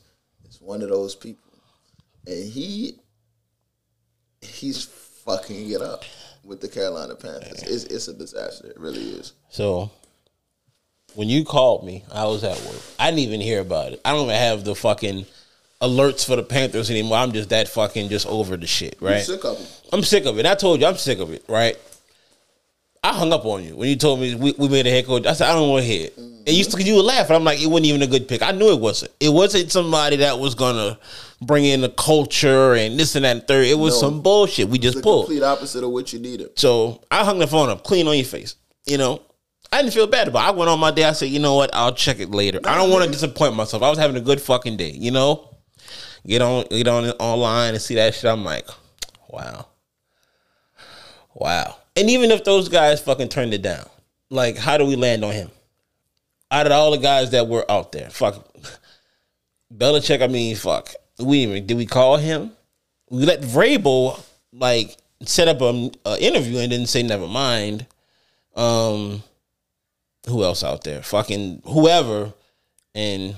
is 0.50 0.62
one 0.62 0.82
of 0.82 0.90
those 0.90 1.16
people, 1.16 1.52
and 2.26 2.52
he 2.52 2.96
he's 4.42 4.86
fucking 4.86 5.70
it 5.72 5.82
up 5.82 6.06
with 6.44 6.62
the 6.62 6.68
Carolina 6.68 7.16
Panthers. 7.16 7.64
It's 7.64 7.84
it's 7.84 8.08
a 8.08 8.14
disaster. 8.14 8.68
It 8.70 8.80
really 8.80 9.10
is. 9.10 9.34
So 9.50 9.92
when 11.16 11.28
you 11.28 11.44
called 11.44 11.86
me, 11.86 12.04
I 12.14 12.26
was 12.26 12.44
at 12.44 12.60
work. 12.62 12.82
I 12.98 13.10
didn't 13.10 13.20
even 13.20 13.42
hear 13.42 13.60
about 13.60 13.92
it. 13.92 14.02
I 14.06 14.14
don't 14.14 14.26
even 14.26 14.36
have 14.36 14.64
the 14.64 14.76
fucking 14.76 15.26
alerts 15.82 16.26
for 16.26 16.36
the 16.36 16.44
Panthers 16.44 16.90
anymore. 16.90 17.18
I'm 17.18 17.34
just 17.34 17.50
that 17.50 17.68
fucking 17.68 18.10
just 18.10 18.28
over 18.28 18.56
the 18.56 18.68
shit, 18.68 18.98
right? 19.02 19.22
Sick. 19.22 19.42
I'm 19.92 20.04
sick 20.04 20.26
of 20.26 20.40
it. 20.40 20.46
I 20.46 20.56
told 20.56 20.80
you 20.80 20.88
I'm 20.88 20.96
sick 20.96 21.20
of 21.20 21.32
it, 21.32 21.44
right? 21.50 21.78
I 23.04 23.14
hung 23.14 23.32
up 23.32 23.46
on 23.46 23.64
you 23.64 23.76
when 23.76 23.90
you 23.90 23.96
told 23.96 24.20
me 24.20 24.36
we, 24.36 24.54
we 24.58 24.68
made 24.68 24.86
a 24.88 24.90
head 24.90 25.06
coach. 25.06 25.26
I 25.26 25.34
said 25.34 25.50
I 25.50 25.54
don't 25.54 25.70
want 25.70 25.84
to 25.84 25.88
hear 25.88 26.06
it. 26.08 26.18
And 26.18 26.48
you 26.56 26.66
you 26.80 26.96
were 26.96 27.02
laughing. 27.02 27.36
I'm 27.36 27.44
like 27.44 27.62
it 27.62 27.68
wasn't 27.68 27.88
even 27.88 28.02
a 28.02 28.08
good 28.08 28.28
pick. 28.28 28.42
I 28.42 28.52
knew 28.52 28.72
it 28.72 28.80
wasn't. 28.80 29.12
It 29.20 29.30
wasn't 29.30 29.72
somebody 29.72 30.18
that 30.18 30.40
was 30.40 30.56
gonna 30.56 30.98
bring 31.42 31.66
in 31.66 31.82
the 31.82 31.90
culture 31.90 32.74
and 32.74 33.00
this 33.00 33.16
and 33.16 33.26
that 33.26 33.36
and 33.38 33.48
third. 33.48 33.66
It 33.68 33.78
was 33.78 33.94
No. 34.02 34.10
some 34.10 34.22
bullshit. 34.22 34.70
We 34.70 34.80
just 34.80 34.98
The 34.98 35.04
pulled. 35.04 35.26
complete 35.28 35.44
opposite 35.44 35.84
of 35.84 35.92
what 35.92 36.12
you 36.14 36.20
needed. 36.20 36.58
So 36.58 37.02
I 37.12 37.24
hung 37.26 37.40
the 37.40 37.48
phone 37.48 37.70
up, 37.70 37.84
clean 37.84 38.08
on 38.08 38.16
your 38.16 38.26
face. 38.26 38.56
You 38.86 38.98
know, 38.98 39.22
I 39.72 39.82
didn't 39.82 39.94
feel 39.94 40.08
bad 40.08 40.28
about. 40.30 40.46
it. 40.46 40.48
I 40.48 40.52
went 40.58 40.70
on 40.70 40.80
my 40.80 40.92
day. 40.92 41.04
I 41.04 41.12
said, 41.12 41.30
you 41.30 41.40
know 41.40 41.56
what? 41.56 41.70
I'll 41.74 41.94
check 41.94 42.20
it 42.20 42.32
later. 42.32 42.60
I 42.64 42.76
don't 42.76 42.90
want 42.90 43.04
to 43.06 43.12
disappoint 43.12 43.56
myself. 43.56 43.84
I 43.84 43.90
was 43.90 44.00
having 44.00 44.16
a 44.16 44.22
good 44.22 44.42
fucking 44.42 44.78
day. 44.78 44.92
You 44.92 45.12
know, 45.12 45.56
get 46.26 46.42
on 46.42 46.66
get 46.70 46.88
on 46.88 47.06
online 47.20 47.74
and 47.74 47.82
see 47.82 47.96
that 47.96 48.16
shit. 48.16 48.26
I'm 48.32 48.46
like, 48.46 48.68
wow, 49.30 49.68
wow. 51.36 51.77
And 51.98 52.12
even 52.12 52.30
if 52.30 52.44
those 52.44 52.70
guys 52.70 53.02
fucking 53.02 53.30
turned 53.30 53.56
it 53.56 53.64
down, 53.64 53.90
like, 54.30 54.56
how 54.56 54.78
do 54.78 54.86
we 54.86 54.96
land 54.96 55.26
on 55.26 55.34
him? 55.34 55.50
Out 56.52 56.68
of 56.68 56.72
all 56.72 56.92
the 56.92 56.98
guys 56.98 57.32
that 57.32 57.48
were 57.48 57.70
out 57.70 57.92
there, 57.92 58.10
fuck 58.12 58.48
Belichick. 59.76 60.22
I 60.22 60.28
mean, 60.28 60.56
fuck. 60.56 60.94
We 61.20 61.40
even 61.40 61.66
did 61.66 61.76
we 61.76 61.88
call 61.88 62.18
him? 62.18 62.52
We 63.10 63.26
let 63.26 63.42
Vrabel 63.42 64.24
like 64.54 64.96
set 65.26 65.48
up 65.48 65.62
a, 65.62 65.92
a 66.06 66.24
interview 66.24 66.60
and 66.60 66.70
didn't 66.70 66.88
say 66.88 67.02
never 67.04 67.28
mind. 67.28 67.88
Um, 68.56 69.24
who 70.28 70.44
else 70.44 70.64
out 70.64 70.84
there? 70.84 71.02
Fucking 71.02 71.64
whoever. 71.66 72.34
And 72.94 73.38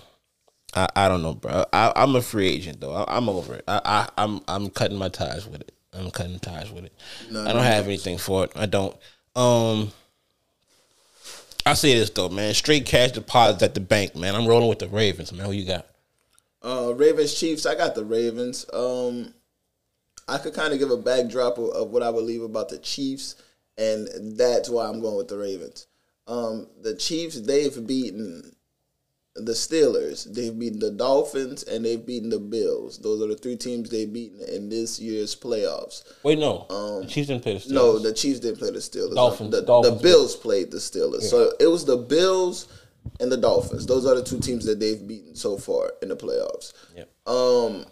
I, 0.75 0.87
I 0.95 1.07
don't 1.07 1.21
know, 1.21 1.33
bro. 1.33 1.65
I, 1.71 1.93
I'm 1.95 2.15
a 2.15 2.21
free 2.21 2.49
agent 2.49 2.81
though. 2.81 2.93
I, 2.93 3.17
I'm 3.17 3.29
over 3.29 3.55
it. 3.55 3.63
I, 3.67 3.81
I 3.85 4.09
I'm 4.23 4.41
I'm 4.47 4.69
cutting 4.69 4.97
my 4.97 5.09
ties 5.09 5.47
with 5.47 5.61
it. 5.61 5.71
I'm 5.93 6.11
cutting 6.11 6.39
ties 6.39 6.71
with 6.71 6.85
it. 6.85 6.93
No, 7.31 7.43
I 7.43 7.53
don't 7.53 7.63
have 7.63 7.85
anything 7.85 8.17
for 8.17 8.45
it. 8.45 8.51
I 8.55 8.65
don't. 8.65 8.95
Um. 9.35 9.91
I 11.65 11.73
say 11.73 11.93
this 11.93 12.09
though, 12.09 12.29
man. 12.29 12.53
Straight 12.53 12.85
cash 12.85 13.11
deposits 13.11 13.61
at 13.63 13.73
the 13.73 13.79
bank, 13.79 14.15
man. 14.15 14.35
I'm 14.35 14.47
rolling 14.47 14.69
with 14.69 14.79
the 14.79 14.87
Ravens, 14.87 15.31
man. 15.31 15.45
Who 15.45 15.51
you 15.51 15.65
got? 15.65 15.85
Uh, 16.61 16.93
Ravens 16.95 17.33
Chiefs. 17.33 17.65
I 17.65 17.75
got 17.75 17.95
the 17.95 18.05
Ravens. 18.05 18.65
Um, 18.73 19.33
I 20.27 20.37
could 20.37 20.53
kind 20.53 20.73
of 20.73 20.79
give 20.79 20.91
a 20.91 20.97
backdrop 20.97 21.57
of, 21.57 21.69
of 21.69 21.91
what 21.91 22.03
I 22.03 22.11
believe 22.11 22.41
about 22.41 22.69
the 22.69 22.79
Chiefs, 22.79 23.35
and 23.77 24.37
that's 24.37 24.69
why 24.69 24.87
I'm 24.87 25.01
going 25.01 25.17
with 25.17 25.27
the 25.27 25.37
Ravens. 25.37 25.87
Um, 26.27 26.67
the 26.81 26.95
Chiefs. 26.95 27.41
They've 27.41 27.85
beaten 27.85 28.55
the 29.45 29.53
Steelers. 29.53 30.31
They've 30.33 30.57
beaten 30.57 30.79
the 30.79 30.91
Dolphins, 30.91 31.63
and 31.63 31.85
they've 31.85 32.03
beaten 32.05 32.29
the 32.29 32.39
Bills. 32.39 32.97
Those 32.99 33.21
are 33.21 33.27
the 33.27 33.35
three 33.35 33.55
teams 33.55 33.89
they've 33.89 34.11
beaten 34.11 34.41
in 34.47 34.69
this 34.69 34.99
year's 34.99 35.35
playoffs. 35.35 36.03
Wait, 36.23 36.39
no. 36.39 36.65
the 37.01 37.07
Chiefs 37.07 37.27
didn't 37.27 37.43
play 37.43 37.53
the 37.53 37.59
Steelers. 37.59 37.69
Um, 37.69 37.75
No, 37.75 37.99
the 37.99 38.13
Chiefs 38.13 38.39
didn't 38.39 38.57
play 38.59 38.71
the 38.71 38.79
Steelers. 38.79 39.15
Dolphins- 39.15 39.51
The, 39.51 39.61
Dolphins 39.61 39.97
the 39.97 40.03
Bills 40.03 40.35
played 40.35 40.71
the 40.71 40.77
Steelers. 40.77 41.23
So 41.23 41.53
it 41.59 41.67
was 41.67 41.85
the 41.85 41.97
Bills 41.97 42.67
and 43.19 43.31
the 43.31 43.37
Dolphins. 43.37 43.85
Those 43.85 44.05
are 44.05 44.15
the 44.15 44.23
two 44.23 44.39
teams 44.39 44.65
that 44.65 44.79
they've 44.79 45.05
beaten 45.07 45.35
so 45.35 45.57
far 45.57 45.93
in 46.01 46.09
the 46.09 46.15
playoffs. 46.15 46.73
Yep. 46.95 47.09
Um, 47.27 47.85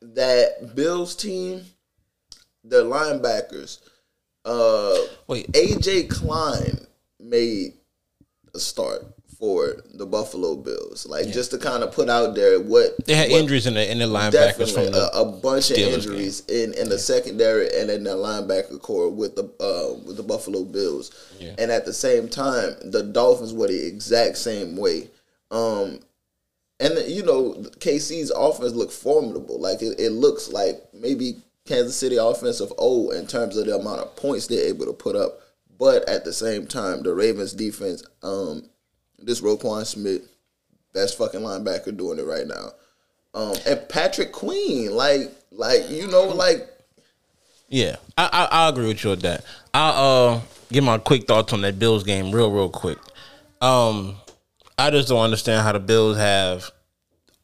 that 0.00 0.74
Bills 0.74 1.14
team, 1.16 1.62
their 2.64 2.82
linebackers, 2.82 3.80
uh, 4.44 4.96
Wait, 5.26 5.50
AJ 5.52 6.08
Klein 6.08 6.86
made 7.20 7.74
a 8.54 8.58
start 8.58 9.04
for 9.38 9.76
the 9.94 10.04
Buffalo 10.04 10.56
Bills. 10.56 11.06
Like 11.08 11.28
just 11.30 11.52
to 11.52 11.58
kind 11.58 11.82
of 11.84 11.92
put 11.92 12.08
out 12.08 12.34
there 12.34 12.58
what 12.60 12.96
they 13.06 13.14
had 13.14 13.30
what- 13.30 13.40
injuries 13.40 13.66
in 13.66 13.74
the 13.74 13.90
in 13.90 13.98
the 13.98 14.06
linebackers 14.06 14.72
from 14.74 14.86
the 14.90 15.10
a, 15.16 15.22
a 15.22 15.24
bunch 15.32 15.70
of 15.70 15.76
Steelers 15.76 15.94
injuries 15.94 16.40
in, 16.46 16.74
in 16.74 16.88
the 16.88 16.98
secondary 16.98 17.68
and 17.78 17.90
in 17.90 18.02
the 18.04 18.10
linebacker 18.10 18.80
core 18.82 19.08
with 19.10 19.36
the 19.36 19.44
uh, 19.60 19.94
with 20.06 20.16
the 20.16 20.22
Buffalo 20.22 20.64
Bills, 20.64 21.10
Yeah. 21.38 21.54
and 21.58 21.70
at 21.70 21.84
the 21.84 21.92
same 21.92 22.28
time 22.28 22.74
the 22.84 23.02
Dolphins 23.02 23.52
were 23.54 23.68
the 23.68 23.86
exact 23.86 24.38
same 24.38 24.76
way. 24.76 25.08
Um, 25.50 26.00
and 26.80 26.98
you 27.08 27.22
know 27.24 27.54
KC's 27.78 28.30
offense 28.30 28.72
looked 28.72 28.92
formidable. 28.92 29.60
Like 29.60 29.82
it, 29.82 29.98
it 30.00 30.10
looks 30.10 30.48
like 30.52 30.82
maybe 30.92 31.36
Kansas 31.64 31.96
City 31.96 32.16
offense 32.16 32.60
of 32.60 32.72
old 32.78 33.14
in 33.14 33.26
terms 33.26 33.56
of 33.56 33.66
the 33.66 33.76
amount 33.76 34.00
of 34.00 34.16
points 34.16 34.46
they're 34.46 34.66
able 34.68 34.86
to 34.86 34.92
put 34.92 35.14
up. 35.16 35.40
But 35.78 36.08
at 36.08 36.24
the 36.24 36.32
same 36.32 36.66
time, 36.66 37.02
the 37.04 37.14
Ravens 37.14 37.52
defense, 37.52 38.02
um, 38.22 38.64
this 39.18 39.40
Roquan 39.40 39.84
Smith, 39.86 40.28
best 40.92 41.18
fucking 41.18 41.40
linebacker 41.40 41.96
doing 41.96 42.18
it 42.18 42.26
right 42.26 42.46
now. 42.46 42.70
Um, 43.34 43.54
and 43.66 43.88
Patrick 43.88 44.32
Queen, 44.32 44.90
like, 44.90 45.32
like 45.52 45.88
you 45.88 46.06
know, 46.06 46.24
like 46.28 46.68
Yeah, 47.68 47.96
I, 48.16 48.28
I 48.32 48.44
I 48.64 48.68
agree 48.68 48.88
with 48.88 49.04
you 49.04 49.10
with 49.10 49.22
that. 49.22 49.44
I 49.74 49.88
uh 49.90 50.40
give 50.72 50.84
my 50.84 50.98
quick 50.98 51.26
thoughts 51.26 51.52
on 51.52 51.60
that 51.62 51.78
Bills 51.78 52.04
game 52.04 52.32
real 52.32 52.50
real 52.50 52.68
quick. 52.70 52.98
Um, 53.60 54.16
I 54.78 54.90
just 54.90 55.08
don't 55.08 55.20
understand 55.20 55.62
how 55.62 55.72
the 55.72 55.80
Bills 55.80 56.16
have 56.16 56.70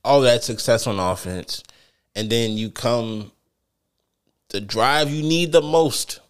all 0.05 0.20
that 0.22 0.45
success 0.45 0.87
on 0.87 1.01
offense, 1.01 1.62
and 2.14 2.31
then 2.31 2.53
you 2.53 2.70
come 2.70 3.33
the 4.51 4.61
drive 4.61 5.11
you 5.11 5.22
need 5.22 5.53
the 5.53 5.62
most, 5.62 6.20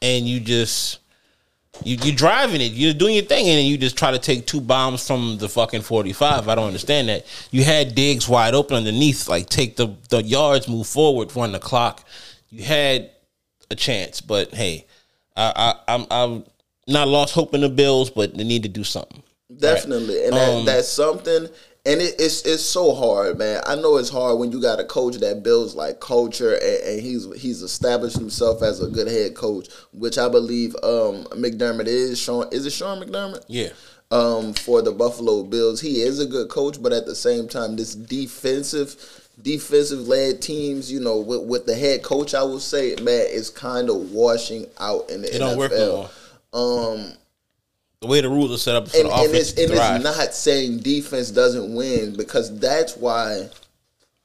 and 0.00 0.26
you 0.26 0.40
just 0.40 1.00
you 1.84 1.96
you 1.96 2.12
driving 2.14 2.60
it, 2.60 2.72
you're 2.72 2.94
doing 2.94 3.14
your 3.14 3.24
thing, 3.24 3.48
and 3.48 3.58
then 3.58 3.66
you 3.66 3.76
just 3.78 3.96
try 3.96 4.10
to 4.10 4.18
take 4.18 4.46
two 4.46 4.60
bombs 4.60 5.06
from 5.06 5.38
the 5.38 5.48
fucking 5.48 5.82
forty 5.82 6.12
five. 6.12 6.48
I 6.48 6.54
don't 6.54 6.66
understand 6.66 7.08
that. 7.08 7.26
You 7.50 7.64
had 7.64 7.94
digs 7.94 8.28
wide 8.28 8.54
open 8.54 8.76
underneath, 8.76 9.28
like 9.28 9.48
take 9.48 9.76
the 9.76 9.94
the 10.10 10.22
yards, 10.22 10.68
move 10.68 10.86
forward, 10.86 11.34
run 11.36 11.52
the 11.52 11.58
clock. 11.58 12.04
You 12.50 12.64
had 12.64 13.10
a 13.70 13.74
chance, 13.74 14.20
but 14.20 14.54
hey, 14.54 14.86
I, 15.36 15.74
I 15.88 15.94
I'm 15.94 16.06
I'm 16.10 16.44
not 16.86 17.08
lost 17.08 17.34
hope 17.34 17.54
in 17.54 17.60
the 17.60 17.68
Bills, 17.68 18.10
but 18.10 18.36
they 18.36 18.44
need 18.44 18.62
to 18.62 18.68
do 18.68 18.84
something. 18.84 19.22
definitely, 19.58 20.24
and 20.24 20.32
that, 20.34 20.48
Um, 20.48 20.64
that's 20.64 20.88
something. 20.88 21.48
And 21.86 22.02
it, 22.02 22.16
it's 22.18 22.42
it's 22.42 22.64
so 22.64 22.94
hard, 22.94 23.38
man. 23.38 23.62
I 23.64 23.76
know 23.76 23.96
it's 23.96 24.10
hard 24.10 24.38
when 24.38 24.50
you 24.50 24.60
got 24.60 24.80
a 24.80 24.84
coach 24.84 25.18
that 25.18 25.44
builds 25.44 25.76
like 25.76 26.00
culture, 26.00 26.54
and, 26.54 26.82
and 26.84 27.00
he's 27.00 27.32
he's 27.40 27.62
established 27.62 28.18
himself 28.18 28.60
as 28.62 28.82
a 28.82 28.88
good 28.88 29.06
head 29.06 29.34
coach, 29.34 29.68
which 29.92 30.18
I 30.18 30.28
believe 30.28 30.74
um, 30.82 31.24
McDermott 31.30 31.86
is. 31.86 32.18
Sean 32.18 32.48
is 32.50 32.66
it 32.66 32.70
Sean 32.70 33.00
McDermott? 33.00 33.44
Yeah, 33.46 33.68
um, 34.10 34.52
for 34.54 34.82
the 34.82 34.92
Buffalo 34.92 35.42
Bills. 35.42 35.80
He 35.80 36.02
is 36.02 36.20
a 36.20 36.26
good 36.26 36.48
coach, 36.48 36.82
but 36.82 36.92
at 36.92 37.06
the 37.06 37.14
same 37.14 37.48
time, 37.48 37.76
this 37.76 37.94
defensive, 37.94 38.96
defensive 39.40 40.06
led 40.06 40.40
teams, 40.40 40.90
you 40.90 41.00
know, 41.00 41.18
with, 41.18 41.42
with 41.44 41.66
the 41.66 41.74
head 41.74 42.02
coach, 42.02 42.34
I 42.34 42.42
will 42.42 42.60
say, 42.60 42.94
man, 42.96 43.26
is 43.30 43.50
kind 43.50 43.90
of 43.90 44.12
washing 44.12 44.66
out 44.78 45.10
in 45.10 45.22
the 45.22 45.34
it 45.34 45.34
NFL. 45.34 45.38
don't 45.38 45.58
work 45.58 45.72
no 45.72 46.10
more. 46.52 46.94
Um, 46.94 47.12
The 48.00 48.06
way 48.08 48.20
the 48.20 48.28
rules 48.28 48.52
are 48.52 48.58
set 48.58 48.76
up 48.76 48.88
for 48.88 48.98
and, 48.98 49.08
the 49.08 49.14
and 49.14 49.34
it's 49.34 49.52
to 49.52 49.64
and 49.64 49.72
thrive. 49.72 49.96
it's 49.96 50.04
not 50.04 50.34
saying 50.34 50.80
defense 50.80 51.30
doesn't 51.30 51.74
win 51.74 52.14
because 52.16 52.58
that's 52.58 52.96
why 52.96 53.48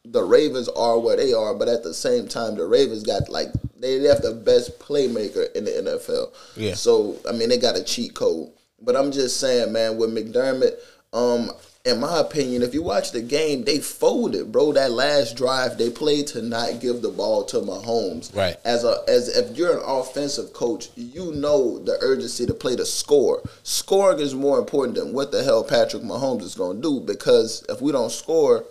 the 0.03 0.23
Ravens 0.23 0.67
are 0.69 0.99
where 0.99 1.15
they 1.15 1.33
are. 1.33 1.53
But 1.53 1.69
at 1.69 1.83
the 1.83 1.93
same 1.93 2.27
time, 2.27 2.55
the 2.55 2.65
Ravens 2.65 3.03
got 3.03 3.29
like 3.29 3.47
they 3.79 3.93
have 4.03 4.21
the 4.21 4.33
best 4.33 4.77
playmaker 4.79 5.51
in 5.55 5.65
the 5.65 5.71
NFL. 5.71 6.33
Yeah. 6.57 6.73
So 6.73 7.17
I 7.27 7.31
mean, 7.31 7.49
they 7.49 7.57
got 7.57 7.77
a 7.77 7.83
cheat 7.83 8.13
code. 8.13 8.51
But 8.81 8.95
I'm 8.95 9.11
just 9.11 9.39
saying, 9.39 9.71
man, 9.71 9.97
with 9.97 10.09
McDermott, 10.09 10.73
um, 11.13 11.51
in 11.83 11.99
my 11.99 12.19
opinion, 12.19 12.61
if 12.61 12.73
you 12.73 12.83
watch 12.83 13.11
the 13.11 13.21
game, 13.21 13.63
they 13.63 13.79
folded, 13.79 14.51
bro. 14.51 14.71
That 14.73 14.91
last 14.91 15.35
drive, 15.35 15.77
they 15.77 15.89
played 15.89 16.27
to 16.27 16.41
not 16.41 16.79
give 16.79 17.01
the 17.01 17.09
ball 17.09 17.43
to 17.45 17.57
Mahomes. 17.57 18.35
Right. 18.35 18.55
As 18.63 18.83
a 18.83 18.97
as 19.07 19.35
if 19.35 19.57
you're 19.57 19.77
an 19.77 19.83
offensive 19.85 20.53
coach, 20.53 20.89
you 20.95 21.33
know 21.33 21.79
the 21.79 21.97
urgency 22.01 22.45
to 22.45 22.53
play 22.53 22.75
to 22.75 22.85
score. 22.85 23.41
Scoring 23.63 24.19
is 24.19 24.35
more 24.35 24.59
important 24.59 24.95
than 24.95 25.13
what 25.13 25.31
the 25.31 25.43
hell 25.43 25.63
Patrick 25.63 26.03
Mahomes 26.03 26.43
is 26.43 26.55
going 26.55 26.77
to 26.77 26.81
do 26.81 26.99
because 26.99 27.65
if 27.67 27.81
we 27.81 27.91
don't 27.91 28.11
score, 28.11 28.65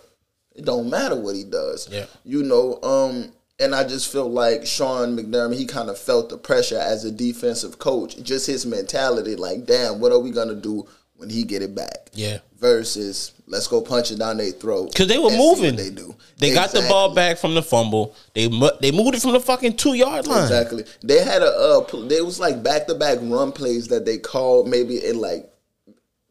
it 0.55 0.65
don't 0.65 0.89
matter 0.89 1.17
what 1.17 1.35
he 1.35 1.45
does. 1.45 1.89
Yeah. 1.91 2.07
You 2.25 2.45
know, 2.45 2.81
um, 2.83 3.33
and 3.59 3.75
I 3.75 3.87
just 3.87 4.11
feel 4.11 4.31
like 4.31 4.67
Sean 4.67 5.17
McDermott, 5.17 5.59
he 5.59 5.67
kind 5.67 5.91
of 5.91 5.99
felt 5.99 6.31
the 6.31 6.39
pressure 6.39 6.79
as 6.79 7.05
a 7.05 7.11
defensive 7.11 7.79
coach. 7.79 8.23
Just 8.23 8.47
his 8.47 8.65
mentality, 8.65 9.37
like, 9.37 9.67
damn, 9.67 10.01
what 10.01 10.13
are 10.13 10.19
we 10.19 10.31
gonna 10.31 10.55
do 10.55 10.87
when 11.21 11.29
he 11.31 11.45
get 11.45 11.63
it 11.63 11.75
back? 11.75 12.09
Yeah. 12.15 12.39
Versus 12.59 13.33
let's 13.47 13.67
go 13.67 13.81
punch 13.83 14.11
it 14.11 14.19
down 14.19 14.39
their 14.39 14.51
throat. 14.53 14.93
Because 14.93 15.07
they 15.09 15.19
were 15.19 15.27
and 15.27 15.33
see 15.35 15.39
what 15.39 15.59
moving. 15.59 15.77
They 15.77 15.91
do. 15.91 16.15
They 16.39 16.55
got 16.55 16.73
the 16.73 16.81
ball 16.89 17.15
back 17.15 17.37
from 17.37 17.55
the 17.55 17.63
fumble. 17.63 18.15
They 18.35 18.49
mu- 18.49 18.71
they 18.81 18.91
moved 18.91 19.15
it 19.15 19.23
from 19.23 19.33
the 19.33 19.41
fucking 19.41 19.77
two 19.77 19.95
yard 19.95 20.27
line. 20.27 20.43
Exactly. 20.43 20.85
They 21.03 21.23
had 21.23 21.43
a 21.43 21.47
uh, 21.47 22.07
they 22.07 22.23
was 22.23 22.41
like 22.41 22.63
back 22.63 22.87
to 22.87 22.95
back 22.95 23.19
run 23.21 23.53
plays 23.53 23.89
that 23.89 24.05
they 24.07 24.17
called 24.19 24.67
maybe 24.69 25.05
in 25.05 25.21
like 25.21 25.47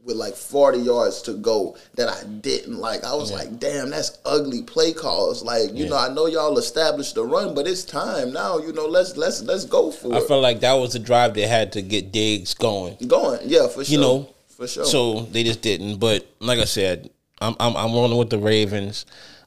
with 0.03 0.15
like 0.15 0.33
40 0.33 0.79
yards 0.79 1.21
to 1.23 1.33
go 1.33 1.75
that 1.95 2.09
I 2.09 2.23
didn't 2.23 2.79
like. 2.79 3.03
I 3.03 3.13
was 3.13 3.31
like, 3.31 3.59
damn, 3.59 3.89
that's 3.91 4.17
ugly 4.25 4.63
play 4.63 4.93
calls. 4.93 5.43
Like, 5.43 5.73
you 5.73 5.83
Yeah. 5.83 5.89
know, 5.89 5.97
I 5.97 6.09
know 6.13 6.25
y'all 6.25 6.57
established 6.57 7.15
the 7.15 7.25
run, 7.25 7.53
but 7.53 7.67
it's 7.67 7.83
time 7.83 8.31
now. 8.33 8.57
You 8.59 8.71
know, 8.73 8.87
let's 8.87 9.17
let's 9.17 9.41
let's 9.43 9.65
go 9.65 9.91
for 9.91 10.13
I 10.15 10.17
it. 10.19 10.27
felt 10.27 10.41
like 10.41 10.61
that 10.61 10.73
was 10.73 10.93
the 10.93 10.99
drive 10.99 11.33
they 11.33 11.45
had 11.45 11.73
to 11.73 11.81
get 11.81 12.11
Diggs 12.11 12.53
going. 12.53 12.97
Going, 13.07 13.39
yeah, 13.43 13.67
for 13.67 13.83
sure. 13.83 13.93
You 13.93 13.99
know, 13.99 14.29
for 14.59 14.67
sure. 14.67 14.85
So 14.85 15.21
they 15.21 15.43
just 15.43 15.61
didn't. 15.61 15.97
But 15.97 16.27
like 16.39 16.59
I 16.59 16.65
said, 16.65 17.09
I'm 17.41 17.55
I'm, 17.59 17.75
I'm 17.75 17.93
rolling 17.93 18.17
with 18.17 18.29
the 18.29 18.37
Ravens. 18.37 19.05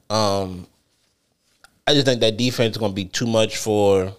Um, 0.09 0.67
I 1.87 1.93
just 1.93 2.05
think 2.05 2.21
that 2.21 2.37
defense 2.37 2.75
is 2.75 2.77
going 2.77 2.91
to 2.91 2.95
be 2.95 3.05
too 3.05 3.27
much 3.27 3.57
for 3.57 4.13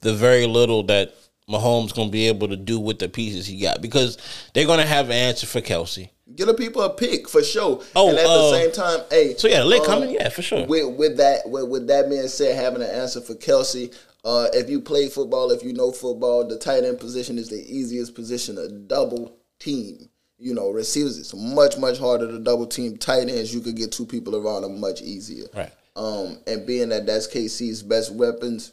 the 0.00 0.14
very 0.14 0.46
little 0.46 0.82
that 0.84 1.14
Mahomes 1.48 1.94
going 1.94 2.08
to 2.08 2.12
be 2.12 2.28
able 2.28 2.48
to 2.48 2.56
do 2.56 2.78
with 2.78 2.98
the 2.98 3.08
pieces 3.08 3.46
he 3.46 3.60
got 3.60 3.80
because 3.80 4.18
they're 4.52 4.66
going 4.66 4.80
to 4.80 4.86
have 4.86 5.06
an 5.06 5.12
answer 5.12 5.46
for 5.46 5.60
Kelce. 5.60 6.10
Get 6.34 6.46
the 6.46 6.54
people 6.54 6.82
a 6.82 6.90
pick 6.90 7.28
for 7.28 7.42
sure. 7.42 7.82
Oh, 7.96 8.10
and 8.10 8.18
at 8.18 8.26
uh, 8.26 8.50
the 8.50 8.50
same 8.50 8.72
time, 8.72 9.00
hey. 9.10 9.34
So 9.36 9.48
yeah, 9.48 9.62
late 9.62 9.80
um, 9.80 9.86
coming, 9.86 10.10
yeah, 10.10 10.28
for 10.28 10.42
sure. 10.42 10.66
With 10.66 10.96
with 10.96 11.16
that 11.18 11.48
with, 11.48 11.68
with 11.68 11.86
that 11.86 12.10
being 12.10 12.28
said, 12.28 12.56
having 12.56 12.82
an 12.82 12.90
answer 12.90 13.20
for 13.20 13.34
Kelce. 13.34 13.94
Uh, 14.24 14.48
if 14.52 14.68
you 14.68 14.80
play 14.80 15.08
football, 15.08 15.52
if 15.52 15.62
you 15.62 15.72
know 15.72 15.92
football, 15.92 16.46
the 16.46 16.58
tight 16.58 16.84
end 16.84 16.98
position 16.98 17.38
is 17.38 17.48
the 17.48 17.64
easiest 17.72 18.14
position 18.14 18.56
to 18.56 18.68
double 18.68 19.38
team. 19.58 20.08
You 20.38 20.54
know, 20.54 20.70
receivers 20.70 21.18
it's 21.18 21.34
much 21.34 21.76
much 21.78 21.98
harder 21.98 22.28
to 22.28 22.38
double 22.38 22.66
team. 22.66 22.96
Tight 22.96 23.28
ends, 23.28 23.52
you 23.52 23.60
could 23.60 23.76
get 23.76 23.90
two 23.90 24.06
people 24.06 24.36
around 24.36 24.62
them 24.62 24.80
much 24.80 25.02
easier. 25.02 25.46
Right. 25.54 25.72
Um, 25.96 26.38
and 26.46 26.64
being 26.64 26.90
that 26.90 27.06
that's 27.06 27.26
KC's 27.26 27.82
best 27.82 28.12
weapons, 28.12 28.72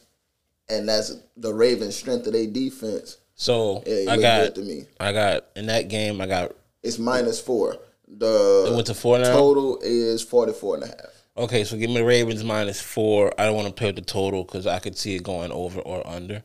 and 0.68 0.88
that's 0.88 1.16
the 1.36 1.52
Ravens' 1.52 1.96
strength 1.96 2.26
of 2.28 2.34
their 2.34 2.46
defense, 2.46 3.16
So 3.34 3.82
it 3.84 4.08
I 4.08 4.16
got, 4.16 4.54
to 4.54 4.62
me. 4.62 4.84
I 5.00 5.12
got 5.12 5.46
in 5.56 5.66
that 5.66 5.88
game, 5.88 6.20
I 6.20 6.26
got 6.26 6.52
It's 6.84 7.00
minus 7.00 7.40
four. 7.40 7.76
The 8.06 8.66
It 8.68 8.74
went 8.74 8.86
to 8.86 8.94
four 8.94 9.18
now? 9.18 9.32
total 9.32 9.80
is 9.82 10.22
44 10.22 10.74
and 10.76 10.84
a 10.84 10.86
half. 10.86 10.96
Okay, 11.36 11.64
so 11.64 11.76
give 11.76 11.90
me 11.90 11.96
the 11.96 12.04
Ravens 12.04 12.44
minus 12.44 12.80
four. 12.80 13.32
I 13.38 13.44
don't 13.44 13.56
want 13.56 13.66
to 13.66 13.74
play 13.74 13.88
with 13.88 13.96
the 13.96 14.02
total 14.02 14.44
because 14.44 14.68
I 14.68 14.78
could 14.78 14.96
see 14.96 15.16
it 15.16 15.24
going 15.24 15.50
over 15.50 15.80
or 15.80 16.06
under. 16.06 16.44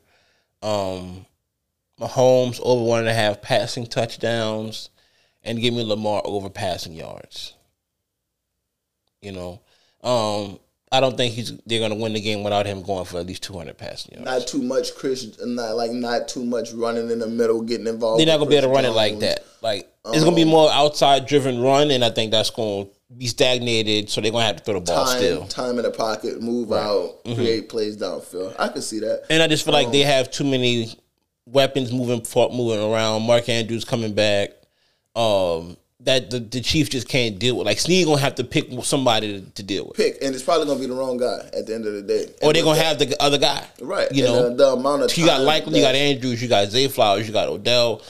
Um, 0.64 1.28
Mahomes 2.02 2.60
over 2.64 2.84
one 2.84 3.00
and 3.02 3.10
a 3.10 3.14
half 3.14 3.42
passing 3.42 3.86
touchdowns, 3.86 4.90
and 5.44 5.60
give 5.62 5.74
me 5.74 5.84
Lamar 5.84 6.22
over 6.26 6.50
passing 6.50 6.94
yards. 6.94 7.54
You 9.22 9.32
know, 9.32 9.62
um, 10.04 10.60
I 10.92 11.00
don't 11.00 11.16
think 11.16 11.34
he's 11.36 11.56
they're 11.66 11.80
going 11.80 11.92
to 11.92 11.98
win 11.98 12.14
the 12.14 12.22
game 12.22 12.44
without 12.44 12.66
him 12.66 12.82
going 12.82 13.06
for 13.06 13.20
at 13.20 13.28
least 13.28 13.44
two 13.44 13.54
hundred 13.58 13.78
passing 13.78 14.16
yards. 14.16 14.26
Not 14.26 14.48
too 14.48 14.62
much 14.64 14.96
Chris, 14.96 15.38
not 15.40 15.76
like 15.76 15.92
not 15.92 16.28
too 16.28 16.44
much 16.44 16.72
running 16.74 17.12
in 17.12 17.20
the 17.20 17.28
middle, 17.28 17.62
getting 17.62 17.88
involved. 17.88 18.20
They're 18.20 18.26
not 18.28 18.38
going 18.38 18.48
to 18.50 18.52
be 18.52 18.58
able 18.58 18.70
to 18.70 18.74
run 18.74 18.86
it 18.86 18.90
like 18.90 19.20
that. 19.20 19.46
Like 19.62 19.88
it's 20.08 20.24
going 20.24 20.36
to 20.36 20.44
be 20.44 20.50
more 20.50 20.72
outside 20.72 21.28
driven 21.28 21.62
run, 21.62 21.92
and 21.92 22.04
I 22.04 22.10
think 22.10 22.32
that's 22.32 22.50
going 22.50 22.88
to 22.88 22.92
be 23.16 23.28
stagnated. 23.28 24.10
So 24.10 24.22
they're 24.22 24.32
going 24.32 24.42
to 24.42 24.48
have 24.48 24.56
to 24.58 24.64
throw 24.64 24.74
the 24.74 24.80
ball 24.82 25.06
Time, 25.06 25.18
still. 25.18 25.46
time 25.48 25.78
in 25.78 25.84
the 25.84 25.92
pocket, 25.92 26.42
move 26.42 26.72
out, 26.72 27.24
Mm-hmm. 27.26 27.36
create 27.36 27.70
plays 27.70 27.96
downfield. 27.96 28.56
I 28.58 28.70
can 28.70 28.82
see 28.82 29.00
that. 29.02 29.26
And 29.30 29.44
I 29.44 29.48
just 29.48 29.64
feel 29.64 29.74
like 29.76 29.92
they 29.92 30.00
have 30.00 30.32
too 30.32 30.44
many 30.46 30.96
weapons 31.46 31.92
moving 31.92 32.26
moving 32.36 32.80
around. 32.82 33.24
Mark 33.24 33.50
Andrews 33.50 33.86
coming 33.86 34.14
back. 34.14 34.52
Um, 35.16 35.78
that 36.04 36.32
the, 36.32 36.40
the 36.40 36.62
Chiefs 36.62 36.90
just 36.90 37.08
can't 37.08 37.38
deal 37.38 37.58
with. 37.58 37.68
Like 37.68 37.80
Sneed 37.80 38.06
gonna 38.08 38.20
have 38.22 38.36
to 38.36 38.44
pick 38.44 38.70
somebody 38.84 39.40
to, 39.42 39.50
to 39.52 39.64
deal 39.64 39.86
with, 39.86 39.98
Pick, 39.98 40.18
and 40.22 40.34
it's 40.34 40.44
probably 40.44 40.66
gonna 40.66 40.80
be 40.80 40.88
the 40.88 40.94
wrong 40.96 41.18
guy 41.18 41.48
at 41.54 41.68
the 41.68 41.76
end 41.76 41.86
of 41.86 41.94
the 41.94 42.02
day. 42.02 42.26
or 42.42 42.54
they're 42.54 42.64
gonna 42.64 42.82
have 42.82 42.98
the 42.98 43.16
other 43.22 43.38
guy. 43.38 43.64
right. 43.82 44.12
You 44.12 44.26
and 44.26 44.34
know, 44.34 44.50
the, 44.50 44.56
the 44.56 44.68
amount 44.72 45.04
of 45.04 45.16
you 45.18 45.26
got 45.26 45.42
likely, 45.42 45.78
you 45.80 45.86
got 45.86 45.94
Andrews, 45.96 46.42
you 46.42 46.48
got 46.48 46.68
Zay 46.70 46.88
Flowers, 46.88 47.28
you 47.28 47.34
got 47.34 47.50
Odell. 47.50 48.02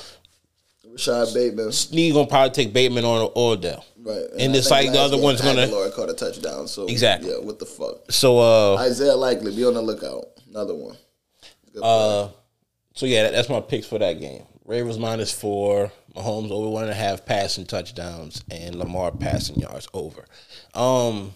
Rashod 0.90 1.34
Bateman. 1.34 1.72
Sneed 1.72 2.14
gonna 2.14 2.28
probably 2.28 2.52
take 2.52 2.74
Bateman 2.74 3.04
or, 3.06 3.32
or 3.36 3.54
Odell. 3.54 3.86
Right, 4.04 4.26
And 4.40 4.54
I 4.54 4.58
it's 4.58 4.72
like 4.72 4.92
the 4.92 5.00
other 5.00 5.18
one's 5.18 5.42
gonna- 5.42 5.68
Agholor 5.68 5.94
caught 5.94 6.10
a 6.10 6.14
touchdown. 6.14 6.68
So 6.68 6.86
Exactly. 6.88 7.30
yeah. 7.30 7.38
What 7.38 7.60
the 7.60 7.66
fuck? 7.66 8.12
So 8.12 8.40
uh, 8.40 8.78
Isaiah 8.78 9.16
likely 9.16 9.56
be 9.56 9.64
on 9.66 9.74
the 9.76 9.82
lookout. 9.82 10.26
Another 10.50 10.76
one. 10.76 10.98
Good 11.74 11.82
uh, 11.84 12.30
so 12.94 13.06
yeah, 13.06 13.24
that, 13.24 13.34
that's 13.34 13.50
my 13.50 13.60
picks 13.62 13.88
for 13.88 14.00
that 14.00 14.20
game. 14.20 14.44
Ravens 14.66 14.98
minus 15.00 15.32
four, 15.32 15.92
Mahomes 16.16 16.52
over 16.52 16.70
one 16.70 16.84
and 16.84 16.92
a 16.92 16.96
half 16.96 17.26
passing 17.26 17.66
touchdowns, 17.66 18.44
and 18.52 18.76
Lamar 18.76 19.12
passing 19.12 19.58
yards 19.60 19.88
over. 19.94 20.26
Um, 20.74 21.34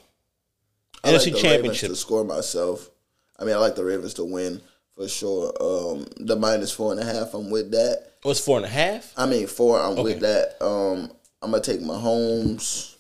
I 1.04 1.12
like 1.12 1.22
NFC 1.22 1.26
the 1.26 1.32
Ravens 1.32 1.42
Championship. 1.42 1.90
to 1.90 1.96
score 1.96 2.24
myself. 2.24 2.90
I 3.38 3.44
mean, 3.44 3.56
I 3.56 3.58
like 3.58 3.76
the 3.76 3.84
Ravens 3.84 4.14
to 4.16 4.24
win 4.24 4.62
for 4.96 5.08
sure. 5.10 5.52
Um, 5.60 6.06
the 6.18 6.36
minus 6.38 6.72
four 6.72 6.92
and 6.94 7.02
a 7.02 7.06
half, 7.06 7.34
I'm 7.34 7.50
with 7.50 7.72
that. 7.72 8.14
What's 8.22 8.40
four 8.40 8.58
and 8.58 8.66
a 8.66 8.70
half? 8.70 9.12
I 9.18 9.26
mean, 9.26 9.46
four, 9.48 9.80
I'm 9.80 9.94
Okay. 9.94 10.04
with 10.04 10.20
that. 10.22 10.56
Um, 10.64 11.12
I'm 11.42 11.52
gonna 11.52 11.62
take 11.62 11.82
Mahomes. 11.82 12.96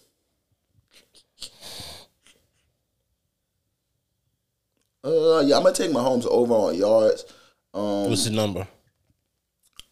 Uh, 5.04 5.40
yeah, 5.46 5.56
I'm 5.58 5.64
gonna 5.64 5.74
take 5.76 5.92
Mahomes 5.92 6.26
over 6.26 6.54
on 6.54 6.76
yards. 6.76 7.26
Um, 7.76 8.10
What's 8.10 8.24
the 8.26 8.32
number? 8.32 8.68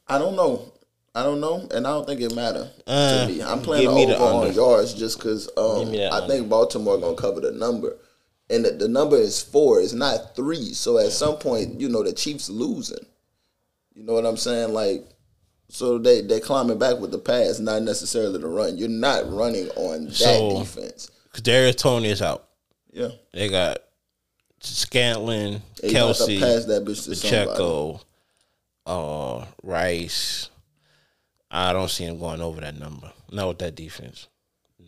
I 0.08 0.18
don't 0.18 0.36
know. 0.36 0.72
I 1.16 1.22
don't 1.22 1.42
know, 1.42 1.68
and 1.72 1.86
I 1.86 1.92
don't 1.92 2.08
think 2.08 2.22
it 2.22 2.34
matter 2.34 2.72
Uh, 2.88 3.28
to 3.28 3.32
me. 3.32 3.44
I'm 3.44 3.62
playing 3.62 3.86
the 3.94 4.16
over 4.18 4.24
on 4.24 4.48
under. 4.48 4.54
yards 4.54 4.96
just 4.96 5.20
because 5.20 5.48
um, 5.58 5.92
that 5.92 6.12
I 6.12 6.18
under. 6.22 6.34
think 6.34 6.50
Baltimore 6.50 6.98
gonna 6.98 7.16
cover 7.16 7.40
the 7.40 7.52
number, 7.52 7.96
and 8.50 8.66
the, 8.66 8.72
the 8.72 8.88
number 8.88 9.18
is 9.18 9.40
four. 9.42 9.80
It's 9.82 9.94
not 9.94 10.36
three. 10.36 10.74
So 10.74 10.98
at 10.98 11.12
some 11.12 11.36
point, 11.38 11.80
you 11.80 11.88
know, 11.88 12.02
the 12.02 12.14
Chiefs 12.14 12.50
losing. 12.50 13.06
You 13.94 14.04
know 14.04 14.14
what 14.14 14.26
I'm 14.26 14.38
saying? 14.38 14.74
Like, 14.74 15.06
so 15.70 16.00
they 16.00 16.22
they 16.22 16.40
climbing 16.40 16.80
back 16.80 16.98
with 16.98 17.12
the 17.12 17.20
pass, 17.20 17.60
not 17.60 17.84
necessarily 17.84 18.40
the 18.40 18.48
run. 18.48 18.80
You're 18.80 18.90
not 18.90 19.32
running 19.32 19.70
on 19.76 20.06
that 20.06 20.14
So- 20.16 20.60
defense. 20.60 21.12
Kadarius 21.32 21.76
Toney 21.78 22.10
is 22.10 22.22
out. 22.24 22.48
Yeah, 22.92 23.10
They 23.34 23.50
got 23.50 23.80
Scantling, 24.66 25.62
They 25.82 25.92
gonna 25.94 26.08
have 26.08 26.18
to 26.18 26.24
Kelce, 26.24 26.40
pass 26.40 26.66
that 26.66 26.86
bitch 26.86 27.04
to. 27.06 27.10
Pacheco, 27.22 28.02
uh, 28.86 29.46
Rice. 29.62 30.50
I 31.52 31.74
don't 31.74 31.90
see 31.90 32.06
him 32.06 32.18
going 32.20 32.42
over 32.42 32.62
that 32.62 32.80
number. 32.80 33.12
Not 33.32 33.48
with 33.50 33.60
that 33.60 33.76
defense. 33.76 34.28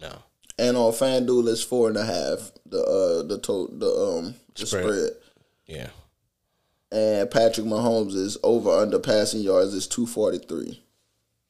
No. 0.01 0.11
And 0.57 0.77
on 0.77 0.93
FanDuel, 0.93 1.47
it's 1.51 1.61
four 1.63 1.89
and 1.89 1.97
a 1.97 2.05
half. 2.05 2.51
The 2.65 2.81
uh 2.81 3.23
the 3.27 3.37
to, 3.39 3.69
the 3.73 3.87
um 3.87 4.35
the 4.55 4.65
Spread. 4.65 4.83
spread. 4.83 5.09
Yeah. 5.67 5.87
And 6.91 7.29
Patrick 7.29 7.67
Mahomes 7.67 8.15
is 8.15 8.37
over 8.43 8.69
under 8.71 8.99
passing 8.99 9.41
yards 9.41 9.73
is 9.73 9.85
two 9.87 10.07
forty 10.07 10.37
three. 10.39 10.81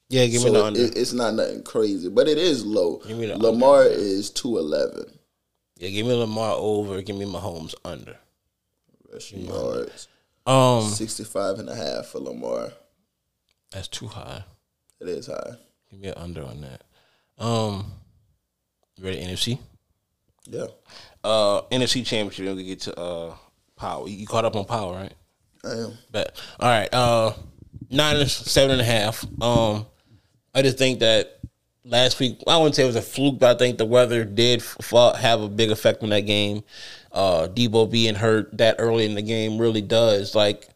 Yeah, 0.10 0.26
give 0.28 0.44
me 0.44 0.50
the 0.52 0.64
under. 0.66 0.80
it- 0.82 0.98
it's 0.98 1.14
not 1.14 1.36
nothing 1.36 1.64
crazy, 1.64 2.10
but 2.10 2.28
it 2.28 2.38
is 2.38 2.66
low. 2.66 2.98
Give 3.08 3.18
me 3.18 3.28
the 3.28 3.38
Lamar 3.38 3.84
is 3.86 4.30
two 4.32 4.58
eleven 4.58 5.06
yeah, 5.78 5.90
give 5.90 6.06
me 6.06 6.14
Lamar 6.14 6.56
over. 6.58 7.02
Give 7.02 7.16
me 7.16 7.26
Mahomes 7.26 7.76
under. 7.84 8.18
rushing 9.12 9.46
yards. 9.46 10.08
Um, 10.46 10.84
65 10.84 11.60
and 11.60 11.70
a 11.70 11.76
half 11.76 12.08
for 12.08 12.20
Lamar. 12.20 12.72
that's 13.72 13.88
too 13.88 14.08
high. 14.08 14.44
It 15.02 15.08
is 15.10 15.28
high. 15.28 15.56
Give 15.92 16.00
me 16.00 16.08
an 16.10 16.14
under 16.18 16.44
on 16.44 16.62
that. 16.62 16.84
Um, 17.44 17.92
you 18.98 19.06
ready? 19.06 19.20
NFC. 19.22 19.60
Yeah, 20.48 20.68
Uh, 21.24 21.62
NFC 21.72 22.06
Championship. 22.06 22.46
Then 22.46 22.56
we 22.56 22.64
get 22.66 22.82
to 22.82 23.00
uh 23.00 23.36
Power. 23.76 24.08
You 24.08 24.26
caught 24.28 24.46
up 24.46 24.56
on 24.56 24.66
Power, 24.66 24.94
right? 24.94 25.14
I 25.64 25.72
am. 25.72 25.98
Bet. 26.12 26.40
All 26.60 26.70
right. 26.70 26.94
Uh, 26.94 27.34
Niners 27.90 28.32
seven 28.32 28.72
and 28.74 28.82
a 28.82 28.86
half. 28.86 29.26
Um, 29.42 29.88
I 30.54 30.62
just 30.62 30.78
think 30.78 31.00
that 31.00 31.40
last 31.86 32.20
week 32.20 32.42
I 32.48 32.58
wouldn't 32.58 32.76
say 32.76 32.84
it 32.84 32.88
was 32.88 32.96
a 32.96 33.02
fluke, 33.02 33.40
but 33.40 33.56
I 33.56 33.58
think 33.58 33.78
the 33.78 33.86
weather 33.86 34.26
did 34.26 34.62
f- 34.62 35.16
have 35.18 35.42
a 35.42 35.50
big 35.50 35.72
effect 35.72 36.04
on 36.04 36.10
that 36.10 36.22
game. 36.22 36.64
Uh, 37.12 37.48
Deebo 37.48 37.90
being 37.90 38.16
hurt 38.16 38.58
that 38.58 38.76
early 38.80 39.06
in 39.06 39.16
the 39.16 39.22
game 39.22 39.58
really 39.58 39.82
does 39.82 40.36
like 40.36 40.68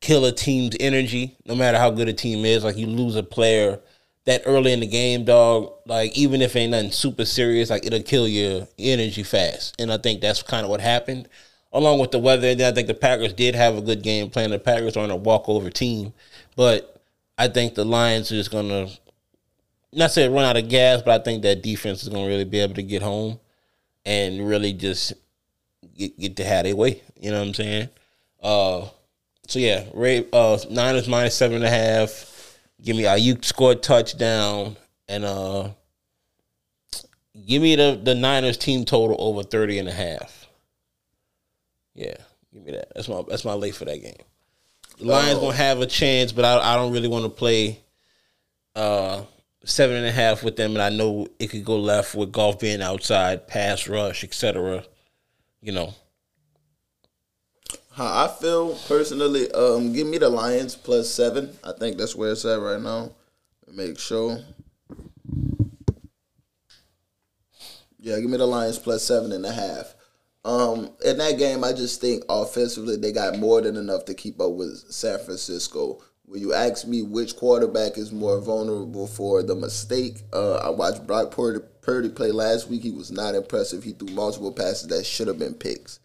kill 0.00 0.24
a 0.26 0.32
team's 0.32 0.76
energy. 0.80 1.36
No 1.46 1.54
matter 1.54 1.78
how 1.78 1.90
good 1.90 2.08
a 2.08 2.12
team 2.12 2.44
is, 2.44 2.64
like 2.64 2.76
you 2.76 2.86
lose 2.86 3.16
a 3.16 3.22
player 3.22 3.80
that 4.26 4.42
early 4.46 4.72
in 4.72 4.80
the 4.80 4.86
game, 4.86 5.24
dog. 5.24 5.72
Like 5.86 6.16
even 6.16 6.42
if 6.42 6.56
it 6.56 6.60
ain't 6.60 6.72
nothing 6.72 6.90
super 6.90 7.24
serious, 7.24 7.70
like 7.70 7.86
it'll 7.86 8.02
kill 8.02 8.28
your 8.28 8.68
energy 8.78 9.22
fast. 9.22 9.74
And 9.78 9.92
I 9.92 9.98
think 9.98 10.20
that's 10.20 10.42
kind 10.42 10.64
of 10.64 10.70
what 10.70 10.80
happened. 10.80 11.28
Along 11.72 11.98
with 11.98 12.12
the 12.12 12.20
weather, 12.20 12.46
and 12.46 12.60
then 12.60 12.70
I 12.70 12.74
think 12.74 12.86
the 12.86 12.94
Packers 12.94 13.32
did 13.32 13.56
have 13.56 13.76
a 13.76 13.80
good 13.80 14.02
game 14.02 14.30
plan. 14.30 14.50
The 14.50 14.60
Packers 14.60 14.96
aren't 14.96 15.10
a 15.10 15.16
walkover 15.16 15.70
team, 15.70 16.12
but 16.54 17.02
I 17.36 17.48
think 17.48 17.74
the 17.74 17.84
Lions 17.84 18.30
are 18.30 18.36
just 18.36 18.52
gonna 18.52 18.90
not 19.94 20.10
say 20.10 20.28
run 20.28 20.44
out 20.44 20.56
of 20.56 20.68
gas, 20.68 21.02
but 21.02 21.20
I 21.20 21.24
think 21.24 21.42
that 21.42 21.62
defense 21.62 22.02
is 22.02 22.08
gonna 22.08 22.26
really 22.26 22.44
be 22.44 22.60
able 22.60 22.74
to 22.74 22.82
get 22.82 23.02
home 23.02 23.38
and 24.04 24.46
really 24.46 24.72
just 24.72 25.12
get 25.96 26.18
get 26.18 26.36
to 26.36 26.44
have 26.44 26.64
their 26.64 26.76
way. 26.76 27.02
You 27.20 27.30
know 27.30 27.38
what 27.40 27.48
I'm 27.48 27.54
saying? 27.54 27.88
Uh, 28.42 28.88
so 29.46 29.58
yeah, 29.58 29.84
Ray, 29.94 30.26
uh, 30.32 30.58
Niners 30.70 31.08
minus 31.08 31.34
seven 31.36 31.56
and 31.56 31.64
a 31.64 31.70
half. 31.70 32.58
Give 32.82 32.96
me 32.96 33.04
Aiyuk 33.04 33.44
scored 33.44 33.82
touchdown 33.82 34.76
and 35.08 35.24
uh, 35.24 35.70
give 37.46 37.62
me 37.62 37.76
the 37.76 37.98
the 38.02 38.14
Niners 38.14 38.56
team 38.58 38.84
total 38.84 39.16
over 39.18 39.42
30 39.42 39.78
and 39.78 39.88
a 39.88 39.92
half. 39.92 40.46
Yeah, 41.94 42.16
give 42.52 42.64
me 42.64 42.72
that. 42.72 42.92
That's 42.94 43.08
my 43.08 43.22
that's 43.28 43.44
my 43.44 43.54
late 43.54 43.74
for 43.74 43.84
that 43.86 44.02
game. 44.02 44.16
The 44.98 45.06
Lions 45.06 45.38
Oh. 45.38 45.40
gonna 45.42 45.56
have 45.56 45.80
a 45.80 45.86
chance, 45.86 46.32
but 46.32 46.44
I 46.44 46.72
I 46.72 46.76
don't 46.76 46.92
really 46.92 47.08
want 47.08 47.24
to 47.24 47.30
play 47.30 47.80
uh 48.74 49.22
seven 49.64 49.96
and 49.96 50.06
a 50.06 50.12
half 50.12 50.42
with 50.42 50.56
them, 50.56 50.72
and 50.72 50.82
I 50.82 50.90
know 50.90 51.26
it 51.38 51.48
could 51.48 51.64
go 51.64 51.78
left 51.78 52.14
with 52.14 52.32
golf 52.32 52.58
being 52.58 52.82
outside, 52.82 53.46
pass 53.46 53.88
rush, 53.88 54.24
etc. 54.24 54.84
You 55.60 55.72
know, 55.72 55.94
How 57.92 58.24
I 58.24 58.28
feel 58.28 58.74
personally, 58.86 59.50
um, 59.52 59.92
give 59.92 60.06
me 60.06 60.18
the 60.18 60.28
Lions 60.28 60.76
plus 60.76 61.10
seven. 61.10 61.56
I 61.64 61.72
think 61.72 61.96
that's 61.96 62.14
where 62.14 62.32
it's 62.32 62.44
at 62.44 62.60
right 62.60 62.80
now. 62.80 63.12
Make 63.72 63.98
sure. 63.98 64.38
Yeah, 67.98 68.20
give 68.20 68.28
me 68.28 68.36
the 68.36 68.46
Lions 68.46 68.78
plus 68.78 69.02
seven 69.02 69.32
and 69.32 69.46
a 69.46 69.52
half. 69.52 69.94
Um, 70.44 70.90
in 71.02 71.16
that 71.18 71.38
game, 71.38 71.64
I 71.64 71.72
just 71.72 72.02
think 72.02 72.22
offensively 72.28 72.96
they 72.96 73.12
got 73.12 73.38
more 73.38 73.62
than 73.62 73.76
enough 73.76 74.04
to 74.04 74.14
keep 74.14 74.40
up 74.40 74.52
with 74.52 74.76
San 74.90 75.18
Francisco. 75.20 76.02
When 76.26 76.40
you 76.40 76.54
ask 76.54 76.86
me 76.86 77.02
which 77.02 77.36
quarterback 77.36 77.98
is 77.98 78.10
more 78.10 78.40
vulnerable 78.40 79.06
for 79.06 79.42
the 79.42 79.54
mistake, 79.54 80.22
uh, 80.32 80.56
I 80.56 80.70
watched 80.70 81.06
Brock 81.06 81.30
Purdy, 81.30 81.60
Purdy 81.82 82.08
play 82.08 82.32
last 82.32 82.68
week. 82.68 82.82
He 82.82 82.90
was 82.90 83.10
not 83.10 83.34
impressive. 83.34 83.84
He 83.84 83.92
threw 83.92 84.08
multiple 84.08 84.50
passes 84.50 84.88
that 84.88 85.04
should 85.04 85.28
have 85.28 85.38
been 85.38 85.54
picks. 85.54 86.00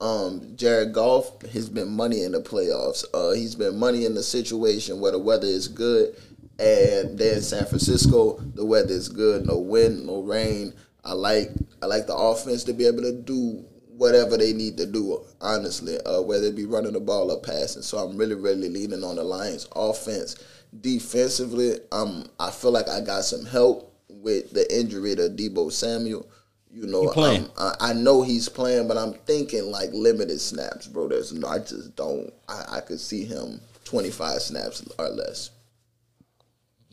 Um, 0.00 0.52
Jared 0.56 0.92
Goff 0.92 1.40
has 1.52 1.70
been 1.70 1.88
money 1.88 2.22
in 2.22 2.32
the 2.32 2.40
playoffs. 2.40 3.04
Uh, 3.14 3.30
he's 3.30 3.54
been 3.54 3.78
money 3.78 4.04
in 4.04 4.14
the 4.14 4.22
situation 4.22 5.00
where 5.00 5.12
the 5.12 5.18
weather 5.18 5.46
is 5.46 5.68
good, 5.68 6.16
and 6.58 7.18
then 7.18 7.40
San 7.40 7.64
Francisco, 7.64 8.40
the 8.54 8.66
weather 8.66 8.92
is 8.92 9.08
good, 9.08 9.46
no 9.46 9.58
wind, 9.58 10.06
no 10.06 10.20
rain. 10.20 10.74
I 11.04 11.14
like 11.14 11.50
I 11.82 11.86
like 11.86 12.06
the 12.06 12.16
offense 12.16 12.64
to 12.64 12.72
be 12.72 12.86
able 12.86 13.02
to 13.02 13.12
do 13.12 13.64
whatever 13.96 14.36
they 14.36 14.52
need 14.52 14.76
to 14.78 14.86
do. 14.86 15.22
Honestly, 15.40 15.98
uh, 16.06 16.22
whether 16.22 16.46
it 16.46 16.56
be 16.56 16.66
running 16.66 16.92
the 16.92 17.00
ball 17.00 17.30
or 17.30 17.40
passing. 17.40 17.82
So 17.82 17.98
I'm 17.98 18.16
really 18.16 18.34
really 18.34 18.68
leaning 18.68 19.04
on 19.04 19.16
the 19.16 19.24
Lions 19.24 19.68
offense. 19.74 20.36
Defensively, 20.80 21.78
um, 21.90 22.26
I 22.40 22.50
feel 22.50 22.70
like 22.70 22.88
I 22.88 23.00
got 23.02 23.24
some 23.24 23.44
help 23.44 23.94
with 24.08 24.52
the 24.52 24.74
injury 24.74 25.14
to 25.16 25.28
Deebo 25.28 25.70
Samuel. 25.70 26.26
You 26.74 26.86
know, 26.86 27.08
playing? 27.08 27.50
um, 27.58 27.74
I, 27.80 27.90
I 27.90 27.92
know 27.92 28.22
he's 28.22 28.48
playing, 28.48 28.88
but 28.88 28.96
I'm 28.96 29.12
thinking 29.12 29.70
like 29.70 29.90
limited 29.92 30.40
snaps, 30.40 30.86
bro. 30.86 31.06
There's 31.06 31.30
no, 31.30 31.46
I 31.46 31.58
just 31.58 31.94
don't. 31.96 32.32
I, 32.48 32.76
I 32.76 32.80
could 32.80 32.98
see 32.98 33.24
him 33.24 33.60
25 33.84 34.40
snaps 34.40 34.82
or 34.98 35.10
less. 35.10 35.50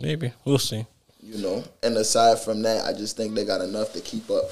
Maybe 0.02 0.34
we'll 0.44 0.58
see. 0.58 0.86
You 1.22 1.38
know, 1.38 1.64
and 1.82 1.96
aside 1.96 2.40
from 2.40 2.62
that, 2.64 2.86
I 2.86 2.92
just 2.92 3.16
think 3.16 3.36
they 3.36 3.46
got 3.46 3.62
enough 3.62 3.94
to 3.94 4.02
keep 4.02 4.30
up. 4.30 4.50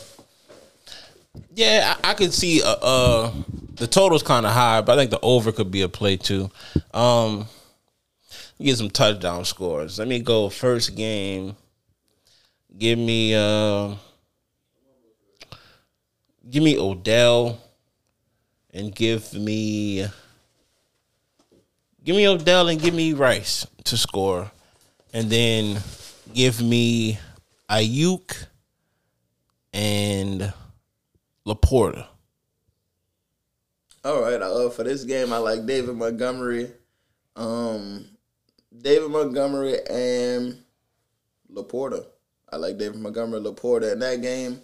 Yeah, 1.54 1.96
I, 2.04 2.12
I 2.12 2.14
could 2.14 2.34
see. 2.34 2.62
Uh, 2.62 2.76
uh 2.82 3.32
the 3.78 3.88
total's 3.88 4.24
kind 4.24 4.46
of 4.46 4.52
high, 4.54 4.82
but 4.82 4.94
I 4.94 5.02
think 5.02 5.12
the 5.12 5.20
over 5.22 5.52
could 5.52 5.72
be 5.72 5.84
a 5.84 5.90
play 5.90 6.18
too. 6.18 6.50
Um, 6.94 7.48
get 8.60 8.78
some 8.78 8.90
touchdown 8.90 9.46
scores. 9.46 10.00
Let 10.00 10.08
me 10.08 10.20
go 10.20 10.50
first 10.50 10.96
game. 10.96 11.56
Give 12.78 12.98
me. 12.98 13.36
Uh, 13.36 13.96
give 16.50 16.64
me 16.64 16.78
Odell, 16.78 17.60
and 18.74 18.94
give 18.94 19.34
me. 19.34 20.08
Give 22.04 22.16
me 22.16 22.28
Odell 22.28 22.70
and 22.70 22.82
give 22.82 22.94
me 22.94 23.14
Rice 23.14 23.68
to 23.84 23.98
score, 23.98 24.50
and 25.14 25.30
then 25.30 25.82
give 26.34 26.62
me 26.62 27.20
Aiyuk 27.70 28.46
and 29.74 30.54
LaPorta. 31.48 32.06
All 34.04 34.22
right, 34.22 34.42
uh, 34.42 34.70
for 34.70 34.84
this 34.84 35.06
game, 35.06 35.32
I 35.32 35.38
like 35.38 35.66
David 35.66 35.96
Montgomery, 35.96 36.70
um, 37.38 38.06
David 38.78 39.10
Montgomery 39.10 39.78
and 39.90 40.62
LaPorta. 41.52 42.06
I 42.52 42.58
like 42.58 42.78
David 42.78 43.00
Montgomery, 43.00 43.40
LaPorta 43.40 43.94
in 43.94 44.00
that 44.00 44.22
game. 44.22 44.60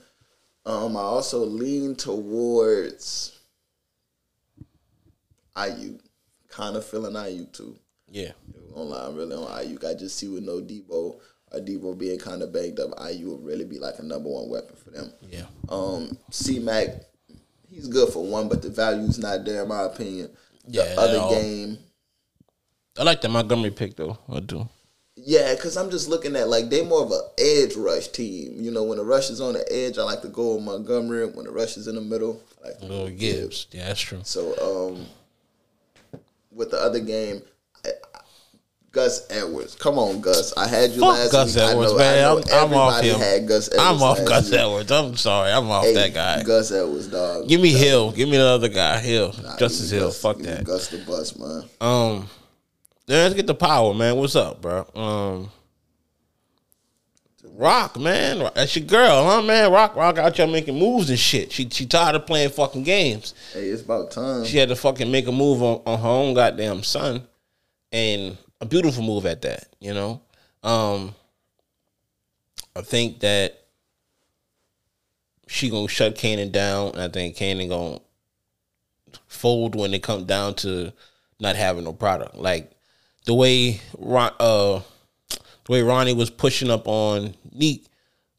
Um, 0.65 0.97
I 0.97 1.01
also 1.01 1.45
lean 1.45 1.95
towards 1.95 3.39
Aiyuk. 5.55 6.01
Kind 6.49 6.75
of 6.75 6.85
feeling 6.85 7.13
Aiyuk 7.13 7.53
too. 7.53 7.77
Yeah. 8.11 8.31
I'm 8.55 8.73
gonna 8.73 8.83
lie, 8.89 9.07
I'm 9.07 9.15
really 9.15 9.35
on 9.37 9.47
Aiyuk. 9.47 9.85
I 9.85 9.93
just 9.93 10.17
see 10.17 10.27
with 10.27 10.43
no 10.43 10.59
Deebo, 10.59 11.19
or 11.53 11.59
Deebo 11.59 11.97
being 11.97 12.19
kind 12.19 12.41
of 12.41 12.51
banged 12.53 12.79
up, 12.79 12.91
Aiyuk 12.91 13.25
will 13.25 13.37
really 13.39 13.65
be 13.65 13.79
like 13.79 13.99
a 13.99 14.03
number 14.03 14.29
one 14.29 14.49
weapon 14.49 14.75
for 14.75 14.89
them. 14.91 15.11
Yeah. 15.29 15.45
Um, 15.69 16.17
C 16.31 16.59
Mac, 16.59 16.89
he's 17.69 17.87
good 17.87 18.09
for 18.11 18.23
one, 18.25 18.49
but 18.49 18.61
the 18.61 18.69
value's 18.69 19.19
not 19.19 19.45
there 19.45 19.63
in 19.63 19.67
my 19.69 19.83
opinion. 19.83 20.29
The 20.67 20.71
Yeah, 20.85 20.95
other 20.97 21.35
game, 21.41 21.77
I 22.97 23.03
like 23.03 23.21
the 23.21 23.29
Montgomery 23.29 23.71
pick 23.71 23.95
though. 23.95 24.17
I 24.29 24.39
do. 24.39 24.67
yeah, 25.15 25.53
because 25.55 25.77
I'm 25.77 25.89
just 25.89 26.07
looking 26.09 26.35
at 26.35 26.47
like 26.47 26.69
they 26.69 26.83
more 26.85 27.03
of 27.03 27.11
a 27.11 27.21
edge 27.37 27.75
rush 27.75 28.07
team. 28.09 28.61
You 28.61 28.71
know, 28.71 28.83
when 28.83 28.97
the 28.97 29.03
rush 29.03 29.29
is 29.29 29.41
on 29.41 29.53
the 29.53 29.65
edge, 29.71 29.97
I 29.97 30.03
like 30.03 30.21
to 30.21 30.29
go 30.29 30.55
with 30.55 30.63
Montgomery. 30.63 31.27
When 31.27 31.45
the 31.45 31.51
rush 31.51 31.77
is 31.77 31.87
in 31.87 31.95
the 31.95 32.01
middle, 32.01 32.41
I 32.63 32.67
like 32.69 32.79
to 32.79 32.87
go 32.87 32.87
Little 32.87 33.05
with 33.05 33.19
Gibbs. 33.19 33.67
Yeah, 33.71 33.87
that's 33.87 33.99
true. 34.01 34.21
So 34.23 34.95
um, 34.95 35.05
with 36.51 36.71
the 36.71 36.77
other 36.77 36.99
game, 36.99 37.41
Gus 38.93 39.25
Edwards. 39.31 39.73
Come 39.73 39.97
on, 39.97 40.21
Gus. 40.21 40.53
I 40.55 40.67
had 40.67 40.91
you 40.91 40.99
Fuck 41.01 41.09
last 41.17 41.31
Gus 41.31 41.55
week. 41.55 41.63
Edwards, 41.63 41.91
I 41.93 41.95
know, 41.95 41.97
man. 41.97 42.17
I 42.17 42.21
know 42.21 42.37
I'm- 42.51 42.67
I'm 42.69 42.73
off 42.75 43.01
him. 43.01 43.19
Had 43.19 43.47
Gus 43.47 43.67
Edwards 43.69 43.83
I'm 43.83 44.03
off 44.03 44.23
Gus 44.23 44.51
week. 44.51 44.59
Edwards. 44.59 44.91
I'm 44.91 45.17
sorry. 45.17 45.51
I'm 45.51 45.71
off 45.71 45.83
Hey, 45.83 45.93
that 45.95 46.13
guy. 46.13 46.43
Gus 46.43 46.71
Edwards, 46.71 47.07
dog. 47.07 47.47
Give 47.47 47.59
me 47.59 47.71
Hill. 47.71 48.11
Give 48.11 48.29
me 48.29 48.37
the 48.37 48.45
other 48.45 48.69
guy. 48.69 48.99
Hill. 48.99 49.33
Nah, 49.41 49.57
Justice 49.57 49.89
Hill. 49.89 50.07
Gus- 50.09 50.21
Fuck 50.21 50.37
that. 50.43 50.63
Gus 50.63 50.87
the 50.89 50.97
bus, 50.99 51.35
man. 51.35 51.63
Um, 51.81 52.29
then 53.07 53.23
let's 53.23 53.33
get 53.33 53.47
the 53.47 53.55
power, 53.55 53.95
man. 53.95 54.15
What's 54.15 54.35
up, 54.35 54.61
bro? 54.61 54.85
Um, 54.95 55.49
Raq, 57.57 57.99
man. 57.99 58.47
That's 58.53 58.75
your 58.75 58.85
girl, 58.85 59.25
huh, 59.25 59.41
man? 59.41 59.71
Raq, 59.71 59.95
Rock 59.95 60.19
out 60.19 60.37
y'all 60.37 60.47
making 60.47 60.77
moves 60.77 61.09
and 61.09 61.17
shit. 61.19 61.51
She 61.51 61.67
she 61.69 61.85
tired 61.87 62.15
of 62.15 62.25
playing 62.27 62.49
fucking 62.49 62.83
games. 62.83 63.33
Hey, 63.53 63.65
it's 63.69 63.81
about 63.81 64.11
time. 64.11 64.45
She 64.45 64.57
had 64.57 64.69
to 64.69 64.75
fucking 64.75 65.11
make 65.11 65.27
a 65.27 65.31
move 65.31 65.61
on, 65.63 65.81
on 65.85 65.99
her 65.99 66.07
own 66.07 66.33
goddamn 66.33 66.83
son, 66.83 67.27
and 67.91 68.37
a 68.63 68.65
beautiful 68.65 69.03
move 69.03 69.25
at 69.25 69.41
that. 69.41 69.67
You 69.79 69.93
know, 69.93 70.21
um, 70.63 71.13
I 72.75 72.81
think 72.81 73.19
that 73.19 73.59
she 75.47 75.69
gonna 75.69 75.89
shut 75.89 76.15
Kanan 76.15 76.51
down, 76.51 76.93
and 76.93 77.01
I 77.01 77.09
think 77.09 77.35
Kanan 77.35 77.69
gonna 77.69 77.99
fold 79.27 79.75
when 79.75 79.93
it 79.93 80.01
come 80.01 80.25
down 80.25 80.55
to 80.55 80.93
not 81.39 81.57
having 81.57 81.83
no 81.83 81.91
product. 81.91 82.35
Like 82.35 82.71
the 83.25 83.33
way 83.33 83.81
Ron, 83.97 84.31
uh, 84.39 84.79
the 85.65 85.71
way 85.71 85.81
Ronnie 85.81 86.13
was 86.13 86.29
pushing 86.29 86.71
up 86.71 86.87
on 86.87 87.35
Neek 87.51 87.85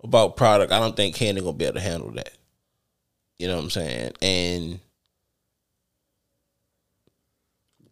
about 0.03 0.39
product, 0.39 0.73
I 0.73 0.81
don't 0.81 0.97
think 0.97 1.15
Kanan 1.15 1.41
gonna 1.41 1.53
be 1.53 1.67
able 1.67 1.75
to 1.75 1.81
handle 1.81 2.11
that. 2.13 2.33
You 3.39 3.49
know 3.49 3.57
what 3.57 3.65
I'm 3.65 3.71
saying? 3.71 4.13
And 4.23 4.81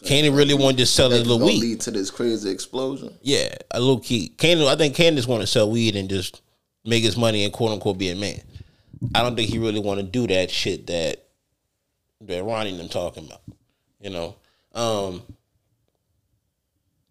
Kanan 0.03 0.37
really 0.37 0.55
wanted 0.55 0.79
to 0.79 0.87
sell 0.87 1.09
a 1.13 1.15
little 1.17 1.39
weed. 1.39 1.61
lead 1.61 1.81
to 1.83 1.91
this 1.91 2.11
crazy 2.11 2.51
explosion. 2.51 3.17
Yeah, 3.23 3.55
a 3.71 3.79
little 3.81 4.01
key. 4.01 4.29
Candace, 4.37 4.69
I 4.69 4.77
think 4.77 4.95
Candace 4.95 5.27
want 5.27 5.43
to 5.43 5.47
sell 5.47 5.71
weed 5.71 5.97
and 5.97 6.09
just 6.09 6.43
make 6.85 7.03
his 7.05 7.17
money 7.17 7.45
and 7.45 7.53
quote 7.53 7.71
unquote 7.73 7.99
be 7.99 8.11
a 8.11 8.15
man. 8.17 8.41
I 9.15 9.23
don't 9.23 9.37
think 9.37 9.49
he 9.51 9.59
really 9.59 9.81
want 9.81 10.01
to 10.01 10.05
do 10.07 10.27
that 10.29 10.51
shit 10.51 10.87
that 10.89 11.25
that 12.23 12.45
Ronnie 12.45 12.71
and 12.71 12.81
them 12.81 12.89
talking 12.89 13.27
about. 13.27 13.41
You 14.01 14.11
know. 14.11 14.37
Um 14.75 15.23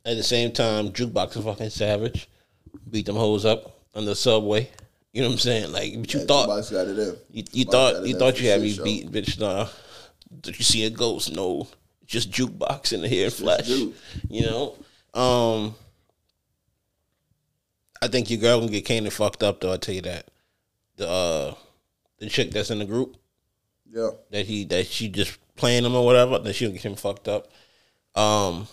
At 0.05 0.17
the 0.17 0.23
same 0.23 0.51
time, 0.51 0.89
jukebox 0.91 1.37
is 1.37 1.43
fucking 1.43 1.69
savage. 1.69 2.27
Beat 2.89 3.05
them 3.05 3.15
hoes 3.15 3.45
up 3.45 3.79
on 3.93 4.05
the 4.05 4.15
subway. 4.15 4.69
You 5.13 5.21
know 5.21 5.27
what 5.27 5.33
I'm 5.33 5.39
saying? 5.39 5.71
Like, 5.73 5.93
but 5.99 6.13
you 6.13 6.21
Yeah, 6.21 6.25
thought 6.25 6.49
Jukebox 6.49 6.71
got 6.71 6.87
it 6.87 6.97
in. 6.99 7.15
you, 7.31 7.43
you 7.51 7.65
thought 7.65 8.05
you 8.05 8.17
thought 8.17 8.39
you 8.41 8.49
had 8.49 8.61
me 8.61 8.77
beat, 8.83 9.11
bitch. 9.11 9.37
Nah, 9.39 9.67
did 10.41 10.57
you 10.57 10.63
see 10.63 10.85
a 10.85 10.89
ghost? 10.89 11.33
No, 11.35 11.67
just 12.11 12.29
jukebox 12.29 12.91
in 12.93 13.01
the 13.01 13.07
hair 13.09 13.29
flash. 13.31 13.67
juke. 13.67 13.95
You 14.29 14.41
know, 14.45 14.75
um, 15.13 15.75
I 18.01 18.07
think 18.07 18.29
your 18.29 18.39
girl 18.39 18.59
gonna 18.59 18.71
get 18.71 18.85
Kanan 18.85 19.11
fucked 19.11 19.43
up 19.43 19.61
though. 19.61 19.71
I 19.73 19.77
tell 19.77 19.95
you 19.95 20.01
that. 20.01 20.27
The 20.97 21.07
uh, 21.09 21.53
the 22.19 22.27
chick 22.27 22.51
that's 22.51 22.69
in 22.69 22.79
the 22.79 22.85
group 22.85 23.15
Yeah. 23.91 24.09
that 24.31 24.45
he 24.45 24.65
that 24.65 24.87
she 24.87 25.07
just 25.07 25.39
playing 25.55 25.85
him 25.85 25.95
or 25.95 26.05
whatever, 26.05 26.37
that 26.39 26.53
she'll 26.53 26.71
get 26.71 26.81
him 26.83 26.95
fucked 26.95 27.27
up. 27.29 27.49
Um, 28.13 28.67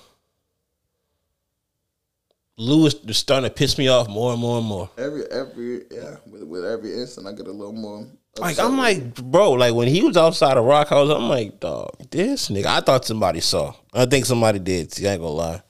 Lewis 2.57 2.95
is 2.95 3.17
starting 3.19 3.49
to 3.49 3.55
piss 3.55 3.79
me 3.79 3.87
off 3.87 4.09
more 4.09 4.33
and 4.33 4.41
more 4.41 4.59
and 4.59 4.67
more. 4.67 4.91
Every 4.99 5.25
every 5.31 5.83
yeah, 5.93 6.17
with 6.27 6.43
with 6.43 6.65
every 6.65 6.93
instant 6.93 7.29
I 7.29 7.33
get 7.33 7.47
a 7.47 7.53
little 7.53 7.73
more 7.73 8.05
Like 8.39 8.59
I'm 8.59 8.77
like, 8.77 9.15
bro, 9.17 9.53
like 9.53 9.75
when 9.75 9.89
he 9.89 10.03
was 10.03 10.17
outside 10.17 10.57
of 10.57 10.65
Raq 10.65 10.89
House, 10.89 11.11
I'm 11.11 11.29
like, 11.29 11.61
dog, 11.61 11.91
this 12.11 12.49
nigga. 12.49 12.67
I 12.67 12.81
thought 12.81 13.05
somebody 13.05 13.41
saw. 13.41 13.75
I 13.93 14.07
think 14.07 14.27
somebody 14.27 14.59
did. 14.59 14.93
See, 14.93 15.07
I 15.09 15.13
ain't 15.13 15.21
gonna 15.21 15.33
lie. 15.33 15.63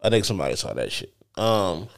I 0.00 0.10
think 0.10 0.24
somebody 0.24 0.56
saw 0.56 0.72
that 0.74 0.90
shit. 0.90 1.12
Um, 1.36 1.88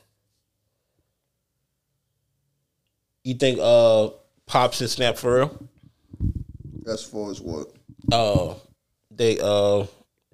you 3.22 3.34
think 3.34 3.58
uh 3.62 4.10
Pops 4.46 4.80
and 4.80 4.90
Snap 4.90 5.16
for 5.16 5.36
real? 5.36 5.68
as 6.86 7.02
far 7.02 7.30
as 7.30 7.40
what? 7.40 7.68
Uh, 8.12 8.54
they 9.10 9.38
uh 9.40 9.86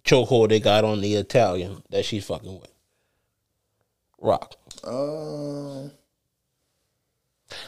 chokehold 0.05 0.49
they 0.49 0.61
got 0.61 0.85
on 0.85 1.01
the 1.01 1.15
Italian 1.15 1.83
that 1.91 2.05
she's 2.05 2.25
fucking 2.25 2.61
with. 2.61 2.73
Raq. 4.23 4.53
Um 4.85 5.93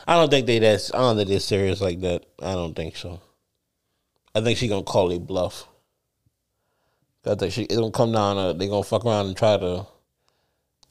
I 0.07 0.15
don't 0.15 0.31
think 0.31 0.47
they 0.47 0.59
that's 0.59 0.93
I 0.93 0.99
don't 0.99 1.17
think 1.17 1.29
they're 1.29 1.41
serious 1.41 1.81
like 1.81 2.01
that. 2.01 2.25
I 2.41 2.53
don't 2.53 2.75
think 2.75 2.97
so. 2.97 3.21
I 4.35 4.41
think 4.41 4.59
she 4.59 4.69
gonna 4.69 4.83
call 4.83 5.11
it 5.11 5.27
bluff. 5.27 5.69
I 7.25 7.35
think 7.35 7.53
she 7.53 7.63
it 7.63 7.77
gonna 7.77 7.91
come 7.91 8.13
down 8.13 8.37
to 8.37 8.59
they 8.59 8.69
gonna 8.69 8.83
fuck 8.83 9.05
around 9.05 9.27
and 9.27 9.37
try 9.37 9.57
to 9.57 9.87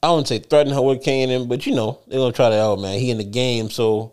I 0.02 0.10
wouldn't 0.10 0.28
say 0.28 0.40
threaten 0.40 0.72
her 0.72 0.82
with 0.82 1.04
Kanan, 1.04 1.48
but 1.48 1.64
you 1.66 1.74
know, 1.74 2.00
they're 2.08 2.18
gonna 2.18 2.32
try 2.32 2.50
to 2.50 2.60
oh 2.60 2.76
man, 2.76 2.98
he 2.98 3.10
in 3.10 3.18
the 3.18 3.24
game, 3.24 3.70
so 3.70 4.12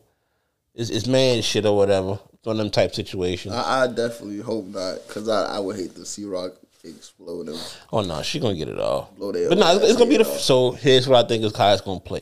it's, 0.75 0.89
it's 0.89 1.07
man 1.07 1.41
shit 1.41 1.65
or 1.65 1.75
whatever. 1.75 2.19
It's 2.33 2.45
one 2.45 2.57
of 2.57 2.59
them 2.59 2.69
type 2.69 2.93
situations. 2.93 3.53
I, 3.53 3.83
I 3.83 3.87
definitely 3.87 4.39
hope 4.39 4.67
not, 4.67 5.05
because 5.07 5.27
I, 5.27 5.55
I 5.55 5.59
would 5.59 5.75
hate 5.75 5.95
to 5.95 6.05
see 6.05 6.23
Raq 6.23 6.53
explode 6.83 7.49
him. 7.49 7.57
oh 7.91 8.01
no, 8.01 8.21
she 8.21 8.39
gonna 8.39 8.55
get 8.55 8.69
it 8.69 8.79
all. 8.79 9.11
Blow 9.17 9.31
their 9.31 9.49
But 9.49 9.57
no, 9.57 9.75
it's, 9.75 9.85
it's 9.85 9.97
gonna 9.97 10.09
be 10.09 10.17
the 10.17 10.25
off. 10.29 10.39
so. 10.39 10.71
Here's 10.71 11.07
what 11.07 11.25
I 11.25 11.27
think 11.27 11.43
is 11.43 11.55
how 11.55 11.73
it's 11.73 11.81
gonna 11.81 11.99
play. 11.99 12.21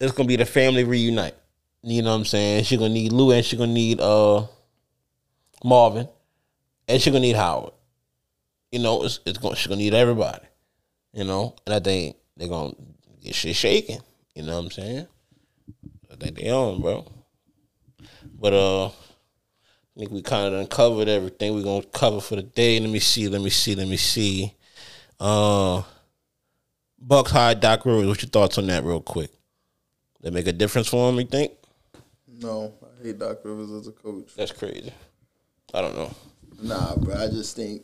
It's 0.00 0.12
gonna 0.12 0.26
be 0.26 0.36
the 0.36 0.46
family 0.46 0.84
reunite. 0.84 1.34
You 1.82 2.02
know 2.02 2.10
what 2.10 2.16
I'm 2.16 2.24
saying? 2.24 2.64
She 2.64 2.76
gonna 2.76 2.92
need 2.92 3.12
Lou 3.12 3.30
and 3.30 3.44
she 3.44 3.56
gonna 3.56 3.72
need 3.72 4.00
uh 4.00 4.46
Marvin, 5.64 6.08
and 6.88 7.00
she 7.00 7.10
gonna 7.10 7.20
need 7.20 7.36
Howard. 7.36 7.72
You 8.72 8.80
know, 8.80 9.04
it's 9.04 9.20
it's 9.24 9.38
gonna 9.38 9.56
she 9.56 9.68
gonna 9.68 9.80
need 9.80 9.94
everybody. 9.94 10.46
You 11.12 11.24
know, 11.24 11.54
and 11.64 11.74
I 11.74 11.80
think 11.80 12.16
they're 12.36 12.48
gonna 12.48 12.74
get 13.22 13.34
shit 13.34 13.56
shaking. 13.56 14.00
You 14.34 14.42
know 14.42 14.56
what 14.56 14.64
I'm 14.66 14.70
saying? 14.70 15.06
I 16.10 16.16
think 16.16 16.38
they 16.38 16.50
on, 16.50 16.80
bro. 16.80 17.06
But 18.38 18.52
uh, 18.52 18.86
I 18.86 18.90
think 19.98 20.10
we 20.10 20.22
kind 20.22 20.54
of 20.54 20.60
uncovered 20.60 21.08
everything 21.08 21.54
we're 21.54 21.62
gonna 21.62 21.86
cover 21.86 22.20
for 22.20 22.36
the 22.36 22.42
day. 22.42 22.78
Let 22.80 22.90
me 22.90 23.00
see. 23.00 23.28
Let 23.28 23.40
me 23.40 23.50
see. 23.50 23.74
Let 23.74 23.88
me 23.88 23.96
see. 23.96 24.52
Uh, 25.18 25.82
Bucks 26.98 27.30
hired 27.30 27.60
Doc 27.60 27.86
Rivers. 27.86 28.06
What's 28.06 28.22
your 28.22 28.30
thoughts 28.30 28.58
on 28.58 28.66
that, 28.66 28.84
real 28.84 29.00
quick? 29.00 29.30
They 30.20 30.30
make 30.30 30.46
a 30.46 30.52
difference 30.52 30.88
for 30.88 31.08
him. 31.08 31.18
You 31.18 31.26
think? 31.26 31.52
No, 32.40 32.74
I 32.82 33.04
hate 33.04 33.18
Doc 33.18 33.38
Rivers 33.44 33.70
as 33.70 33.88
a 33.88 33.92
coach. 33.92 34.34
That's 34.36 34.52
crazy. 34.52 34.92
I 35.72 35.80
don't 35.80 35.96
know. 35.96 36.14
Nah, 36.62 36.96
bro. 36.96 37.14
I 37.14 37.28
just 37.28 37.56
think 37.56 37.82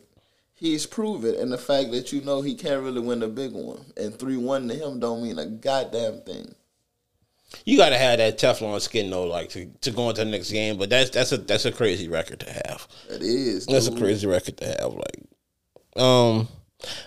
he's 0.55 0.87
proven, 0.87 1.35
and 1.35 1.53
the 1.53 1.59
fact 1.59 1.91
that 1.93 2.13
you 2.13 2.21
know 2.21 2.41
he 2.41 2.55
can't 2.55 2.83
really 2.83 3.01
win 3.01 3.21
the 3.21 3.29
big 3.29 3.53
one, 3.53 3.85
and 3.97 4.19
three 4.19 4.37
one 4.37 4.69
to 4.69 4.75
him 4.75 5.01
don't 5.01 5.23
mean 5.23 5.39
a 5.39 5.47
goddamn 5.47 6.21
thing. 6.23 6.55
You 7.65 7.77
gotta 7.77 7.99
have 7.99 8.19
that 8.19 8.39
Teflon 8.39 8.81
skin 8.81 9.11
though, 9.11 9.25
like 9.25 9.51
to, 9.51 9.67
to 9.83 9.91
go 9.91 10.09
into 10.09 10.25
the 10.25 10.31
next 10.31 10.51
game. 10.51 10.79
But 10.79 10.91
that's 10.91 11.11
that's 11.11 11.33
a 11.33 11.39
that's 11.39 11.65
a 11.65 11.73
crazy 11.73 12.09
record 12.09 12.41
to 12.41 12.51
have. 12.51 12.87
That 13.09 13.23
is. 13.23 13.67
That's 13.67 13.89
a 13.89 13.97
crazy 13.97 14.27
record 14.27 14.57
to 14.59 14.67
have. 14.67 14.95
Like, 14.95 16.03
um, 16.03 16.49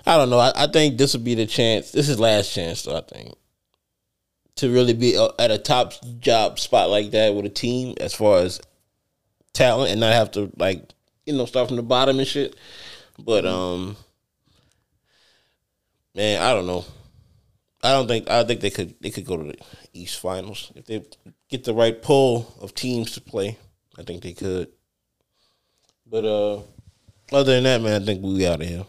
I 0.06 0.18
don't 0.18 0.30
know. 0.30 0.40
I, 0.40 0.52
I 0.56 0.68
think 0.68 0.98
this 0.98 1.14
would 1.14 1.24
be 1.24 1.36
the 1.36 1.46
chance. 1.48 1.92
This 1.92 2.10
is 2.10 2.20
last 2.20 2.54
chance, 2.54 2.84
though. 2.84 2.98
I 2.98 3.02
think 3.02 3.34
to 4.56 4.72
really 4.72 4.94
be 4.94 5.18
uh, 5.18 5.30
at 5.38 5.52
a 5.52 5.58
top 5.58 5.94
job 6.20 6.60
spot 6.60 6.90
like 6.90 7.12
that 7.12 7.34
with 7.34 7.46
a 7.46 7.50
team 7.50 7.96
as 8.00 8.14
far 8.14 8.40
as 8.40 8.62
talent 9.54 9.92
and 9.92 10.00
not 10.00 10.14
have 10.14 10.32
to 10.32 10.52
like 10.58 10.82
you 11.26 11.34
know 11.34 11.46
start 11.46 11.68
from 11.68 11.78
the 11.78 11.84
bottom 11.84 12.20
and 12.20 12.28
shit. 12.28 12.56
But 13.18 13.46
um, 13.46 13.96
man, 16.14 16.42
I 16.42 16.54
don't 16.54 16.68
know. 16.68 16.86
I 17.84 17.92
don't 17.92 18.08
think 18.08 18.30
I 18.30 18.44
think 18.44 18.62
they 18.62 18.70
could 18.70 18.96
they 19.02 19.10
could 19.10 19.26
go 19.26 19.38
to 19.38 19.44
the 19.44 19.58
East 19.94 20.20
Finals 20.20 20.72
if 20.76 20.86
they 20.86 21.04
get 21.50 21.64
the 21.64 21.74
right 21.74 22.02
pull 22.02 22.54
of 22.62 22.74
teams 22.74 23.12
to 23.12 23.22
play. 23.22 23.58
I 23.98 24.04
think 24.04 24.24
they 24.24 24.34
could. 24.34 24.70
But 26.08 26.26
uh, 26.26 26.62
other 27.32 27.56
than 27.56 27.64
that, 27.64 27.82
man, 27.82 28.02
I 28.02 28.06
think 28.06 28.24
we 28.24 28.46
out 28.46 28.62
of 28.62 28.68
here. 28.68 28.86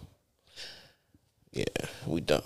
Yeah, 1.53 1.87
we 2.07 2.21
done. 2.21 2.43